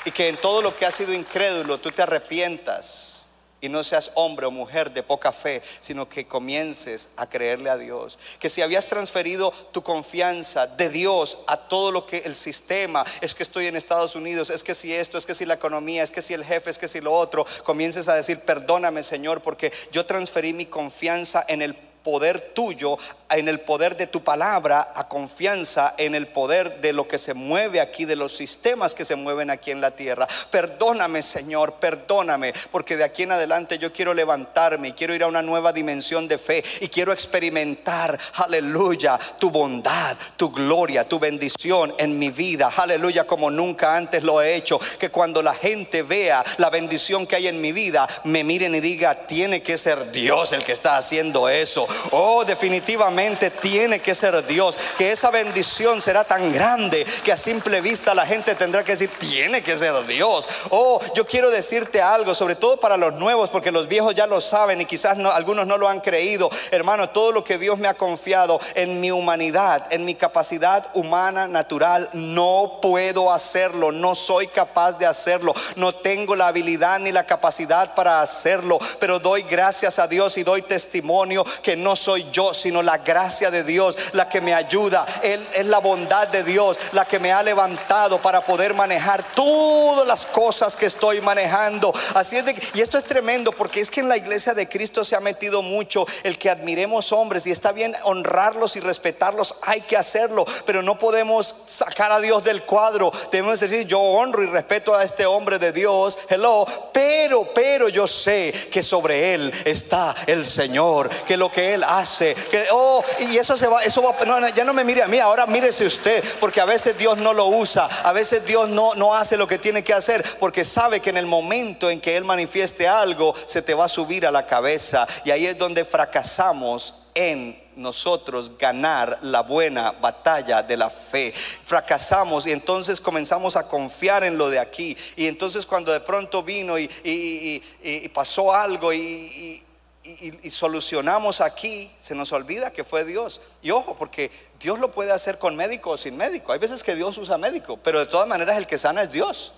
Y 0.05 0.11
que 0.11 0.29
en 0.29 0.37
todo 0.37 0.61
lo 0.61 0.77
que 0.77 0.85
has 0.85 0.95
sido 0.95 1.15
incrédulo 1.15 1.79
tú 1.79 1.91
te 1.91 2.03
arrepientas 2.03 3.29
y 3.63 3.71
no 3.71 3.83
seas 3.83 4.11
hombre 4.15 4.45
o 4.45 4.51
mujer 4.51 4.91
de 4.91 5.03
poca 5.03 5.33
fe, 5.33 5.63
sino 5.81 6.07
que 6.07 6.29
comiences 6.29 7.09
a 7.17 7.31
creerle 7.31 7.71
a 7.71 7.79
Dios. 7.79 8.19
Que 8.39 8.51
si 8.51 8.61
habías 8.61 8.89
transferido 8.89 9.55
tu 9.73 9.83
confianza 9.83 10.67
de 10.67 10.91
Dios 10.91 11.39
a 11.47 11.57
todo 11.57 11.91
lo 11.91 12.05
que 12.05 12.19
el 12.19 12.37
sistema, 12.37 13.07
es 13.23 13.35
que 13.35 13.45
estoy 13.45 13.69
en 13.69 13.77
Estados 13.77 14.15
Unidos, 14.17 14.51
es 14.51 14.63
que 14.63 14.75
si 14.75 14.93
esto, 14.93 15.17
es 15.17 15.25
que 15.25 15.35
si 15.35 15.47
la 15.47 15.55
economía, 15.55 16.03
es 16.03 16.11
que 16.11 16.21
si 16.21 16.35
el 16.35 16.45
jefe, 16.45 16.69
es 16.69 16.79
que 16.79 16.89
si 16.89 17.01
lo 17.01 17.15
otro, 17.15 17.47
comiences 17.65 18.07
a 18.07 18.15
decir, 18.15 18.41
perdóname 18.41 19.03
Señor, 19.03 19.41
porque 19.41 19.73
yo 19.93 20.05
transferí 20.05 20.53
mi 20.53 20.67
confianza 20.67 21.43
en 21.49 21.63
el 21.63 21.75
poder 22.03 22.41
tuyo, 22.55 22.99
en 23.31 23.49
el 23.49 23.61
poder 23.61 23.97
de 23.97 24.07
tu 24.07 24.23
palabra, 24.23 24.93
a 24.95 25.09
confianza 25.09 25.95
en 25.97 26.15
el 26.15 26.27
poder 26.27 26.81
de 26.81 26.93
lo 26.93 27.09
que 27.09 27.19
se 27.19 27.35
mueve 27.35 27.81
aquí, 27.81 28.05
de 28.05 28.17
los 28.17 28.37
sistemas 28.37 28.95
que 28.95 29.05
se 29.05 29.17
mueven 29.17 29.51
aquí 29.51 29.71
en 29.71 29.81
la 29.81 29.93
tierra. 29.93 30.29
Perdóname, 30.51 31.23
Señor, 31.23 31.75
perdóname, 31.75 32.53
porque 32.71 32.97
de 32.97 33.05
aquí 33.05 33.23
en 33.23 33.33
adelante 33.33 33.79
yo 33.79 33.93
quiero 33.93 34.15
levantarme 34.15 34.89
y 34.89 34.93
quiero 34.93 35.15
ir 35.15 35.23
a 35.23 35.29
una 35.29 35.43
nueva 35.43 35.73
dimensión 35.73 36.29
de 36.29 36.39
fe 36.39 36.63
y 36.81 36.89
quiero 36.89 37.13
experimentar, 37.13 38.19
aleluya, 38.35 39.19
tu 39.39 39.51
bondad, 39.51 40.17
tu 40.37 40.51
gloria, 40.51 41.09
tu 41.09 41.19
bendición 41.19 41.95
en 41.99 42.19
mi 42.19 42.31
vida, 42.31 42.71
aleluya, 42.77 43.27
como 43.27 43.51
nunca 43.51 43.97
antes 43.97 44.23
lo 44.23 44.43
he 44.43 44.55
hecho. 44.55 44.79
Que 44.99 45.09
cuando 45.09 45.43
la 45.43 45.55
gente 45.55 46.03
vea 46.03 46.45
la 46.59 46.71
bendición 46.71 47.27
que 47.27 47.37
hay 47.37 47.49
en 47.49 47.61
mi 47.61 47.73
vida, 47.73 48.09
me 48.25 48.45
miren 48.45 48.75
y 48.75 48.81
diga, 48.81 49.15
tiene 49.27 49.63
que 49.63 49.79
ser 49.79 50.11
Dios 50.11 50.53
el 50.53 50.65
que 50.65 50.73
está 50.73 50.97
haciendo 50.97 51.49
eso. 51.49 51.87
Oh, 52.11 52.45
definitivamente 52.45 53.51
tiene 53.51 54.01
que 54.01 54.15
ser 54.15 54.47
Dios. 54.47 54.77
Que 54.99 55.13
esa 55.13 55.31
bendición 55.31 56.01
será 56.03 56.25
tan 56.25 56.53
grande 56.53 57.07
que 57.25 57.33
a 57.33 57.37
simple 57.37 57.81
vista 57.81 58.15
la 58.15 58.27
gente 58.27 58.55
tendrá 58.55 58.85
que 58.85 58.93
decir, 58.93 59.11
tiene 59.19 59.63
que 59.63 59.77
ser 59.79 60.07
Dios. 60.07 60.49
Oh, 60.71 61.01
yo 61.15 61.27
quiero 61.27 61.51
decirte 61.51 62.01
algo, 62.03 62.35
sobre 62.35 62.57
todo 62.57 62.79
para 62.79 62.97
los 62.97 63.15
nuevos, 63.15 63.51
porque 63.51 63.71
los 63.73 63.89
viejos 63.89 64.15
ya 64.15 64.27
lo 64.27 64.41
saben 64.41 64.81
y 64.81 64.87
quizás 64.87 65.17
no- 65.17 65.31
algunos 65.31 65.67
no 65.67 65.79
lo 65.79 65.89
han 65.89 66.01
creído. 66.01 66.51
Hermano, 66.71 67.09
todo 67.11 67.33
lo 67.33 67.45
que 67.45 67.59
Dios 67.59 67.79
me 67.79 67.89
ha 67.89 67.95
confiado 67.95 68.61
en 68.75 69.01
mi 69.01 69.11
humanidad, 69.11 69.87
en 69.91 70.05
mi 70.05 70.15
capacidad 70.15 70.87
humana, 70.95 71.49
natural, 71.49 72.09
no 72.13 72.79
puedo 72.83 73.33
hacerlo. 73.33 73.93
No 73.93 74.15
soy 74.15 74.47
capaz 74.49 74.93
de 74.99 75.07
hacerlo. 75.07 75.55
No 75.77 75.93
tengo 75.95 76.35
la 76.37 76.49
habilidad 76.49 76.99
ni 76.99 77.13
la 77.13 77.25
capacidad 77.25 77.95
para 77.95 78.21
hacerlo. 78.21 78.79
Pero 78.99 79.19
doy 79.19 79.43
gracias 79.43 79.99
a 79.99 80.07
Dios 80.07 80.37
y 80.39 80.43
doy 80.43 80.63
testimonio 80.63 81.45
que 81.63 81.77
no 81.83 81.97
soy 81.97 82.27
yo, 82.33 82.55
sino 82.55 82.83
la 82.83 82.99
gracia 82.99 83.51
de 83.51 83.65
Dios 83.65 83.97
la 84.13 84.29
que 84.29 84.41
me 84.41 84.55
ayuda. 84.55 85.07
Él 85.23 85.45
es 85.55 85.67
la 85.67 85.79
bondad 85.79 86.29
de 86.29 86.43
Dios 86.43 86.79
la 86.93 87.05
que 87.05 87.19
me 87.19 87.33
ha 87.33 87.43
levantado 87.43 88.19
para 88.19 88.41
poder 88.41 88.75
manejar 88.75 89.25
todas 89.35 90.07
las 90.07 90.27
cosas 90.27 90.77
que 90.77 90.87
estoy 90.87 91.21
manejando. 91.21 91.93
Así 92.15 92.37
es 92.37 92.45
de 92.45 92.53
y 92.75 92.81
esto 92.81 92.99
es 92.99 93.05
tremendo 93.05 93.53
porque 93.53 93.81
es 93.81 93.91
que 93.91 94.01
en 94.01 94.09
la 94.09 94.17
iglesia 94.17 94.55
de 94.55 94.69
Cristo 94.69 95.05
se 95.05 95.17
ha 95.17 95.21
metido 95.21 95.63
mucho 95.63 96.07
el 96.23 96.39
que 96.39 96.51
admiremos 96.51 97.13
hombres 97.13 97.47
y 97.47 97.51
está 97.51 97.73
bien 97.73 97.95
honrarlos 98.05 98.77
y 98.77 98.81
respetarlos, 98.81 99.57
hay 99.63 99.81
que 99.81 99.97
hacerlo, 99.97 100.47
pero 100.67 100.83
no 100.83 100.99
podemos 100.99 101.55
sacar 101.67 102.13
a 102.13 102.21
Dios 102.21 102.45
del 102.45 102.63
cuadro. 102.63 103.13
Debemos 103.31 103.61
decir, 103.61 103.87
yo 103.87 104.01
honro 104.01 104.43
y 104.43 104.47
respeto 104.47 104.95
a 104.95 105.05
este 105.05 105.27
hombre 105.27 105.59
de 105.59 105.73
Dios, 105.73 106.19
hello, 106.29 106.67
pero, 106.93 107.49
pero 107.55 107.89
yo 107.89 108.07
sé 108.07 108.53
que 108.71 108.83
sobre 108.83 109.35
él 109.35 109.53
está 109.65 110.15
el 110.27 110.47
Señor, 110.47 111.09
que 111.27 111.37
lo 111.37 111.51
que 111.51 111.72
él 111.75 111.85
hace, 111.85 112.35
que, 112.35 112.67
oh, 112.73 113.05
y 113.21 113.37
eso 113.37 113.57
se 113.57 113.67
va, 113.67 113.83
eso 113.83 114.03
va, 114.03 114.15
no, 114.25 114.49
ya 114.49 114.65
no 114.65 114.73
me 114.73 114.85
mire 114.85 115.03
a 115.03 115.09
mí, 115.09 115.19
ahora 115.19 115.47
mírese 115.47 115.87
usted, 115.87 116.23
porque 116.41 116.61
a 116.61 116.65
veces 116.65 116.97
Dios 116.99 117.19
no 117.19 117.33
lo 117.33 117.47
usa, 117.47 117.87
a 118.05 118.13
veces 118.13 118.45
Dios 118.45 118.69
no, 118.69 118.95
no 118.95 119.15
hace 119.15 119.37
lo 119.37 119.47
que 119.47 119.59
tiene 119.59 119.83
que 119.85 119.95
hacer, 119.95 120.25
porque 120.39 120.65
sabe 120.65 121.01
que 121.01 121.11
en 121.11 121.17
el 121.17 121.27
momento 121.27 121.91
en 121.91 122.01
que 122.01 122.17
Él 122.17 122.25
manifieste 122.25 122.87
algo, 122.89 123.35
se 123.47 123.63
te 123.63 123.75
va 123.75 123.87
a 123.87 123.89
subir 123.89 124.27
a 124.27 124.31
la 124.31 124.47
cabeza, 124.47 125.07
y 125.25 125.31
ahí 125.31 125.47
es 125.47 125.59
donde 125.59 125.85
fracasamos 125.85 127.09
en 127.15 127.61
nosotros 127.77 128.59
ganar 128.59 129.19
la 129.23 129.41
buena 129.41 129.93
batalla 129.93 130.63
de 130.63 130.77
la 130.77 130.91
fe. 130.91 131.33
Fracasamos 131.33 132.47
y 132.47 132.53
entonces 132.53 133.01
comenzamos 133.01 133.57
a 133.57 133.67
confiar 133.67 134.25
en 134.25 134.37
lo 134.37 134.51
de 134.51 134.59
aquí. 134.59 134.97
Y 135.17 135.27
entonces 135.27 135.65
cuando 135.65 135.91
de 135.91 136.01
pronto 136.01 136.43
vino 136.43 136.79
y- 136.79 136.91
y 137.03 138.09
pasó 138.11 138.53
algo 138.53 138.93
y, 138.93 139.63
y- 140.05 140.51
solucionamos 140.51 141.41
aquí, 141.41 141.95
se 142.01 142.15
nos 142.15 142.33
olvida 142.33 142.73
que 142.73 142.85
fue 142.85 143.05
Dios. 143.05 143.41
Y 143.63 143.71
ojo, 143.71 143.95
porque 143.97 144.31
Dios 144.59 144.79
lo 144.79 144.91
puede 144.93 145.13
hacer 145.13 145.39
con 145.39 145.55
médico 145.57 145.91
o 145.91 145.97
sin 145.97 146.17
médico. 146.17 146.53
Hay 146.53 146.59
veces 146.59 146.83
que 146.83 146.95
Dios 146.95 147.17
usa 147.19 147.39
médico, 147.39 147.79
pero 147.83 148.01
de 148.01 148.07
todas 148.07 148.27
maneras 148.27 148.57
el 148.57 148.67
que 148.67 148.79
sana 148.79 149.03
es 149.03 149.13
Dios. 149.13 149.53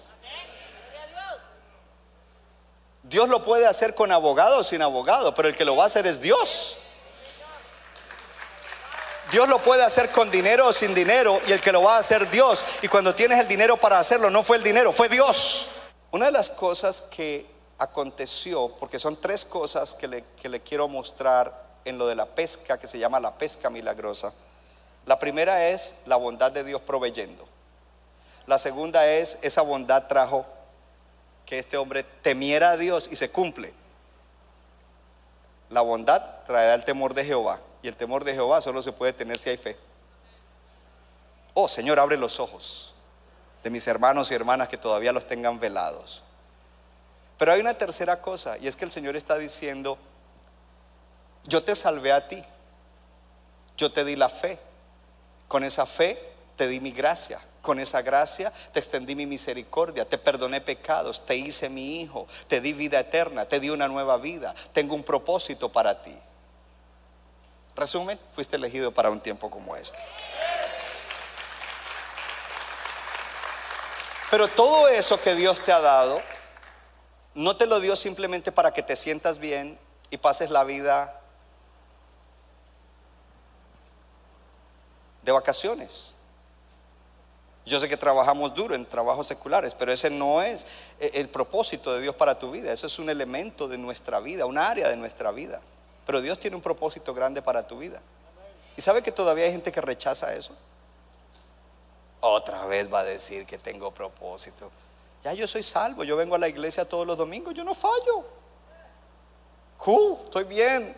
Dios 3.03 3.28
lo 3.28 3.45
puede 3.45 3.66
hacer 3.66 3.95
con 3.95 4.11
abogado 4.12 4.59
o 4.61 4.64
sin 4.64 4.80
abogado, 4.82 5.34
pero 5.34 5.49
el 5.49 5.55
que 5.57 5.64
lo 5.64 5.76
va 5.76 5.84
a 5.84 5.86
hacer 5.86 6.07
es 6.07 6.20
Dios. 6.20 6.78
Dios 9.30 9.49
lo 9.49 9.59
puede 9.59 9.82
hacer 9.82 10.11
con 10.11 10.30
dinero 10.30 10.68
o 10.68 10.72
sin 10.72 10.95
dinero 10.95 11.40
y 11.47 11.53
el 11.53 11.61
que 11.61 11.72
lo 11.72 11.82
va 11.82 11.97
a 11.97 11.99
hacer 11.99 12.30
Dios. 12.30 12.64
Y 12.82 12.88
cuando 12.88 13.14
tienes 13.14 13.38
el 13.40 13.49
dinero 13.49 13.76
para 13.76 13.99
hacerlo, 13.99 14.30
no 14.30 14.42
fue 14.42 14.57
el 14.59 14.62
dinero, 14.62 14.92
fue 14.92 15.09
Dios. 15.09 15.68
Una 16.12 16.26
de 16.26 16.32
las 16.32 16.51
cosas 16.51 17.03
que 17.03 17.45
aconteció, 17.79 18.68
porque 18.79 18.99
son 18.99 19.16
tres 19.16 19.45
cosas 19.45 19.95
que 19.95 20.09
le, 20.09 20.25
que 20.41 20.49
le 20.49 20.61
quiero 20.61 20.89
mostrar 20.89 21.64
en 21.85 21.99
lo 21.99 22.07
de 22.07 22.14
la 22.14 22.27
pesca, 22.27 22.79
que 22.79 22.87
se 22.87 22.99
llama 22.99 23.20
la 23.20 23.37
pesca 23.37 23.70
milagrosa. 23.70 24.33
La 25.07 25.18
primera 25.18 25.68
es 25.68 26.03
la 26.07 26.16
bondad 26.16 26.53
de 26.53 26.64
Dios 26.64 26.81
proveyendo. 26.83 27.47
La 28.47 28.59
segunda 28.59 29.07
es 29.07 29.39
esa 29.43 29.62
bondad 29.62 30.07
trajo 30.07 30.47
que 31.47 31.59
este 31.59 31.77
hombre 31.77 32.05
temiera 32.22 32.70
a 32.70 32.77
Dios 32.77 33.09
y 33.11 33.16
se 33.16 33.31
cumple. 33.31 33.72
La 35.70 35.81
bondad 35.81 36.22
traerá 36.47 36.75
el 36.75 36.85
temor 36.85 37.14
de 37.14 37.25
Jehová. 37.25 37.61
Y 37.83 37.89
el 37.89 37.97
temor 37.97 38.25
de 38.25 38.33
Jehová 38.33 38.61
solo 38.61 38.83
se 38.83 38.93
puede 38.93 39.12
tener 39.12 39.39
si 39.39 39.51
hay 39.51 39.59
fe. 39.59 39.77
Oh 41.53 41.68
Señor, 41.68 42.01
abre 42.01 42.16
los 42.16 42.41
ojos 42.41 42.95
de 43.62 43.70
mis 43.70 43.87
hermanos 43.87 44.31
y 44.31 44.35
hermanas 44.35 44.68
que 44.68 44.79
todavía 44.79 45.12
los 45.12 45.27
tengan 45.27 45.59
velados. 45.61 46.22
Pero 47.39 47.53
hay 47.53 47.61
una 47.61 47.74
tercera 47.74 48.20
cosa, 48.20 48.57
y 48.59 48.68
es 48.68 48.76
que 48.76 48.85
el 48.85 48.93
Señor 48.93 49.16
está 49.16 49.37
diciendo, 49.37 49.99
yo 51.45 51.62
te 51.62 51.74
salvé 51.74 52.12
a 52.12 52.28
ti, 52.28 52.43
yo 53.76 53.91
te 53.93 54.05
di 54.05 54.16
la 54.16 54.28
fe, 54.28 54.59
con 55.49 55.64
esa 55.64 55.85
fe 55.87 56.18
te 56.57 56.68
di 56.68 56.80
mi 56.80 56.93
gracia, 56.93 57.41
con 57.61 57.80
esa 57.80 58.03
gracia 58.03 58.53
te 58.72 58.78
extendí 58.78 59.14
mi 59.14 59.26
misericordia, 59.26 60.09
te 60.09 60.18
perdoné 60.18 60.61
pecados, 60.61 61.26
te 61.26 61.35
hice 61.35 61.68
mi 61.68 62.01
hijo, 62.01 62.26
te 62.47 62.61
di 62.61 62.72
vida 62.72 63.01
eterna, 63.01 63.47
te 63.47 63.59
di 63.59 63.70
una 63.70 63.89
nueva 63.89 64.16
vida, 64.18 64.55
tengo 64.72 64.95
un 64.95 65.03
propósito 65.03 65.70
para 65.70 66.03
ti. 66.03 66.16
Resumen, 67.74 68.18
fuiste 68.30 68.57
elegido 68.57 68.93
para 68.93 69.11
un 69.11 69.20
tiempo 69.20 69.51
como 69.51 69.74
este. 69.74 69.99
Pero 74.30 74.49
todo 74.49 74.89
eso 74.89 75.20
que 75.20 75.35
Dios 75.35 75.61
te 75.61 75.72
ha 75.72 75.80
dado, 75.80 76.20
no 77.35 77.57
te 77.57 77.66
lo 77.66 77.80
dio 77.80 77.97
simplemente 77.97 78.53
para 78.53 78.72
que 78.72 78.82
te 78.82 78.97
sientas 78.97 79.39
bien 79.39 79.78
y 80.11 80.16
pases 80.16 80.51
la 80.51 80.64
vida 80.64 81.20
de 85.22 85.32
vacaciones. 85.32 86.12
Yo 87.66 87.80
sé 87.80 87.89
que 87.89 87.97
trabajamos 87.97 88.55
duro 88.55 88.74
en 88.74 88.85
trabajos 88.85 89.26
seculares, 89.26 89.74
pero 89.74 89.91
ese 89.91 90.11
no 90.11 90.43
es 90.43 90.66
el 91.01 91.28
propósito 91.30 91.95
de 91.95 92.03
Dios 92.03 92.14
para 92.14 92.39
tu 92.39 92.51
vida. 92.51 92.70
Eso 92.70 92.87
es 92.87 92.99
un 92.99 93.09
elemento 93.09 93.66
de 93.68 93.78
nuestra 93.78 94.20
vida, 94.20 94.45
un 94.45 94.59
área 94.59 94.89
de 94.89 94.97
nuestra 94.97 95.30
vida. 95.30 95.62
Pero 96.07 96.20
Dios 96.20 96.39
tiene 96.39 96.57
un 96.57 96.62
propósito 96.62 97.14
grande 97.14 97.41
para 97.41 97.66
tu 97.66 97.78
vida. 97.78 98.03
¿Y 98.76 98.82
sabe 98.82 99.03
que 99.03 99.12
todavía 99.12 99.47
hay 99.47 99.53
gente 99.53 99.72
que 99.72 99.80
rechaza 99.80 100.35
eso? 100.35 100.53
Otra 102.20 102.66
vez 102.66 102.93
va 102.93 103.01
a 103.01 103.05
decir 103.05 103.47
que 103.47 103.57
tengo 103.57 103.91
propósito. 103.93 104.70
Ya 105.25 105.33
yo 105.33 105.49
soy 105.49 105.62
salvo, 105.62 106.05
yo 106.05 106.16
vengo 106.16 106.35
a 106.35 106.39
la 106.39 106.49
iglesia 106.49 106.87
todos 106.87 107.07
los 107.07 107.16
domingos, 107.16 107.55
yo 107.55 107.64
no 107.64 107.75
fallo. 107.75 108.25
Cool, 109.79 110.18
estoy 110.22 110.45
bien. 110.45 110.95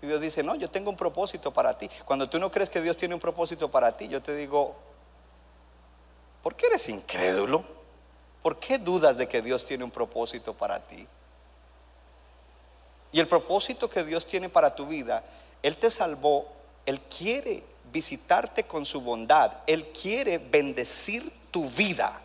Y 0.00 0.06
Dios 0.06 0.20
dice, 0.22 0.42
no, 0.42 0.54
yo 0.54 0.70
tengo 0.70 0.88
un 0.88 0.96
propósito 0.96 1.52
para 1.52 1.76
ti. 1.76 1.88
Cuando 2.06 2.30
tú 2.30 2.38
no 2.38 2.50
crees 2.50 2.70
que 2.70 2.80
Dios 2.80 2.96
tiene 2.96 3.14
un 3.14 3.20
propósito 3.20 3.70
para 3.70 3.94
ti, 3.94 4.08
yo 4.08 4.22
te 4.22 4.34
digo, 4.34 4.74
¿por 6.42 6.54
qué 6.54 6.66
eres 6.66 6.88
incrédulo? 6.88 7.62
¿Por 8.42 8.58
qué 8.58 8.78
dudas 8.78 9.18
de 9.18 9.28
que 9.28 9.42
Dios 9.42 9.66
tiene 9.66 9.84
un 9.84 9.90
propósito 9.90 10.54
para 10.54 10.80
ti? 10.80 11.06
Y 13.12 13.20
el 13.20 13.28
propósito 13.28 13.88
que 13.88 14.02
Dios 14.02 14.26
tiene 14.26 14.48
para 14.48 14.74
tu 14.74 14.86
vida, 14.86 15.22
Él 15.62 15.76
te 15.76 15.90
salvó, 15.90 16.48
Él 16.86 17.00
quiere 17.02 17.62
visitarte 17.92 18.64
con 18.64 18.86
su 18.86 19.02
bondad, 19.02 19.52
Él 19.66 19.86
quiere 19.88 20.38
bendecir 20.38 21.30
tu 21.50 21.68
vida. 21.70 22.23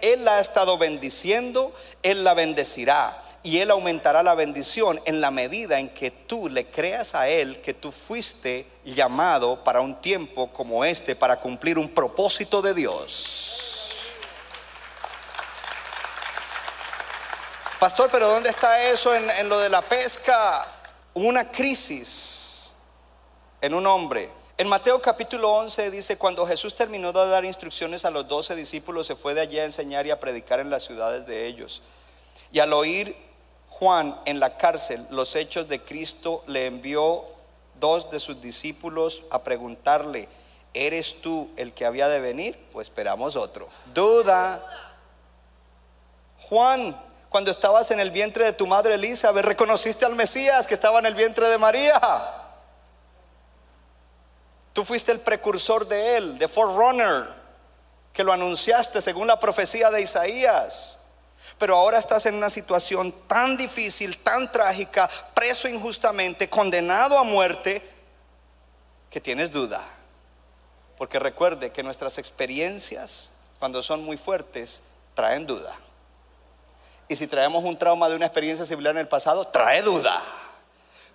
Él 0.00 0.24
la 0.24 0.36
ha 0.36 0.40
estado 0.40 0.78
bendiciendo, 0.78 1.72
Él 2.02 2.24
la 2.24 2.34
bendecirá 2.34 3.22
y 3.42 3.58
Él 3.58 3.70
aumentará 3.70 4.22
la 4.22 4.34
bendición 4.34 5.00
en 5.04 5.20
la 5.20 5.30
medida 5.30 5.78
en 5.78 5.90
que 5.90 6.10
tú 6.10 6.48
le 6.48 6.66
creas 6.66 7.14
a 7.14 7.28
Él 7.28 7.60
que 7.60 7.74
tú 7.74 7.92
fuiste 7.92 8.66
llamado 8.84 9.62
para 9.62 9.80
un 9.80 10.00
tiempo 10.00 10.50
como 10.52 10.84
este, 10.84 11.14
para 11.14 11.38
cumplir 11.38 11.78
un 11.78 11.90
propósito 11.90 12.62
de 12.62 12.74
Dios. 12.74 13.90
Pastor, 17.78 18.08
pero 18.10 18.28
¿dónde 18.28 18.48
está 18.48 18.82
eso 18.82 19.14
en, 19.14 19.28
en 19.28 19.48
lo 19.48 19.58
de 19.58 19.68
la 19.68 19.82
pesca? 19.82 20.66
Una 21.12 21.50
crisis 21.50 22.72
en 23.60 23.74
un 23.74 23.86
hombre. 23.86 24.43
En 24.56 24.68
Mateo 24.68 25.02
capítulo 25.02 25.52
11 25.52 25.90
dice, 25.90 26.16
cuando 26.16 26.46
Jesús 26.46 26.76
terminó 26.76 27.12
de 27.12 27.28
dar 27.28 27.44
instrucciones 27.44 28.04
a 28.04 28.10
los 28.10 28.28
doce 28.28 28.54
discípulos, 28.54 29.08
se 29.08 29.16
fue 29.16 29.34
de 29.34 29.40
allí 29.40 29.58
a 29.58 29.64
enseñar 29.64 30.06
y 30.06 30.12
a 30.12 30.20
predicar 30.20 30.60
en 30.60 30.70
las 30.70 30.84
ciudades 30.84 31.26
de 31.26 31.46
ellos. 31.46 31.82
Y 32.52 32.60
al 32.60 32.72
oír 32.72 33.16
Juan 33.68 34.16
en 34.26 34.38
la 34.38 34.56
cárcel 34.56 35.04
los 35.10 35.34
hechos 35.34 35.68
de 35.68 35.80
Cristo, 35.80 36.44
le 36.46 36.66
envió 36.66 37.24
dos 37.80 38.12
de 38.12 38.20
sus 38.20 38.40
discípulos 38.40 39.24
a 39.32 39.42
preguntarle, 39.42 40.28
¿eres 40.72 41.20
tú 41.20 41.50
el 41.56 41.72
que 41.72 41.84
había 41.84 42.06
de 42.06 42.20
venir? 42.20 42.56
Pues 42.72 42.86
esperamos 42.86 43.34
otro. 43.34 43.68
Duda. 43.92 44.64
Juan, 46.48 46.96
cuando 47.28 47.50
estabas 47.50 47.90
en 47.90 47.98
el 47.98 48.12
vientre 48.12 48.44
de 48.44 48.52
tu 48.52 48.68
madre 48.68 48.94
Elizabeth, 48.94 49.44
reconociste 49.44 50.04
al 50.04 50.14
Mesías 50.14 50.68
que 50.68 50.74
estaba 50.74 51.00
en 51.00 51.06
el 51.06 51.16
vientre 51.16 51.48
de 51.48 51.58
María. 51.58 52.00
Tú 54.74 54.84
fuiste 54.84 55.12
el 55.12 55.20
precursor 55.20 55.86
de 55.86 56.16
él, 56.16 56.36
de 56.36 56.48
forerunner, 56.48 57.28
que 58.12 58.24
lo 58.24 58.32
anunciaste 58.32 59.00
según 59.00 59.28
la 59.28 59.38
profecía 59.38 59.88
de 59.88 60.02
Isaías. 60.02 61.00
Pero 61.58 61.76
ahora 61.76 61.98
estás 61.98 62.26
en 62.26 62.34
una 62.34 62.50
situación 62.50 63.12
tan 63.28 63.56
difícil, 63.56 64.18
tan 64.18 64.50
trágica, 64.50 65.08
preso 65.32 65.68
injustamente, 65.68 66.50
condenado 66.50 67.16
a 67.16 67.22
muerte, 67.22 67.88
que 69.10 69.20
tienes 69.20 69.52
duda. 69.52 69.80
Porque 70.98 71.20
recuerde 71.20 71.70
que 71.70 71.84
nuestras 71.84 72.18
experiencias, 72.18 73.34
cuando 73.60 73.80
son 73.80 74.04
muy 74.04 74.16
fuertes, 74.16 74.82
traen 75.14 75.46
duda. 75.46 75.72
Y 77.06 77.14
si 77.14 77.28
traemos 77.28 77.62
un 77.62 77.78
trauma 77.78 78.08
de 78.08 78.16
una 78.16 78.26
experiencia 78.26 78.64
similar 78.64 78.96
en 78.96 79.02
el 79.02 79.08
pasado, 79.08 79.46
trae 79.46 79.82
duda. 79.82 80.20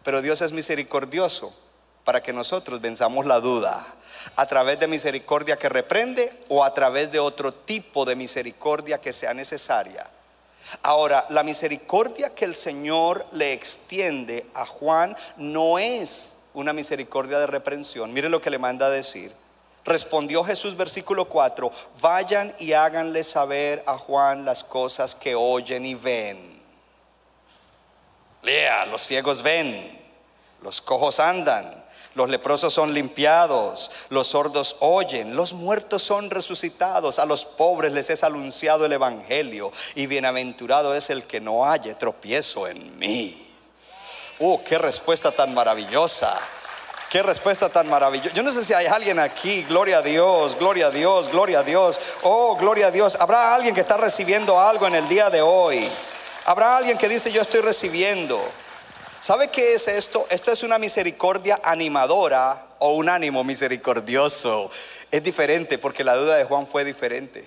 Pero 0.05 0.21
Dios 0.21 0.41
es 0.41 0.53
misericordioso 0.53 1.53
para 2.09 2.23
que 2.23 2.33
nosotros 2.33 2.81
venzamos 2.81 3.27
la 3.27 3.39
duda 3.39 3.85
a 4.35 4.47
través 4.47 4.79
de 4.79 4.87
misericordia 4.87 5.57
que 5.57 5.69
reprende 5.69 6.33
o 6.47 6.63
a 6.63 6.73
través 6.73 7.11
de 7.11 7.19
otro 7.19 7.53
tipo 7.53 8.03
de 8.03 8.15
misericordia 8.15 8.97
que 8.97 9.13
sea 9.13 9.31
necesaria. 9.35 10.09
Ahora, 10.81 11.27
la 11.29 11.43
misericordia 11.43 12.33
que 12.33 12.45
el 12.45 12.55
Señor 12.55 13.27
le 13.33 13.53
extiende 13.53 14.47
a 14.55 14.65
Juan 14.65 15.15
no 15.37 15.77
es 15.77 16.37
una 16.55 16.73
misericordia 16.73 17.37
de 17.37 17.45
reprensión. 17.45 18.11
Mire 18.11 18.27
lo 18.27 18.41
que 18.41 18.49
le 18.49 18.57
manda 18.57 18.87
a 18.87 18.89
decir. 18.89 19.31
Respondió 19.85 20.43
Jesús 20.43 20.75
versículo 20.75 21.25
4, 21.25 21.71
vayan 22.01 22.55
y 22.57 22.73
háganle 22.73 23.23
saber 23.23 23.83
a 23.85 23.99
Juan 23.99 24.45
las 24.45 24.63
cosas 24.63 25.13
que 25.13 25.35
oyen 25.35 25.85
y 25.85 25.93
ven. 25.93 26.59
Lea, 28.41 28.87
los 28.87 29.03
ciegos 29.03 29.43
ven, 29.43 29.99
los 30.63 30.81
cojos 30.81 31.19
andan, 31.19 31.79
los 32.15 32.29
leprosos 32.29 32.73
son 32.73 32.93
limpiados, 32.93 33.91
los 34.09 34.27
sordos 34.27 34.77
oyen, 34.79 35.35
los 35.35 35.53
muertos 35.53 36.03
son 36.03 36.29
resucitados, 36.29 37.19
a 37.19 37.25
los 37.25 37.45
pobres 37.45 37.91
les 37.91 38.09
es 38.09 38.23
anunciado 38.23 38.85
el 38.85 38.93
Evangelio 38.93 39.71
y 39.95 40.07
bienaventurado 40.07 40.95
es 40.95 41.09
el 41.09 41.23
que 41.23 41.39
no 41.39 41.65
haya 41.65 41.97
tropiezo 41.97 42.67
en 42.67 42.97
mí. 42.97 43.47
Oh, 44.39 44.61
qué 44.63 44.77
respuesta 44.77 45.31
tan 45.31 45.53
maravillosa. 45.53 46.35
Qué 47.09 47.23
respuesta 47.23 47.69
tan 47.69 47.89
maravillosa. 47.89 48.35
Yo 48.35 48.43
no 48.43 48.53
sé 48.53 48.63
si 48.63 48.73
hay 48.73 48.85
alguien 48.85 49.19
aquí, 49.19 49.63
gloria 49.63 49.97
a 49.97 50.01
Dios, 50.01 50.55
gloria 50.57 50.87
a 50.87 50.91
Dios, 50.91 51.27
gloria 51.29 51.59
a 51.59 51.63
Dios. 51.63 51.99
Oh, 52.21 52.55
gloria 52.55 52.87
a 52.87 52.91
Dios. 52.91 53.17
Habrá 53.19 53.53
alguien 53.53 53.73
que 53.73 53.81
está 53.81 53.97
recibiendo 53.97 54.59
algo 54.59 54.85
en 54.87 54.95
el 54.95 55.07
día 55.07 55.29
de 55.29 55.41
hoy. 55.41 55.89
Habrá 56.45 56.77
alguien 56.77 56.97
que 56.97 57.09
dice, 57.09 57.31
yo 57.31 57.41
estoy 57.41 57.61
recibiendo. 57.61 58.39
¿Sabe 59.21 59.49
qué 59.49 59.73
es 59.73 59.87
esto? 59.89 60.25
Esto 60.29 60.51
es 60.51 60.63
una 60.63 60.77
misericordia 60.77 61.59
animadora 61.63 62.67
o 62.79 62.93
un 62.93 63.09
ánimo 63.09 63.43
misericordioso. 63.43 64.71
Es 65.11 65.21
diferente 65.21 65.77
porque 65.77 66.05
la 66.05 66.15
duda 66.15 66.35
de 66.35 66.45
Juan 66.45 66.65
fue 66.65 66.85
diferente. 66.85 67.45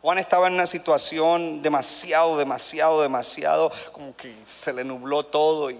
Juan 0.00 0.18
estaba 0.18 0.48
en 0.48 0.54
una 0.54 0.66
situación 0.66 1.62
demasiado, 1.62 2.36
demasiado, 2.36 3.02
demasiado, 3.02 3.70
como 3.92 4.16
que 4.16 4.34
se 4.44 4.72
le 4.72 4.82
nubló 4.82 5.24
todo 5.26 5.70
y, 5.70 5.78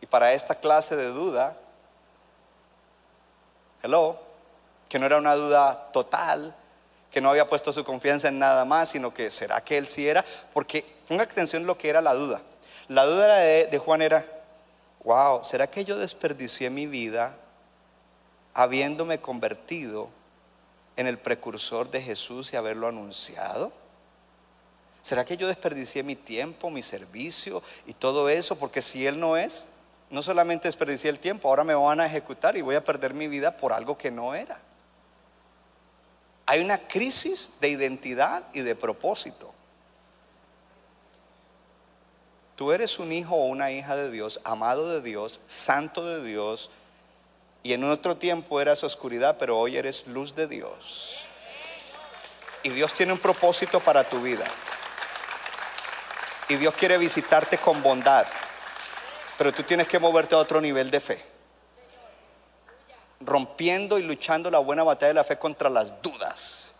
y 0.00 0.06
para 0.06 0.32
esta 0.32 0.54
clase 0.54 0.96
de 0.96 1.08
duda, 1.08 1.54
hello, 3.82 4.18
que 4.88 4.98
no 4.98 5.04
era 5.04 5.18
una 5.18 5.34
duda 5.34 5.90
total, 5.92 6.56
que 7.10 7.20
no 7.20 7.28
había 7.28 7.46
puesto 7.46 7.74
su 7.74 7.84
confianza 7.84 8.28
en 8.28 8.38
nada 8.38 8.64
más, 8.64 8.88
sino 8.88 9.12
que 9.12 9.28
será 9.28 9.60
que 9.60 9.76
él 9.76 9.86
sí 9.86 10.08
era, 10.08 10.24
porque 10.54 11.01
ponga 11.12 11.24
atención 11.24 11.66
lo 11.66 11.76
que 11.76 11.90
era 11.90 12.00
la 12.00 12.14
duda. 12.14 12.40
La 12.88 13.04
duda 13.04 13.36
de, 13.36 13.66
de 13.66 13.78
Juan 13.78 14.00
era, 14.00 14.24
wow, 15.04 15.44
¿será 15.44 15.66
que 15.66 15.84
yo 15.84 15.98
desperdicié 15.98 16.70
mi 16.70 16.86
vida 16.86 17.36
habiéndome 18.54 19.20
convertido 19.20 20.08
en 20.96 21.06
el 21.06 21.18
precursor 21.18 21.90
de 21.90 22.00
Jesús 22.00 22.50
y 22.54 22.56
haberlo 22.56 22.88
anunciado? 22.88 23.70
¿Será 25.02 25.26
que 25.26 25.36
yo 25.36 25.48
desperdicié 25.48 26.02
mi 26.02 26.16
tiempo, 26.16 26.70
mi 26.70 26.82
servicio 26.82 27.62
y 27.84 27.92
todo 27.92 28.30
eso? 28.30 28.58
Porque 28.58 28.80
si 28.80 29.06
Él 29.06 29.20
no 29.20 29.36
es, 29.36 29.66
no 30.08 30.22
solamente 30.22 30.66
desperdicié 30.66 31.10
el 31.10 31.18
tiempo, 31.18 31.48
ahora 31.48 31.62
me 31.62 31.74
van 31.74 32.00
a 32.00 32.06
ejecutar 32.06 32.56
y 32.56 32.62
voy 32.62 32.76
a 32.76 32.84
perder 32.84 33.12
mi 33.12 33.28
vida 33.28 33.54
por 33.54 33.74
algo 33.74 33.98
que 33.98 34.10
no 34.10 34.34
era. 34.34 34.58
Hay 36.46 36.62
una 36.62 36.78
crisis 36.78 37.56
de 37.60 37.68
identidad 37.68 38.44
y 38.54 38.62
de 38.62 38.74
propósito. 38.74 39.52
Tú 42.56 42.72
eres 42.72 42.98
un 42.98 43.12
hijo 43.12 43.34
o 43.34 43.46
una 43.46 43.70
hija 43.70 43.96
de 43.96 44.10
Dios, 44.10 44.40
amado 44.44 44.88
de 44.88 45.00
Dios, 45.00 45.40
santo 45.46 46.04
de 46.06 46.22
Dios, 46.22 46.70
y 47.62 47.72
en 47.72 47.84
otro 47.84 48.16
tiempo 48.16 48.60
eras 48.60 48.82
oscuridad, 48.84 49.36
pero 49.38 49.58
hoy 49.58 49.76
eres 49.76 50.06
luz 50.08 50.34
de 50.34 50.46
Dios. 50.46 51.20
Y 52.64 52.70
Dios 52.70 52.92
tiene 52.94 53.12
un 53.12 53.18
propósito 53.18 53.80
para 53.80 54.04
tu 54.04 54.20
vida. 54.20 54.44
Y 56.48 56.56
Dios 56.56 56.74
quiere 56.74 56.98
visitarte 56.98 57.58
con 57.58 57.82
bondad. 57.82 58.26
Pero 59.38 59.52
tú 59.52 59.62
tienes 59.62 59.88
que 59.88 59.98
moverte 59.98 60.34
a 60.34 60.38
otro 60.38 60.60
nivel 60.60 60.90
de 60.90 61.00
fe. 61.00 61.24
Rompiendo 63.20 63.98
y 63.98 64.02
luchando 64.02 64.50
la 64.50 64.58
buena 64.58 64.82
batalla 64.82 65.08
de 65.08 65.14
la 65.14 65.24
fe 65.24 65.38
contra 65.38 65.70
las 65.70 66.02
dudas. 66.02 66.71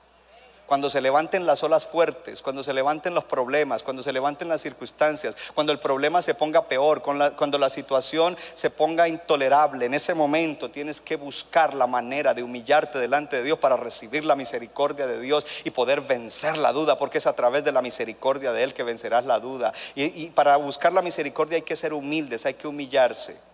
Cuando 0.73 0.89
se 0.89 1.03
levanten 1.03 1.45
las 1.45 1.63
olas 1.65 1.87
fuertes, 1.87 2.41
cuando 2.41 2.63
se 2.63 2.73
levanten 2.73 3.13
los 3.13 3.25
problemas, 3.25 3.83
cuando 3.83 4.03
se 4.03 4.11
levanten 4.11 4.49
las 4.49 4.63
circunstancias, 4.63 5.37
cuando 5.53 5.71
el 5.71 5.79
problema 5.79 6.23
se 6.23 6.33
ponga 6.33 6.67
peor, 6.67 7.03
cuando 7.03 7.59
la 7.59 7.69
situación 7.69 8.35
se 8.55 8.71
ponga 8.71 9.07
intolerable, 9.07 9.85
en 9.85 9.93
ese 9.93 10.15
momento 10.15 10.71
tienes 10.71 11.03
que 11.03 11.17
buscar 11.17 11.75
la 11.75 11.87
manera 11.87 12.33
de 12.33 12.43
humillarte 12.43 12.99
delante 12.99 13.37
de 13.37 13.43
Dios 13.43 13.59
para 13.59 13.77
recibir 13.77 14.25
la 14.25 14.35
misericordia 14.35 15.07
de 15.07 15.21
Dios 15.21 15.45
y 15.65 15.71
poder 15.73 16.01
vencer 16.01 16.57
la 16.57 16.73
duda, 16.73 16.99
porque 16.99 17.19
es 17.19 17.27
a 17.27 17.37
través 17.37 17.65
de 17.65 17.73
la 17.73 17.83
misericordia 17.83 18.51
de 18.53 18.65
Él 18.65 18.73
que 18.73 18.83
vencerás 18.83 19.27
la 19.27 19.41
duda. 19.41 19.75
Y, 19.95 20.31
para 20.31 20.57
buscar 20.57 20.95
la 20.95 21.03
misericordia 21.03 21.57
hay 21.57 21.63
que 21.65 21.77
ser 21.77 21.93
humildes, 21.93 22.47
hay 22.47 22.55
que 22.55 22.67
humillarse. 22.67 23.52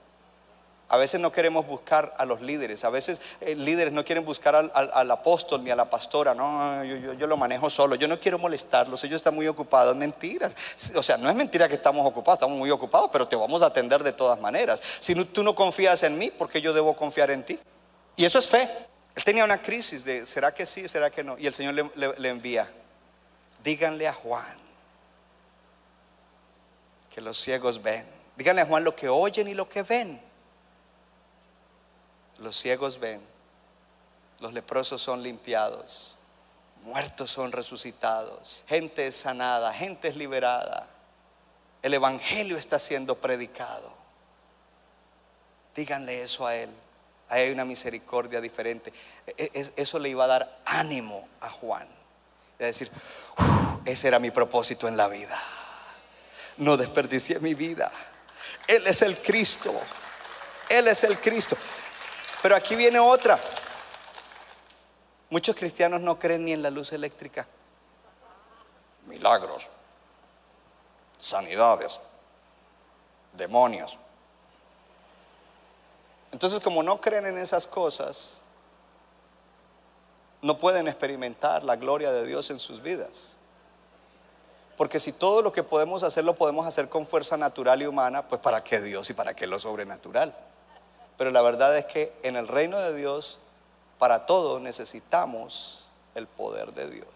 A 0.91 0.97
veces 0.97 1.21
no 1.21 1.31
queremos 1.31 1.67
buscar 1.67 2.15
a 2.17 2.25
los 2.25 2.41
líderes, 2.41 2.83
a 2.83 2.89
veces 2.89 3.21
eh, 3.43 3.55
líderes 3.55 3.93
no 3.93 4.07
quieren 4.07 4.25
buscar 4.25 4.55
al, 4.55 5.11
apóstol 5.11 5.63
ni 5.63 5.69
a 5.71 5.77
la 5.77 5.91
pastora, 5.91 6.35
no, 6.35 6.83
yo, 6.83 7.27
lo 7.27 7.37
manejo 7.37 7.69
solo, 7.69 7.95
yo 7.95 8.09
no 8.09 8.19
quiero 8.19 8.39
molestarlos, 8.39 9.05
ellos 9.05 9.17
están 9.17 9.35
muy 9.35 9.47
ocupados, 9.47 9.95
mentiras. 9.95 10.57
O 10.97 11.03
sea, 11.03 11.19
no 11.19 11.29
es 11.29 11.37
mentira 11.37 11.69
que 11.69 11.75
estamos 11.75 12.07
ocupados, 12.07 12.39
estamos 12.39 12.57
muy 12.57 12.71
ocupados, 12.71 13.11
pero 13.13 13.29
te 13.29 13.37
vamos 13.37 13.63
a 13.63 13.67
atender 13.67 14.03
de 14.03 14.13
todas 14.13 14.41
maneras. 14.41 14.81
Si 14.83 15.15
tú 15.27 15.43
no 15.43 15.55
confías 15.55 16.03
en 16.05 16.17
mí, 16.17 16.31
¿por 16.31 16.49
qué 16.49 16.63
yo 16.63 16.73
debo 16.73 16.97
confiar 16.97 17.31
en 17.33 17.43
ti? 17.43 17.59
Y 18.17 18.25
eso 18.25 18.39
es 18.39 18.49
fe. 18.49 18.67
Él 19.15 19.25
tenía 19.25 19.45
una 19.45 19.61
crisis 19.61 20.07
de, 20.07 20.25
¿será 20.25 20.55
que 20.55 20.65
sí, 20.65 20.89
será 20.89 21.11
que 21.11 21.23
no? 21.23 21.37
Y 21.37 21.47
el 21.47 21.53
Señor 21.53 21.75
le 21.75 22.29
envía, 22.31 22.67
díganle 23.63 24.09
a 24.09 24.15
Juan 24.15 24.57
que 27.15 27.21
los 27.21 27.39
ciegos 27.39 27.83
ven, 27.83 28.07
díganle 28.39 28.63
a 28.63 28.67
Juan 28.67 28.85
lo 28.85 28.97
que 28.97 29.11
oyen 29.11 29.49
y 29.49 29.55
lo 29.55 29.69
que 29.69 29.83
ven 29.83 30.28
los 32.39 32.57
ciegos 32.57 33.01
ven, 33.01 33.21
los 34.41 34.53
leprosos 34.53 35.03
son 35.03 35.23
limpiados, 35.23 36.17
muertos 36.83 37.31
son 37.31 37.53
resucitados, 37.53 38.63
gente 38.67 39.07
es 39.07 39.17
sanada, 39.17 39.73
gente 39.73 40.09
es 40.09 40.17
liberada, 40.17 40.89
el 41.83 41.95
Evangelio 41.95 42.57
está 42.57 42.79
siendo 42.79 43.17
predicado. 43.17 43.93
Díganle 45.75 46.23
eso 46.23 46.47
a 46.47 46.57
él. 46.57 46.71
Ahí 47.29 47.43
hay 47.43 47.53
una 47.53 47.65
misericordia 47.65 48.41
diferente. 48.41 48.93
E, 49.37 49.51
e, 49.55 49.73
eso 49.77 49.99
le 49.99 50.09
iba 50.09 50.25
a 50.25 50.29
dar 50.29 50.61
ánimo 50.65 51.29
a 51.41 51.51
Juan. 51.51 51.87
A 52.59 52.65
decir, 52.65 52.91
ese 53.85 54.09
era 54.09 54.19
mi 54.19 54.31
propósito 54.31 54.89
en 54.89 54.97
la 54.97 55.07
vida. 55.07 55.41
No 56.57 56.77
desperdicié 56.77 57.39
mi 57.39 57.55
vida. 57.55 57.93
Él 58.67 58.87
es 58.87 59.03
el 59.03 59.17
Cristo. 59.19 59.73
Él 60.69 60.89
es 60.89 61.05
el 61.05 61.19
Cristo. 61.19 61.57
Pero 62.43 62.57
aquí 62.57 62.77
viene 62.77 62.99
otra. 62.99 63.39
Muchos 65.31 65.57
cristianos 65.57 66.01
no 66.01 66.19
creen 66.19 66.45
ni 66.45 66.53
en 66.53 66.63
la 66.63 66.71
luz 66.71 66.93
eléctrica. 66.93 67.47
Milagros, 69.07 69.71
sanidades, 71.19 71.99
demonios. 73.33 73.99
Entonces, 76.33 76.61
como 76.61 76.83
no 76.83 77.01
creen 77.01 77.27
en 77.27 77.39
esas 77.39 77.67
cosas, 77.67 78.41
no 80.41 80.59
pueden 80.59 80.89
experimentar 80.89 81.65
la 81.65 81.77
gloria 81.77 82.13
de 82.13 82.27
Dios 82.27 82.51
en 82.51 82.61
sus 82.61 82.83
vidas. 82.83 83.35
Porque 84.77 85.01
si 85.01 85.13
todo 85.13 85.43
lo 85.43 85.51
que 85.51 85.65
podemos 85.65 86.05
hacer 86.05 86.25
lo 86.25 86.35
podemos 86.35 86.67
hacer 86.67 86.89
con 86.89 87.05
fuerza 87.05 87.37
natural 87.37 87.83
y 87.83 87.87
humana, 87.87 88.29
pues 88.29 88.41
¿para 88.41 88.63
qué 88.63 88.81
Dios 88.81 89.11
y 89.11 89.15
para 89.15 89.35
qué 89.35 89.47
lo 89.47 89.59
sobrenatural? 89.59 90.35
Pero 91.19 91.33
la 91.33 91.43
verdad 91.43 91.77
es 91.77 91.85
que 91.85 92.13
en 92.23 92.37
el 92.37 92.49
reino 92.49 92.79
de 92.79 92.95
Dios, 92.95 93.39
para 93.99 94.25
todo 94.25 94.61
necesitamos 94.61 95.85
el 96.15 96.29
poder 96.29 96.73
de 96.73 96.89
Dios. 96.89 97.09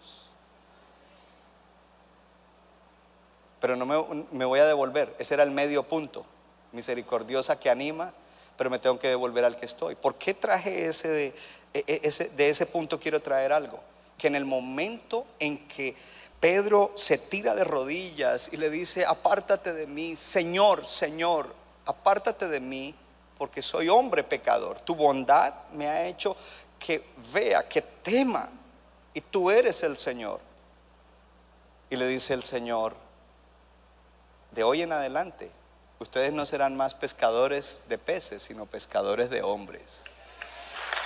Pero 3.61 3.77
no 3.77 3.85
me, 3.85 4.45
voy 4.45 4.59
a 4.59 4.65
devolver. 4.65 5.15
Ese 5.17 5.35
era 5.35 5.43
el 5.43 5.51
medio 5.51 5.83
punto. 5.83 6.25
Misericordiosa 6.73 7.57
que 7.57 7.69
anima, 7.69 8.11
pero 8.57 8.69
me 8.69 8.77
tengo 8.77 8.99
que 8.99 9.07
devolver 9.07 9.45
al 9.45 9.55
que 9.55 9.65
estoy. 9.65 9.95
¿Por 9.95 10.15
qué 10.15 10.33
traje 10.33 10.85
ese 10.85 11.07
de, 11.07 11.25
e, 11.73 11.83
e, 11.87 12.01
ese, 12.03 12.27
de 12.29 12.49
ese 12.49 12.65
punto? 12.65 12.99
Quiero 12.99 13.21
traer 13.21 13.53
algo. 13.53 13.79
Que 14.17 14.27
en 14.27 14.35
el 14.35 14.43
momento 14.43 15.25
en 15.39 15.65
que 15.69 15.95
Pedro 16.41 16.91
se 16.95 17.17
tira 17.17 17.55
de 17.55 17.63
rodillas 17.63 18.51
y 18.51 18.57
le 18.57 18.69
dice, 18.69 19.05
apártate 19.05 19.73
de 19.73 19.87
mí, 19.87 20.17
Señor, 20.17 20.85
Señor, 20.85 21.55
apártate 21.85 22.49
de 22.49 22.59
mí, 22.59 22.93
porque 23.43 23.61
soy 23.61 23.89
hombre 23.89 24.23
pecador. 24.23 24.79
Tu 24.79 24.95
bondad 24.95 25.53
me 25.73 25.85
ha 25.89 26.07
hecho 26.07 26.37
que 26.79 27.03
vea, 27.33 27.67
que 27.67 27.81
tema, 27.81 28.47
y 29.13 29.19
tú 29.19 29.51
eres 29.51 29.83
el 29.83 29.97
Señor. 29.97 30.39
Y 31.89 31.97
le 31.97 32.07
dice 32.07 32.33
el 32.33 32.43
Señor, 32.43 32.95
de 34.51 34.63
hoy 34.63 34.81
en 34.81 34.93
adelante, 34.93 35.51
ustedes 35.99 36.31
no 36.31 36.45
serán 36.45 36.77
más 36.77 36.93
pescadores 36.93 37.81
de 37.89 37.97
peces, 37.97 38.43
sino 38.43 38.65
pescadores 38.65 39.29
de 39.29 39.41
hombres. 39.41 40.05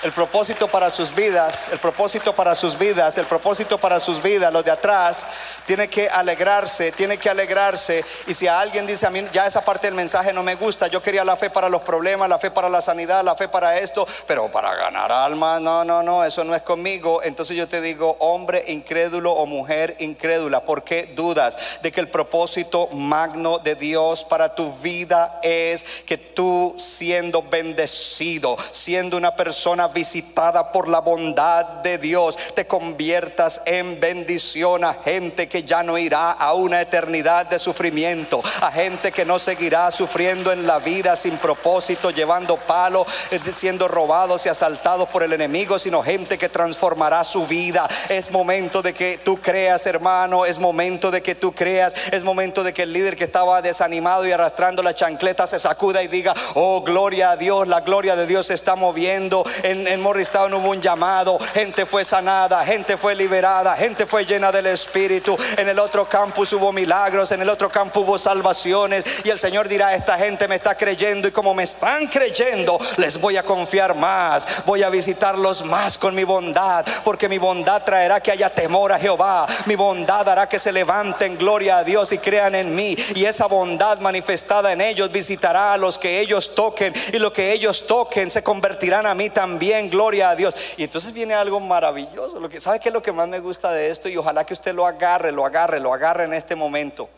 El 0.04 0.12
propósito 0.12 0.68
para 0.68 0.92
sus 0.92 1.14
vidas, 1.16 1.70
el 1.70 1.80
propósito 1.80 2.32
para 2.32 2.54
sus 2.54 2.78
vidas, 2.78 3.18
el 3.18 3.26
propósito 3.26 3.80
para 3.80 4.00
sus 4.00 4.22
vidas, 4.22 4.54
los 4.54 4.64
de 4.64 4.70
atrás, 4.70 5.26
tiene 5.66 5.88
que 5.88 6.08
alegrarse, 6.08 6.92
tiene 6.92 7.18
que 7.18 7.32
alegrarse. 7.32 8.06
Y 8.28 8.36
si 8.36 8.48
a 8.48 8.60
alguien 8.60 8.86
dice 8.86 9.08
a 9.08 9.10
mí, 9.10 9.26
ya 9.34 9.48
esa 9.48 9.62
parte 9.62 9.88
del 9.88 9.96
mensaje 9.96 10.34
no 10.34 10.44
me 10.44 10.54
gusta, 10.54 10.86
yo 10.86 11.02
quería 11.02 11.26
la 11.26 11.36
fe 11.36 11.50
para 11.50 11.68
los 11.68 11.82
problemas, 11.82 12.30
la 12.30 12.38
fe 12.38 12.52
para 12.52 12.70
la 12.70 12.80
sanidad, 12.80 13.24
la 13.24 13.34
fe 13.34 13.48
para 13.48 13.80
esto, 13.80 14.08
pero 14.28 14.52
para 14.52 14.76
ganar 14.76 15.12
alma, 15.12 15.60
no, 15.60 15.84
no, 15.84 16.04
no, 16.04 16.24
eso 16.24 16.44
no 16.44 16.54
es 16.54 16.62
conmigo. 16.62 17.24
Entonces 17.24 17.58
yo 17.58 17.68
te 17.68 17.82
digo, 17.82 18.18
hombre 18.20 18.66
incrédulo 18.68 19.32
o 19.32 19.48
mujer 19.48 19.96
incrédula, 19.98 20.62
¿por 20.62 20.84
qué 20.84 21.08
dudas 21.16 21.80
de 21.82 21.92
que 21.92 22.02
el 22.02 22.08
propósito 22.10 22.88
magno 22.92 23.58
de 23.58 23.74
Dios 23.74 24.24
para 24.24 24.54
tu 24.54 24.72
vida 24.74 25.40
es 25.42 25.84
que 26.06 26.20
tú 26.20 26.76
siendo 26.78 27.42
bendecido, 27.42 28.56
siendo 28.72 29.18
una 29.18 29.36
persona 29.36 29.87
visitada 29.88 30.72
por 30.72 30.88
la 30.88 31.00
bondad 31.00 31.66
de 31.84 31.98
Dios, 31.98 32.38
te 32.56 32.66
conviertas 32.68 33.62
en 33.66 34.00
bendición 34.00 34.84
a 34.84 34.94
gente 34.94 35.48
que 35.48 35.64
ya 35.64 35.84
no 35.84 35.98
irá 35.98 36.32
a 36.32 36.54
una 36.54 36.82
eternidad 36.82 37.46
de 37.46 37.60
sufrimiento, 37.60 38.42
a 38.62 38.72
gente 38.72 39.12
que 39.12 39.26
no 39.26 39.40
seguirá 39.40 39.92
sufriendo 39.92 40.52
en 40.52 40.68
la 40.68 40.80
vida 40.80 41.16
sin 41.16 41.38
propósito, 41.38 42.12
llevando 42.12 42.58
palo, 42.58 43.06
eh, 43.32 43.40
siendo 43.52 43.88
robados 43.88 44.46
y 44.46 44.50
asaltados 44.50 45.10
por 45.10 45.24
el 45.24 45.34
enemigo, 45.34 45.80
sino 45.80 46.04
gente 46.04 46.38
que 46.38 46.50
transformará 46.50 47.24
su 47.24 47.46
vida. 47.48 47.88
Es 48.10 48.32
momento 48.32 48.82
de 48.82 48.94
que 48.94 49.18
tú 49.18 49.38
creas, 49.38 49.86
hermano, 49.86 50.46
es 50.46 50.60
momento 50.60 51.12
de 51.12 51.22
que 51.22 51.36
tú 51.36 51.54
creas, 51.54 51.94
es 52.12 52.24
momento 52.24 52.64
de 52.64 52.74
que 52.74 52.84
el 52.84 52.94
líder 52.94 53.16
que 53.16 53.26
estaba 53.26 53.62
desanimado 53.62 54.26
y 54.26 54.32
arrastrando 54.32 54.84
la 54.84 54.96
chancleta 54.96 55.48
se 55.48 55.60
sacuda 55.60 56.04
y 56.04 56.08
diga, 56.08 56.34
oh, 56.56 56.82
gloria 56.82 57.32
a 57.32 57.38
Dios, 57.38 57.68
la 57.68 57.82
gloria 57.82 58.16
de 58.16 58.28
Dios 58.28 58.48
se 58.48 58.54
está 58.54 58.76
moviendo 58.76 59.46
en 59.64 59.77
en, 59.86 60.02
Morristown 60.02 60.54
hubo 60.54 60.70
un 60.70 60.82
llamado, 60.82 61.38
gente 61.54 61.86
fue 61.86 62.06
sanada, 62.06 62.64
gente 62.64 62.98
fue 62.98 63.14
liberada, 63.14 63.76
gente 63.76 64.06
fue 64.06 64.26
llena 64.26 64.52
del 64.52 64.68
Espíritu. 64.68 65.38
En 65.58 65.68
el 65.68 65.80
otro 65.80 66.08
campus 66.08 66.54
hubo 66.54 66.72
milagros, 66.72 67.32
en 67.32 67.42
el 67.42 67.50
otro 67.50 67.70
campo 67.70 68.02
hubo 68.02 68.18
salvaciones. 68.18 69.04
Y 69.26 69.30
el 69.30 69.40
Señor 69.40 69.68
dirá, 69.68 69.94
esta 69.94 70.18
gente 70.18 70.48
me 70.48 70.56
está 70.56 70.76
creyendo 70.76 71.28
y 71.28 71.32
como 71.32 71.54
me 71.54 71.64
están 71.64 72.08
creyendo, 72.08 72.80
les 72.98 73.20
voy 73.20 73.38
a 73.38 73.44
confiar 73.44 73.96
más, 73.96 74.66
voy 74.66 74.84
a 74.84 74.90
visitarlos 74.90 75.66
más 75.66 75.98
con 75.98 76.16
mi 76.16 76.24
bondad, 76.24 76.86
porque 77.04 77.30
mi 77.30 77.38
bondad 77.38 77.84
traerá 77.84 78.20
que 78.20 78.32
haya 78.32 78.50
temor 78.50 78.92
a 78.92 79.00
Jehová, 79.00 79.48
mi 79.66 79.76
bondad 79.76 80.28
hará 80.30 80.48
que 80.48 80.60
se 80.60 80.72
levanten 80.72 81.38
gloria 81.38 81.80
a 81.80 81.84
Dios 81.84 82.12
y 82.14 82.18
crean 82.18 82.56
en 82.56 82.74
mí. 82.74 82.96
Y 83.16 83.26
esa 83.26 83.48
bondad 83.48 84.00
manifestada 84.00 84.72
en 84.72 84.82
ellos 84.82 85.12
visitará 85.12 85.74
a 85.74 85.78
los 85.78 85.98
que 85.98 86.20
ellos 86.20 86.56
toquen 86.56 86.94
y 87.14 87.20
lo 87.20 87.34
que 87.34 87.52
ellos 87.52 87.86
toquen 87.86 88.30
se 88.30 88.44
convertirán 88.44 89.06
a 89.06 89.14
mí 89.14 89.30
también 89.30 89.67
gloria 89.90 90.30
a 90.30 90.36
Dios. 90.36 90.56
Y 90.78 90.84
entonces 90.84 91.14
viene 91.14 91.34
algo 91.34 91.60
maravilloso. 91.60 92.40
Lo 92.40 92.50
que, 92.50 92.62
¿Sabe 92.62 92.80
qué 92.80 92.90
es 92.90 92.94
lo 92.94 93.02
que 93.02 93.12
más 93.12 93.28
me 93.28 93.40
gusta 93.40 93.72
de 93.72 93.90
esto? 93.90 94.10
Y 94.10 94.18
ojalá 94.18 94.46
que 94.46 94.54
usted 94.54 94.74
lo 94.74 94.86
agarre, 94.86 95.32
lo 95.32 95.46
agarre, 95.46 95.80
lo 95.80 95.94
agarre 95.94 96.26
en 96.26 96.34
este 96.34 96.56
momento. 96.56 97.10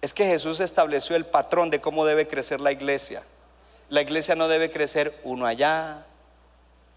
Es 0.00 0.12
que 0.12 0.26
Jesús 0.26 0.60
estableció 0.60 1.16
el 1.16 1.24
patrón 1.24 1.70
de 1.70 1.80
cómo 1.80 2.04
debe 2.04 2.26
crecer 2.26 2.60
la 2.60 2.72
iglesia. 2.72 3.22
La 3.88 4.02
iglesia 4.02 4.34
no 4.34 4.48
debe 4.48 4.70
crecer 4.70 5.14
uno 5.24 5.46
allá, 5.46 6.04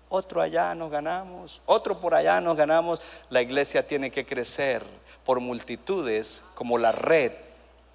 otro 0.10 0.42
allá 0.42 0.74
nos 0.74 0.90
ganamos, 0.90 1.62
otro 1.66 2.00
por 2.00 2.16
allá 2.16 2.40
nos 2.40 2.56
ganamos. 2.56 3.02
La 3.30 3.42
iglesia 3.42 3.86
tiene 3.86 4.10
que 4.10 4.26
crecer 4.26 4.84
por 5.26 5.40
multitudes 5.40 6.44
como 6.56 6.78
la 6.78 6.92
red 6.92 7.32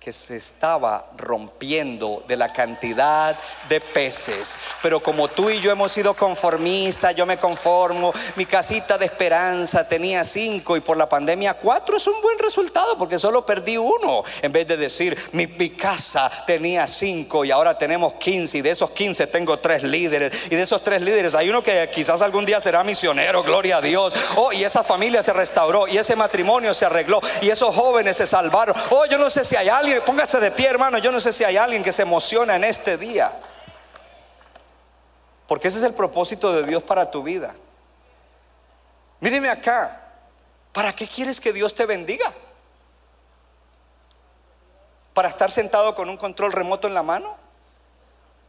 que 0.03 0.13
se 0.13 0.37
estaba 0.37 1.11
rompiendo 1.17 2.25
de 2.27 2.37
la 2.37 2.53
cantidad 2.53 3.39
de 3.69 3.81
peces. 3.81 4.57
Pero 4.83 5.01
como 5.01 5.29
tú 5.29 5.49
y 5.49 5.61
yo 5.61 5.71
hemos 5.71 5.93
sido 5.93 6.15
conformistas, 6.15 7.15
yo 7.15 7.25
me 7.25 7.37
conformo, 7.37 8.13
mi 8.35 8.45
casita 8.45 8.99
de 8.99 9.07
esperanza 9.07 9.87
tenía 9.87 10.25
cinco 10.25 10.77
y 10.77 10.81
por 10.81 10.97
la 10.97 11.09
pandemia 11.09 11.55
cuatro 11.55 11.97
es 11.97 12.07
un 12.09 12.21
buen 12.21 12.37
resultado 12.41 12.99
porque 12.99 13.17
solo 13.17 13.47
perdí 13.47 13.77
uno. 13.77 14.25
En 14.43 14.51
vez 14.51 14.67
de 14.67 14.77
decir, 14.77 15.17
mi, 15.33 15.47
mi 15.47 15.71
casa 15.71 16.29
tenía 16.49 16.85
cinco 16.89 17.45
y 17.45 17.53
ahora 17.53 17.79
tenemos 17.79 18.15
quince 18.15 18.59
y 18.59 18.63
de 18.63 18.71
esos 18.71 18.91
quince 18.91 19.29
tengo 19.29 19.59
tres 19.61 19.85
líderes 19.85 20.33
y 20.51 20.57
de 20.57 20.63
esos 20.63 20.83
tres 20.83 21.03
líderes 21.03 21.37
hay 21.37 21.49
uno 21.49 21.63
que 21.63 21.89
quizás 21.95 22.23
algún 22.23 22.45
día 22.45 22.61
será 22.61 22.83
misionero, 22.83 23.45
gloria 23.45 23.77
a 23.77 23.81
Dios. 23.81 24.13
Oh, 24.35 24.53
y 24.53 24.65
esa 24.65 24.83
familia 24.83 25.23
se 25.23 25.33
restauró 25.33 25.87
y 25.87 25.97
ese 25.97 26.17
matrimonio 26.17 26.75
se 26.75 26.87
arregló 26.87 27.21
y 27.41 27.51
esos 27.51 27.73
jóvenes 27.73 28.17
se 28.17 28.27
salvaron. 28.27 28.75
Oh, 28.91 29.07
yo 29.07 29.17
no 29.17 29.31
sé 29.31 29.45
si 29.45 29.55
hay 29.55 29.69
alguien 29.69 29.92
póngase 30.01 30.41
de 30.41 30.51
pie, 30.51 30.69
hermano. 30.69 30.99
Yo 30.99 31.13
no 31.13 31.21
sé 31.21 31.33
si 31.33 31.45
hay 31.45 31.57
alguien 31.57 31.83
que 31.83 31.93
se 31.93 32.03
emociona 32.03 32.57
en 32.57 32.65
este 32.65 32.97
día. 32.97 33.33
Porque 35.47 35.69
ese 35.69 35.79
es 35.79 35.85
el 35.85 35.95
propósito 35.95 36.53
de 36.53 36.65
Dios 36.65 36.83
para 36.83 37.11
tu 37.11 37.23
vida. 37.23 37.55
Míreme 39.21 39.49
acá. 39.49 39.99
¿Para 40.73 40.95
qué 40.95 41.07
quieres 41.07 41.41
que 41.41 41.53
Dios 41.53 41.75
te 41.75 41.85
bendiga? 41.85 42.33
¿Para 45.13 45.29
estar 45.29 45.51
sentado 45.51 45.95
con 45.95 46.09
un 46.09 46.17
control 46.17 46.53
remoto 46.53 46.89
en 46.89 46.95
la 46.95 47.03
mano? 47.03 47.37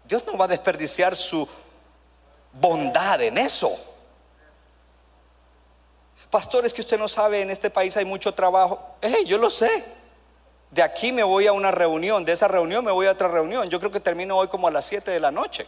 Dios 0.05 0.25
no 0.25 0.37
va 0.37 0.45
a 0.45 0.47
desperdiciar 0.47 1.15
su 1.15 1.47
bondad 2.53 3.21
en 3.21 3.37
eso. 3.37 3.69
Pastores 6.29 6.73
que 6.73 6.81
usted 6.81 6.97
no 6.97 7.07
sabe, 7.07 7.41
en 7.41 7.49
este 7.51 7.69
país 7.69 7.95
hay 7.97 8.05
mucho 8.05 8.33
trabajo. 8.33 8.95
Hey, 9.01 9.25
yo 9.27 9.37
lo 9.37 9.49
sé. 9.49 10.02
De 10.73 10.81
aquí 10.81 11.11
me 11.11 11.21
voy 11.21 11.45
a 11.45 11.53
una 11.53 11.69
reunión, 11.69 12.25
de 12.25 12.31
esa 12.31 12.47
reunión 12.47 12.83
me 12.83 12.91
voy 12.91 13.05
a 13.05 13.11
otra 13.11 13.27
reunión. 13.27 13.69
Yo 13.69 13.77
creo 13.77 13.91
que 13.91 13.99
termino 13.99 14.35
hoy 14.35 14.47
como 14.47 14.67
a 14.67 14.71
las 14.71 14.85
7 14.85 15.11
de 15.11 15.19
la 15.19 15.29
noche. 15.29 15.67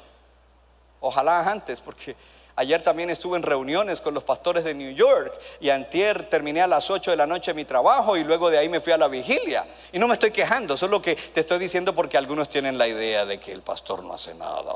Ojalá 0.99 1.47
antes, 1.47 1.79
porque 1.79 2.15
ayer 2.55 2.81
también 2.81 3.11
estuve 3.11 3.37
en 3.37 3.43
reuniones 3.43 4.01
con 4.01 4.15
los 4.15 4.23
pastores 4.23 4.63
de 4.63 4.73
New 4.73 4.91
York 4.95 5.31
y 5.59 5.69
antier 5.69 6.27
terminé 6.27 6.63
a 6.63 6.67
las 6.67 6.89
8 6.89 7.11
de 7.11 7.17
la 7.17 7.27
noche 7.27 7.53
mi 7.53 7.65
trabajo 7.65 8.17
y 8.17 8.23
luego 8.23 8.49
de 8.49 8.57
ahí 8.57 8.67
me 8.67 8.79
fui 8.79 8.93
a 8.93 8.97
la 8.97 9.07
vigilia. 9.07 9.63
Y 9.91 9.99
no 9.99 10.07
me 10.07 10.15
estoy 10.15 10.31
quejando, 10.31 10.75
solo 10.75 10.99
que 10.99 11.15
te 11.15 11.41
estoy 11.41 11.59
diciendo 11.59 11.93
porque 11.93 12.17
algunos 12.17 12.49
tienen 12.49 12.75
la 12.75 12.87
idea 12.87 13.27
de 13.27 13.39
que 13.39 13.51
el 13.51 13.61
pastor 13.61 14.03
no 14.03 14.15
hace 14.15 14.33
nada. 14.33 14.73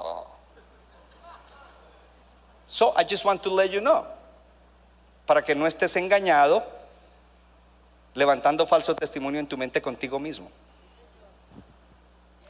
So 2.67 2.93
I 2.95 3.03
just 3.09 3.25
want 3.25 3.41
to 3.41 3.55
let 3.55 3.69
you 3.69 3.79
know, 3.79 4.05
para 5.25 5.41
que 5.41 5.55
no 5.55 5.65
estés 5.65 5.95
engañado 5.95 6.77
levantando 8.13 8.65
falso 8.65 8.95
testimonio 8.95 9.39
en 9.39 9.47
tu 9.47 9.57
mente 9.57 9.81
contigo 9.81 10.19
mismo. 10.19 10.49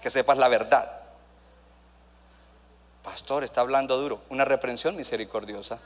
Que 0.01 0.09
sepas 0.09 0.37
la 0.37 0.47
verdad. 0.47 0.99
Pastor, 3.03 3.43
está 3.43 3.61
hablando 3.61 3.97
duro. 3.97 4.21
Una 4.29 4.45
reprensión 4.45 4.95
misericordiosa. 4.95 5.79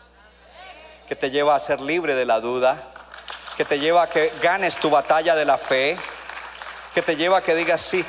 Que 1.07 1.15
te 1.15 1.32
lleva 1.32 1.55
a 1.55 1.59
ser 1.59 1.82
libre 1.82 2.15
de 2.15 2.26
la 2.26 2.39
duda. 2.39 2.82
Que 3.57 3.65
te 3.65 3.80
lleva 3.80 4.03
a 4.03 4.09
que 4.09 4.32
ganes 4.41 4.76
tu 4.78 4.89
batalla 4.89 5.36
de 5.36 5.45
la 5.45 5.57
fe. 5.57 5.97
Que 6.93 7.01
te 7.01 7.15
lleva 7.15 7.38
a 7.38 7.41
que 7.41 7.55
digas 7.55 7.82
sí. 7.82 8.05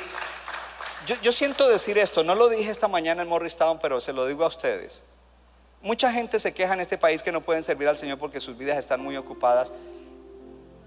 Yo, 1.07 1.15
yo 1.21 1.31
siento 1.31 1.67
decir 1.67 1.97
esto. 1.97 2.23
No 2.23 2.35
lo 2.35 2.49
dije 2.49 2.69
esta 2.69 2.87
mañana 2.87 3.21
en 3.21 3.27
Morristown, 3.27 3.79
pero 3.79 3.99
se 3.99 4.13
lo 4.13 4.27
digo 4.27 4.43
a 4.43 4.47
ustedes. 4.47 5.03
Mucha 5.81 6.11
gente 6.11 6.39
se 6.39 6.53
queja 6.53 6.73
en 6.73 6.81
este 6.81 6.97
país 6.97 7.21
que 7.21 7.31
no 7.31 7.41
pueden 7.41 7.63
servir 7.63 7.87
al 7.87 7.97
Señor 7.97 8.17
porque 8.17 8.39
sus 8.39 8.57
vidas 8.57 8.77
están 8.77 9.01
muy 9.01 9.17
ocupadas. 9.17 9.71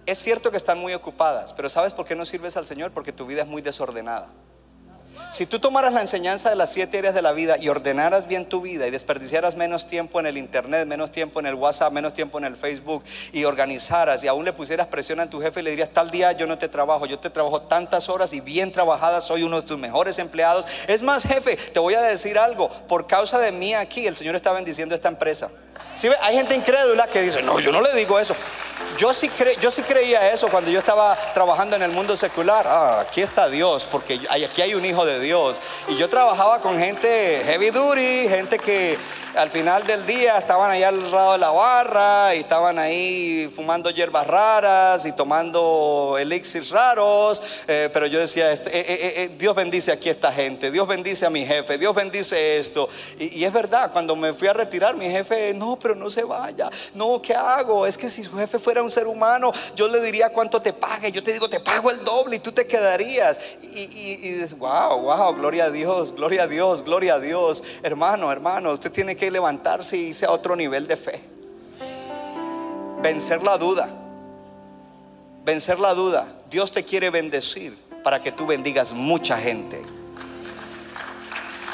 Es 0.08 0.16
cierto 0.16 0.50
que 0.50 0.56
están 0.56 0.78
muy 0.78 0.94
ocupadas, 0.94 1.52
pero 1.52 1.68
¿sabes 1.68 1.92
por 1.92 2.06
qué 2.06 2.16
no 2.16 2.24
sirves 2.24 2.56
al 2.56 2.66
Señor? 2.66 2.92
Porque 2.92 3.12
tu 3.12 3.26
vida 3.26 3.42
es 3.42 3.46
muy 3.46 3.60
desordenada. 3.60 4.30
Si 5.30 5.44
tú 5.44 5.58
tomaras 5.58 5.92
la 5.92 6.00
enseñanza 6.00 6.48
de 6.48 6.56
las 6.56 6.72
siete 6.72 6.96
áreas 6.96 7.14
de 7.14 7.20
la 7.20 7.32
vida 7.32 7.58
y 7.58 7.68
ordenaras 7.68 8.26
bien 8.26 8.48
tu 8.48 8.62
vida 8.62 8.86
y 8.86 8.90
desperdiciaras 8.90 9.56
menos 9.56 9.86
tiempo 9.86 10.18
en 10.18 10.24
el 10.24 10.38
internet, 10.38 10.86
menos 10.86 11.12
tiempo 11.12 11.40
en 11.40 11.44
el 11.44 11.56
WhatsApp, 11.56 11.92
menos 11.92 12.14
tiempo 12.14 12.38
en 12.38 12.46
el 12.46 12.56
Facebook 12.56 13.04
y 13.34 13.44
organizaras 13.44 14.24
y 14.24 14.28
aún 14.28 14.46
le 14.46 14.54
pusieras 14.54 14.86
presión 14.86 15.20
a 15.20 15.28
tu 15.28 15.42
jefe 15.42 15.60
y 15.60 15.64
le 15.64 15.70
dirías 15.72 15.90
tal 15.90 16.10
día 16.10 16.32
yo 16.32 16.46
no 16.46 16.56
te 16.56 16.70
trabajo, 16.70 17.04
yo 17.04 17.18
te 17.18 17.28
trabajo 17.28 17.60
tantas 17.60 18.08
horas 18.08 18.32
y 18.32 18.40
bien 18.40 18.72
trabajadas, 18.72 19.26
soy 19.26 19.42
uno 19.42 19.60
de 19.60 19.68
tus 19.68 19.76
mejores 19.76 20.18
empleados. 20.18 20.64
Es 20.86 21.02
más, 21.02 21.24
jefe, 21.24 21.56
te 21.56 21.80
voy 21.80 21.92
a 21.92 22.00
decir 22.00 22.38
algo, 22.38 22.70
por 22.88 23.06
causa 23.06 23.38
de 23.38 23.52
mí 23.52 23.74
aquí 23.74 24.06
el 24.06 24.16
Señor 24.16 24.36
está 24.36 24.54
bendiciendo 24.54 24.94
esta 24.94 25.08
empresa. 25.08 25.50
Si 25.94 26.08
hay 26.20 26.36
gente 26.36 26.54
incrédula 26.54 27.06
que 27.06 27.22
dice, 27.22 27.42
no, 27.42 27.58
yo 27.60 27.72
no 27.72 27.80
le 27.80 27.92
digo 27.94 28.18
eso. 28.18 28.34
Yo 28.96 29.12
sí, 29.14 29.30
sí 29.70 29.82
creía 29.82 30.32
eso 30.32 30.48
cuando 30.48 30.70
yo 30.70 30.78
estaba 30.80 31.16
trabajando 31.34 31.76
en 31.76 31.82
el 31.82 31.90
mundo 31.90 32.16
secular. 32.16 32.66
Ah, 32.66 33.00
aquí 33.00 33.20
está 33.20 33.48
Dios, 33.48 33.86
porque 33.90 34.20
aquí 34.28 34.62
hay 34.62 34.74
un 34.74 34.84
hijo 34.84 35.04
de 35.04 35.20
Dios. 35.20 35.56
Y 35.88 35.96
yo 35.96 36.08
trabajaba 36.08 36.60
con 36.60 36.78
gente 36.78 37.42
heavy 37.44 37.70
duty, 37.70 38.28
gente 38.28 38.58
que 38.58 38.98
al 39.34 39.50
final 39.50 39.86
del 39.86 40.04
día 40.04 40.38
estaban 40.38 40.70
ahí 40.70 40.82
al 40.82 41.10
lado 41.12 41.32
de 41.32 41.38
la 41.38 41.50
barra 41.50 42.34
y 42.34 42.40
estaban 42.40 42.78
ahí 42.78 43.50
fumando 43.54 43.90
hierbas 43.90 44.26
raras 44.26 45.06
y 45.06 45.12
tomando 45.12 46.16
elixirs 46.18 46.70
raros. 46.70 47.40
Eh, 47.68 47.88
pero 47.92 48.06
yo 48.06 48.18
decía, 48.18 48.50
este, 48.50 48.76
eh, 48.76 48.84
eh, 48.88 49.30
Dios 49.38 49.54
bendice 49.54 49.92
aquí 49.92 50.08
a 50.08 50.12
esta 50.12 50.32
gente, 50.32 50.70
Dios 50.70 50.88
bendice 50.88 51.26
a 51.26 51.30
mi 51.30 51.44
jefe, 51.44 51.78
Dios 51.78 51.94
bendice 51.94 52.58
esto. 52.58 52.88
Y, 53.18 53.38
y, 53.38 53.44
es 53.44 53.52
verdad, 53.52 53.92
cuando 53.92 54.16
me 54.16 54.32
fui 54.32 54.48
a 54.48 54.52
retirar, 54.52 54.96
mi 54.96 55.08
jefe, 55.08 55.54
no, 55.54 55.67
pero 55.76 55.94
no 55.94 56.08
se 56.08 56.22
vaya. 56.22 56.70
No, 56.94 57.20
¿qué 57.20 57.34
hago? 57.34 57.86
Es 57.86 57.98
que 57.98 58.08
si 58.08 58.22
su 58.22 58.36
jefe 58.36 58.58
fuera 58.58 58.82
un 58.82 58.90
ser 58.90 59.06
humano, 59.06 59.52
yo 59.74 59.88
le 59.88 60.00
diría 60.00 60.30
cuánto 60.30 60.62
te 60.62 60.72
pague. 60.72 61.10
Yo 61.10 61.22
te 61.22 61.32
digo, 61.32 61.50
te 61.50 61.60
pago 61.60 61.90
el 61.90 62.04
doble 62.04 62.36
y 62.36 62.38
tú 62.38 62.52
te 62.52 62.66
quedarías. 62.66 63.40
Y, 63.62 63.80
y, 63.80 64.12
y 64.22 64.32
dices, 64.34 64.56
wow, 64.56 65.00
wow, 65.00 65.34
gloria 65.34 65.64
a 65.64 65.70
Dios, 65.70 66.14
gloria 66.14 66.44
a 66.44 66.46
Dios, 66.46 66.84
gloria 66.84 67.14
a 67.14 67.20
Dios. 67.20 67.64
Hermano, 67.82 68.30
hermano, 68.30 68.72
usted 68.72 68.92
tiene 68.92 69.16
que 69.16 69.30
levantarse 69.30 69.96
y 69.96 70.08
irse 70.08 70.26
a 70.26 70.30
otro 70.30 70.54
nivel 70.54 70.86
de 70.86 70.96
fe. 70.96 71.20
Vencer 73.02 73.42
la 73.42 73.58
duda. 73.58 73.88
Vencer 75.44 75.78
la 75.78 75.94
duda. 75.94 76.28
Dios 76.50 76.72
te 76.72 76.84
quiere 76.84 77.10
bendecir 77.10 77.76
para 78.02 78.20
que 78.20 78.32
tú 78.32 78.46
bendigas 78.46 78.92
mucha 78.92 79.36
gente. 79.36 79.97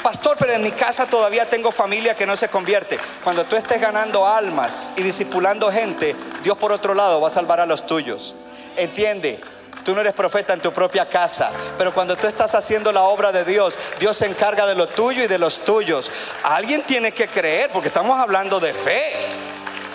Pastor, 0.05 0.37
pero 0.37 0.53
en 0.53 0.61
mi 0.61 0.69
casa 0.69 1.07
todavía 1.07 1.49
tengo 1.49 1.71
familia 1.71 2.13
que 2.13 2.27
no 2.27 2.35
se 2.35 2.47
convierte. 2.47 2.99
Cuando 3.23 3.43
tú 3.45 3.55
estés 3.55 3.81
ganando 3.81 4.27
almas 4.27 4.93
y 4.95 5.01
discipulando 5.01 5.71
gente, 5.71 6.15
Dios 6.43 6.55
por 6.59 6.71
otro 6.71 6.93
lado 6.93 7.19
va 7.19 7.27
a 7.27 7.31
salvar 7.31 7.59
a 7.59 7.65
los 7.65 7.87
tuyos. 7.87 8.35
Entiende, 8.77 9.39
Tú 9.83 9.93
no 9.93 10.01
eres 10.01 10.13
profeta 10.13 10.53
en 10.53 10.61
tu 10.61 10.71
propia 10.71 11.07
casa, 11.07 11.51
pero 11.77 11.93
cuando 11.93 12.15
tú 12.15 12.25
estás 12.25 12.55
haciendo 12.55 12.91
la 12.91 13.03
obra 13.03 13.31
de 13.31 13.45
Dios, 13.45 13.77
Dios 13.99 14.17
se 14.17 14.25
encarga 14.25 14.65
de 14.65 14.73
lo 14.73 14.87
tuyo 14.87 15.23
y 15.23 15.27
de 15.27 15.37
los 15.37 15.59
tuyos. 15.59 16.11
Alguien 16.43 16.81
tiene 16.83 17.11
que 17.11 17.27
creer, 17.27 17.69
porque 17.71 17.89
estamos 17.89 18.19
hablando 18.19 18.59
de 18.59 18.73
fe. 18.73 18.99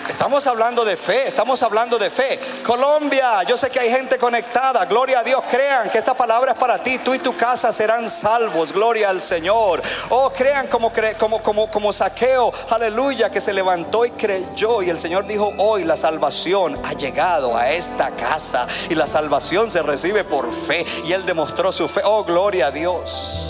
Estamos 0.09 0.46
hablando 0.46 0.84
de 0.84 0.96
fe, 0.96 1.26
estamos 1.26 1.62
hablando 1.62 1.98
de 1.98 2.11
fe. 2.11 2.38
Colombia, 2.64 3.42
yo 3.44 3.57
sé 3.57 3.70
que 3.70 3.80
hay 3.80 3.90
gente 3.90 4.18
conectada. 4.18 4.84
Gloria 4.84 5.20
a 5.20 5.24
Dios, 5.24 5.42
crean 5.51 5.88
que 5.90 5.98
esta 5.98 6.14
palabra 6.14 6.53
es 6.53 6.59
para 6.59 6.82
ti. 6.82 6.98
Tú 6.98 7.14
y 7.14 7.18
tu 7.18 7.36
casa 7.36 7.72
serán 7.72 8.09
salvos. 8.11 8.72
Gloria 8.72 9.11
al 9.11 9.22
Señor. 9.22 9.82
Oh, 10.11 10.30
crean 10.30 10.66
como, 10.66 10.92
como, 11.18 11.42
como, 11.42 11.70
como 11.70 11.92
saqueo. 11.92 12.53
Aleluya, 12.70 13.30
que 13.30 13.40
se 13.40 13.53
levantó 13.53 14.05
y 14.05 14.11
creyó. 14.11 14.82
Y 14.82 14.90
el 14.90 14.98
Señor 14.98 15.26
dijo, 15.26 15.53
hoy 15.59 15.84
la 15.84 15.96
salvación 15.96 16.78
ha 16.84 16.92
llegado 16.92 17.57
a 17.57 17.70
esta 17.70 18.11
casa. 18.11 18.66
Y 18.88 18.94
la 18.94 19.07
salvación 19.07 19.70
se 19.70 19.82
recibe 19.82 20.24
por 20.24 20.53
fe. 20.53 20.84
Y 21.05 21.12
Él 21.12 21.24
demostró 21.24 21.72
su 21.72 21.88
fe. 21.88 22.03
Oh, 22.05 22.24
gloria 22.24 22.66
a 22.66 22.70
Dios. 22.70 23.49